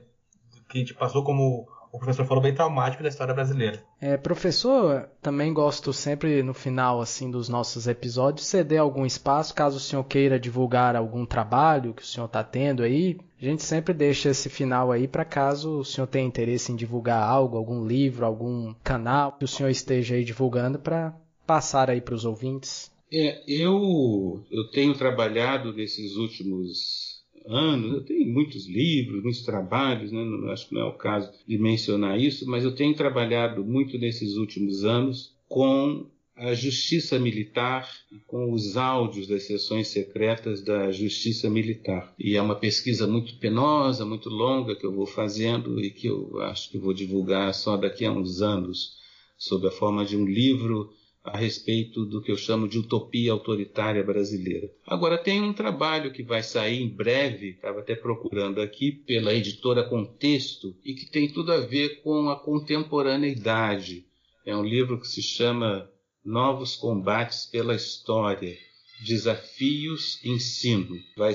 que 0.70 0.78
a 0.78 0.80
gente 0.80 0.94
passou 0.94 1.22
como 1.22 1.68
o 1.92 1.98
professor 1.98 2.24
falou 2.24 2.42
bem 2.42 2.54
traumático 2.54 3.02
da 3.02 3.10
história 3.10 3.34
brasileira. 3.34 3.84
É, 4.00 4.16
professor, 4.16 5.10
também 5.20 5.52
gosto 5.52 5.92
sempre 5.92 6.42
no 6.42 6.54
final 6.54 7.02
assim 7.02 7.30
dos 7.30 7.50
nossos 7.50 7.86
episódios 7.86 8.46
ceder 8.46 8.80
algum 8.80 9.04
espaço 9.04 9.54
caso 9.54 9.76
o 9.76 9.80
senhor 9.80 10.02
queira 10.04 10.40
divulgar 10.40 10.96
algum 10.96 11.26
trabalho 11.26 11.92
que 11.92 12.02
o 12.02 12.06
senhor 12.06 12.26
está 12.26 12.42
tendo 12.42 12.82
aí. 12.82 13.18
A 13.40 13.44
gente 13.44 13.62
sempre 13.62 13.92
deixa 13.92 14.30
esse 14.30 14.48
final 14.48 14.90
aí 14.90 15.06
para 15.06 15.24
caso 15.24 15.80
o 15.80 15.84
senhor 15.84 16.06
tenha 16.06 16.26
interesse 16.26 16.72
em 16.72 16.76
divulgar 16.76 17.22
algo, 17.22 17.58
algum 17.58 17.84
livro, 17.84 18.24
algum 18.24 18.72
canal 18.82 19.32
que 19.32 19.44
o 19.44 19.48
senhor 19.48 19.68
esteja 19.68 20.14
aí 20.14 20.24
divulgando 20.24 20.78
para 20.78 21.14
passar 21.46 21.90
aí 21.90 22.00
para 22.00 22.14
os 22.14 22.24
ouvintes. 22.24 22.90
É, 23.12 23.42
eu, 23.46 24.42
eu 24.50 24.70
tenho 24.70 24.96
trabalhado 24.96 25.74
nesses 25.74 26.16
últimos 26.16 27.11
anos. 27.46 27.92
Eu 27.92 28.04
tenho 28.04 28.32
muitos 28.32 28.66
livros, 28.66 29.22
muitos 29.22 29.42
trabalhos, 29.42 30.12
né? 30.12 30.24
não, 30.24 30.50
acho 30.50 30.68
que 30.68 30.74
não 30.74 30.82
é 30.82 30.84
o 30.84 30.94
caso 30.94 31.32
de 31.46 31.58
mencionar 31.58 32.18
isso, 32.18 32.48
mas 32.48 32.64
eu 32.64 32.74
tenho 32.74 32.94
trabalhado 32.94 33.64
muito 33.64 33.98
nesses 33.98 34.36
últimos 34.36 34.84
anos 34.84 35.34
com 35.48 36.06
a 36.34 36.54
justiça 36.54 37.18
militar, 37.18 37.88
com 38.26 38.52
os 38.52 38.76
áudios 38.76 39.26
das 39.26 39.44
sessões 39.44 39.88
secretas 39.88 40.62
da 40.62 40.90
justiça 40.90 41.48
militar. 41.48 42.12
E 42.18 42.36
é 42.36 42.42
uma 42.42 42.56
pesquisa 42.56 43.06
muito 43.06 43.36
penosa, 43.36 44.04
muito 44.04 44.28
longa 44.28 44.74
que 44.74 44.84
eu 44.84 44.92
vou 44.92 45.06
fazendo 45.06 45.78
e 45.80 45.90
que 45.90 46.06
eu 46.06 46.40
acho 46.40 46.70
que 46.70 46.78
vou 46.78 46.94
divulgar 46.94 47.52
só 47.54 47.76
daqui 47.76 48.04
a 48.04 48.12
uns 48.12 48.40
anos, 48.40 48.96
sob 49.36 49.66
a 49.68 49.70
forma 49.70 50.04
de 50.04 50.16
um 50.16 50.24
livro 50.24 50.92
a 51.24 51.36
respeito 51.36 52.04
do 52.04 52.20
que 52.20 52.32
eu 52.32 52.36
chamo 52.36 52.68
de 52.68 52.78
utopia 52.78 53.32
autoritária 53.32 54.02
brasileira. 54.02 54.68
Agora, 54.86 55.16
tem 55.16 55.40
um 55.40 55.52
trabalho 55.52 56.12
que 56.12 56.22
vai 56.22 56.42
sair 56.42 56.82
em 56.82 56.88
breve, 56.88 57.50
estava 57.50 57.80
até 57.80 57.94
procurando 57.94 58.60
aqui, 58.60 58.90
pela 58.90 59.32
editora 59.32 59.84
Contexto, 59.84 60.74
e 60.84 60.94
que 60.94 61.06
tem 61.06 61.32
tudo 61.32 61.52
a 61.52 61.60
ver 61.60 62.02
com 62.02 62.28
a 62.28 62.36
contemporaneidade. 62.36 64.04
É 64.44 64.56
um 64.56 64.64
livro 64.64 65.00
que 65.00 65.06
se 65.06 65.22
chama 65.22 65.88
Novos 66.24 66.74
Combates 66.74 67.46
pela 67.46 67.74
História, 67.74 68.56
Desafios 69.04 70.18
Ensino. 70.24 70.96
Vai 71.16 71.34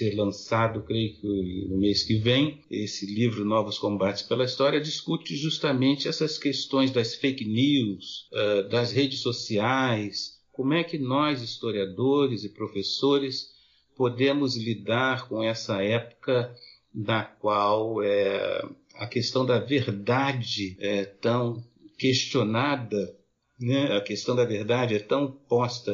ser 0.00 0.16
lançado, 0.16 0.82
creio 0.82 1.14
que 1.14 1.66
no 1.68 1.78
mês 1.78 2.02
que 2.02 2.14
vem. 2.14 2.62
Esse 2.70 3.04
livro, 3.04 3.44
Novos 3.44 3.78
Combates 3.78 4.22
pela 4.22 4.44
História, 4.44 4.80
discute 4.80 5.36
justamente 5.36 6.08
essas 6.08 6.38
questões 6.38 6.90
das 6.90 7.14
fake 7.14 7.44
news, 7.44 8.28
uh, 8.32 8.68
das 8.68 8.92
redes 8.92 9.20
sociais, 9.20 10.40
como 10.52 10.72
é 10.72 10.82
que 10.82 10.98
nós, 10.98 11.42
historiadores 11.42 12.44
e 12.44 12.48
professores, 12.48 13.50
podemos 13.94 14.56
lidar 14.56 15.28
com 15.28 15.42
essa 15.42 15.82
época 15.82 16.54
na 16.94 17.22
qual 17.22 18.02
é, 18.02 18.62
a 18.94 19.06
questão 19.06 19.44
da 19.44 19.58
verdade 19.58 20.76
é 20.80 21.04
tão 21.04 21.62
questionada 21.98 23.14
né? 23.60 23.96
a 23.96 24.00
questão 24.00 24.34
da 24.34 24.44
verdade 24.44 24.94
é 24.94 24.98
tão 24.98 25.30
posta 25.30 25.92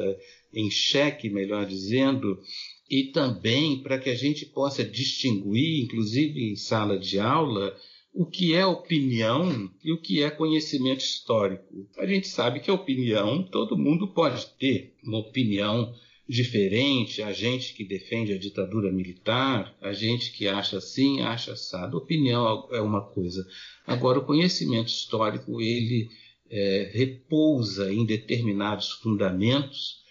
em 0.54 0.70
xeque, 0.70 1.28
melhor 1.28 1.66
dizendo, 1.66 2.40
e 2.88 3.04
também 3.04 3.82
para 3.82 3.98
que 3.98 4.10
a 4.10 4.14
gente 4.14 4.46
possa 4.46 4.84
distinguir, 4.84 5.82
inclusive 5.84 6.52
em 6.52 6.56
sala 6.56 6.98
de 6.98 7.18
aula, 7.18 7.76
o 8.12 8.24
que 8.24 8.54
é 8.54 8.64
opinião 8.64 9.70
e 9.84 9.92
o 9.92 10.00
que 10.00 10.22
é 10.22 10.30
conhecimento 10.30 11.00
histórico. 11.00 11.86
A 11.98 12.06
gente 12.06 12.28
sabe 12.28 12.60
que 12.60 12.70
a 12.70 12.74
opinião, 12.74 13.42
todo 13.42 13.76
mundo 13.76 14.08
pode 14.08 14.46
ter 14.58 14.94
uma 15.04 15.18
opinião 15.18 15.92
diferente, 16.28 17.22
a 17.22 17.32
gente 17.32 17.74
que 17.74 17.84
defende 17.84 18.32
a 18.32 18.38
ditadura 18.38 18.90
militar, 18.90 19.76
a 19.80 19.92
gente 19.92 20.32
que 20.32 20.48
acha 20.48 20.78
assim, 20.78 21.20
acha 21.20 21.52
assado. 21.52 21.98
Opinião 21.98 22.68
é 22.72 22.80
uma 22.80 23.02
coisa. 23.02 23.46
Agora, 23.86 24.18
o 24.18 24.24
conhecimento 24.24 24.88
histórico, 24.88 25.60
ele 25.60 26.08
é, 26.50 26.90
repousa 26.92 27.92
em 27.92 28.04
determinados 28.04 28.92
fundamentos 28.92 30.04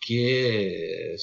que 0.00 1.14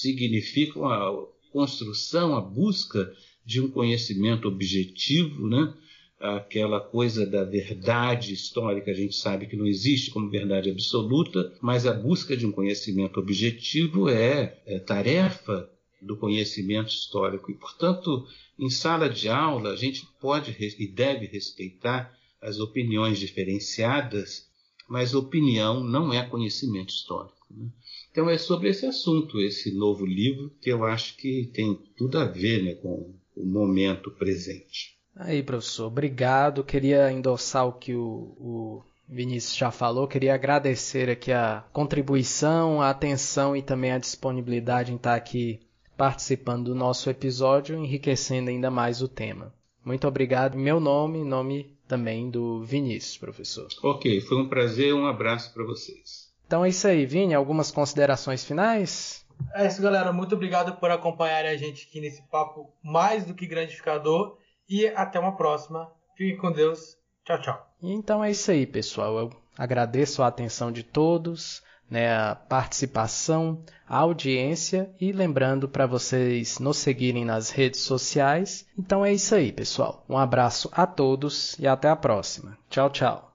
significam 0.00 0.86
a 0.86 1.26
construção, 1.52 2.36
a 2.36 2.40
busca 2.40 3.12
de 3.44 3.60
um 3.60 3.70
conhecimento 3.70 4.48
objetivo, 4.48 5.48
né? 5.48 5.74
aquela 6.20 6.78
coisa 6.80 7.24
da 7.24 7.42
verdade 7.44 8.34
histórica, 8.34 8.90
a 8.90 8.94
gente 8.94 9.16
sabe 9.16 9.46
que 9.46 9.56
não 9.56 9.66
existe 9.66 10.10
como 10.10 10.28
verdade 10.28 10.70
absoluta, 10.70 11.52
mas 11.62 11.86
a 11.86 11.94
busca 11.94 12.36
de 12.36 12.44
um 12.44 12.52
conhecimento 12.52 13.18
objetivo 13.18 14.08
é, 14.08 14.60
é 14.66 14.78
tarefa 14.78 15.68
do 16.00 16.16
conhecimento 16.16 16.88
histórico. 16.88 17.50
E, 17.50 17.54
portanto, 17.54 18.26
em 18.58 18.68
sala 18.68 19.08
de 19.08 19.28
aula, 19.30 19.72
a 19.72 19.76
gente 19.76 20.06
pode 20.20 20.54
e 20.78 20.86
deve 20.86 21.26
respeitar 21.26 22.14
as 22.40 22.58
opiniões 22.58 23.18
diferenciadas, 23.18 24.46
mas 24.88 25.14
opinião 25.14 25.82
não 25.82 26.12
é 26.12 26.22
conhecimento 26.26 26.90
histórico. 26.90 27.46
Né? 27.50 27.68
Então 28.10 28.28
é 28.28 28.36
sobre 28.36 28.68
esse 28.68 28.86
assunto, 28.86 29.40
esse 29.40 29.72
novo 29.72 30.04
livro, 30.04 30.50
que 30.60 30.70
eu 30.70 30.84
acho 30.84 31.16
que 31.16 31.50
tem 31.52 31.78
tudo 31.96 32.18
a 32.18 32.24
ver 32.24 32.62
né, 32.62 32.74
com 32.74 33.14
o 33.36 33.46
momento 33.46 34.10
presente. 34.10 34.98
Aí, 35.14 35.42
professor, 35.42 35.86
obrigado. 35.86 36.64
Queria 36.64 37.10
endossar 37.12 37.66
o 37.66 37.72
que 37.72 37.94
o, 37.94 38.34
o 38.38 38.82
Vinícius 39.08 39.56
já 39.56 39.70
falou. 39.70 40.08
Queria 40.08 40.34
agradecer 40.34 41.10
aqui 41.10 41.32
a 41.32 41.64
contribuição, 41.72 42.80
a 42.80 42.90
atenção 42.90 43.56
e 43.56 43.62
também 43.62 43.92
a 43.92 43.98
disponibilidade 43.98 44.92
em 44.92 44.96
estar 44.96 45.14
aqui 45.14 45.60
participando 45.96 46.66
do 46.66 46.74
nosso 46.74 47.10
episódio, 47.10 47.76
enriquecendo 47.76 48.48
ainda 48.48 48.70
mais 48.70 49.02
o 49.02 49.08
tema. 49.08 49.52
Muito 49.84 50.08
obrigado 50.08 50.56
em 50.56 50.62
meu 50.62 50.80
nome, 50.80 51.18
em 51.18 51.24
nome 51.24 51.76
também 51.86 52.30
do 52.30 52.62
Vinícius, 52.64 53.18
professor. 53.18 53.68
Ok, 53.82 54.20
foi 54.22 54.38
um 54.38 54.48
prazer, 54.48 54.94
um 54.94 55.06
abraço 55.06 55.52
para 55.52 55.64
vocês. 55.64 56.29
Então 56.50 56.64
é 56.64 56.68
isso 56.70 56.88
aí, 56.88 57.06
Vini. 57.06 57.32
Algumas 57.32 57.70
considerações 57.70 58.44
finais? 58.44 59.24
É 59.54 59.68
isso, 59.68 59.80
galera. 59.80 60.12
Muito 60.12 60.34
obrigado 60.34 60.74
por 60.80 60.90
acompanharem 60.90 61.48
a 61.48 61.56
gente 61.56 61.86
aqui 61.88 62.00
nesse 62.00 62.28
papo 62.28 62.74
mais 62.82 63.24
do 63.24 63.34
que 63.34 63.46
gratificador. 63.46 64.36
E 64.68 64.88
até 64.88 65.20
uma 65.20 65.36
próxima. 65.36 65.88
Fiquem 66.16 66.36
com 66.36 66.50
Deus. 66.50 66.96
Tchau, 67.24 67.40
tchau. 67.40 67.66
Então 67.80 68.24
é 68.24 68.32
isso 68.32 68.50
aí, 68.50 68.66
pessoal. 68.66 69.16
Eu 69.16 69.30
agradeço 69.56 70.24
a 70.24 70.26
atenção 70.26 70.72
de 70.72 70.82
todos 70.82 71.62
né, 71.88 72.12
a 72.12 72.34
participação, 72.34 73.62
a 73.88 73.98
audiência 73.98 74.90
e 75.00 75.12
lembrando 75.12 75.68
para 75.68 75.86
vocês 75.86 76.58
nos 76.58 76.78
seguirem 76.78 77.24
nas 77.24 77.50
redes 77.50 77.80
sociais. 77.80 78.66
Então 78.76 79.04
é 79.04 79.12
isso 79.12 79.36
aí, 79.36 79.52
pessoal. 79.52 80.04
Um 80.08 80.18
abraço 80.18 80.68
a 80.72 80.84
todos 80.84 81.56
e 81.60 81.68
até 81.68 81.88
a 81.88 81.94
próxima. 81.94 82.58
Tchau, 82.68 82.90
tchau. 82.90 83.29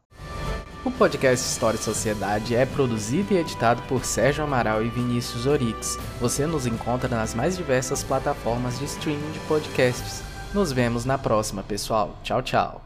O 0.86 0.92
podcast 0.92 1.44
História 1.44 1.80
e 1.80 1.82
Sociedade 1.82 2.56
é 2.56 2.64
produzido 2.64 3.34
e 3.34 3.38
editado 3.38 3.82
por 3.88 4.06
Sérgio 4.06 4.44
Amaral 4.44 4.86
e 4.86 4.90
Vinícius 4.90 5.48
Orix. 5.48 5.98
Você 6.22 6.46
nos 6.46 6.68
encontra 6.68 7.10
nas 7.10 7.34
mais 7.34 7.58
diversas 7.58 8.04
plataformas 8.04 8.78
de 8.78 8.86
streaming 8.86 9.32
de 9.32 9.40
podcasts. 9.48 10.22
Nos 10.54 10.72
vemos 10.72 11.04
na 11.04 11.18
próxima, 11.18 11.64
pessoal. 11.64 12.16
Tchau, 12.22 12.44
tchau. 12.44 12.85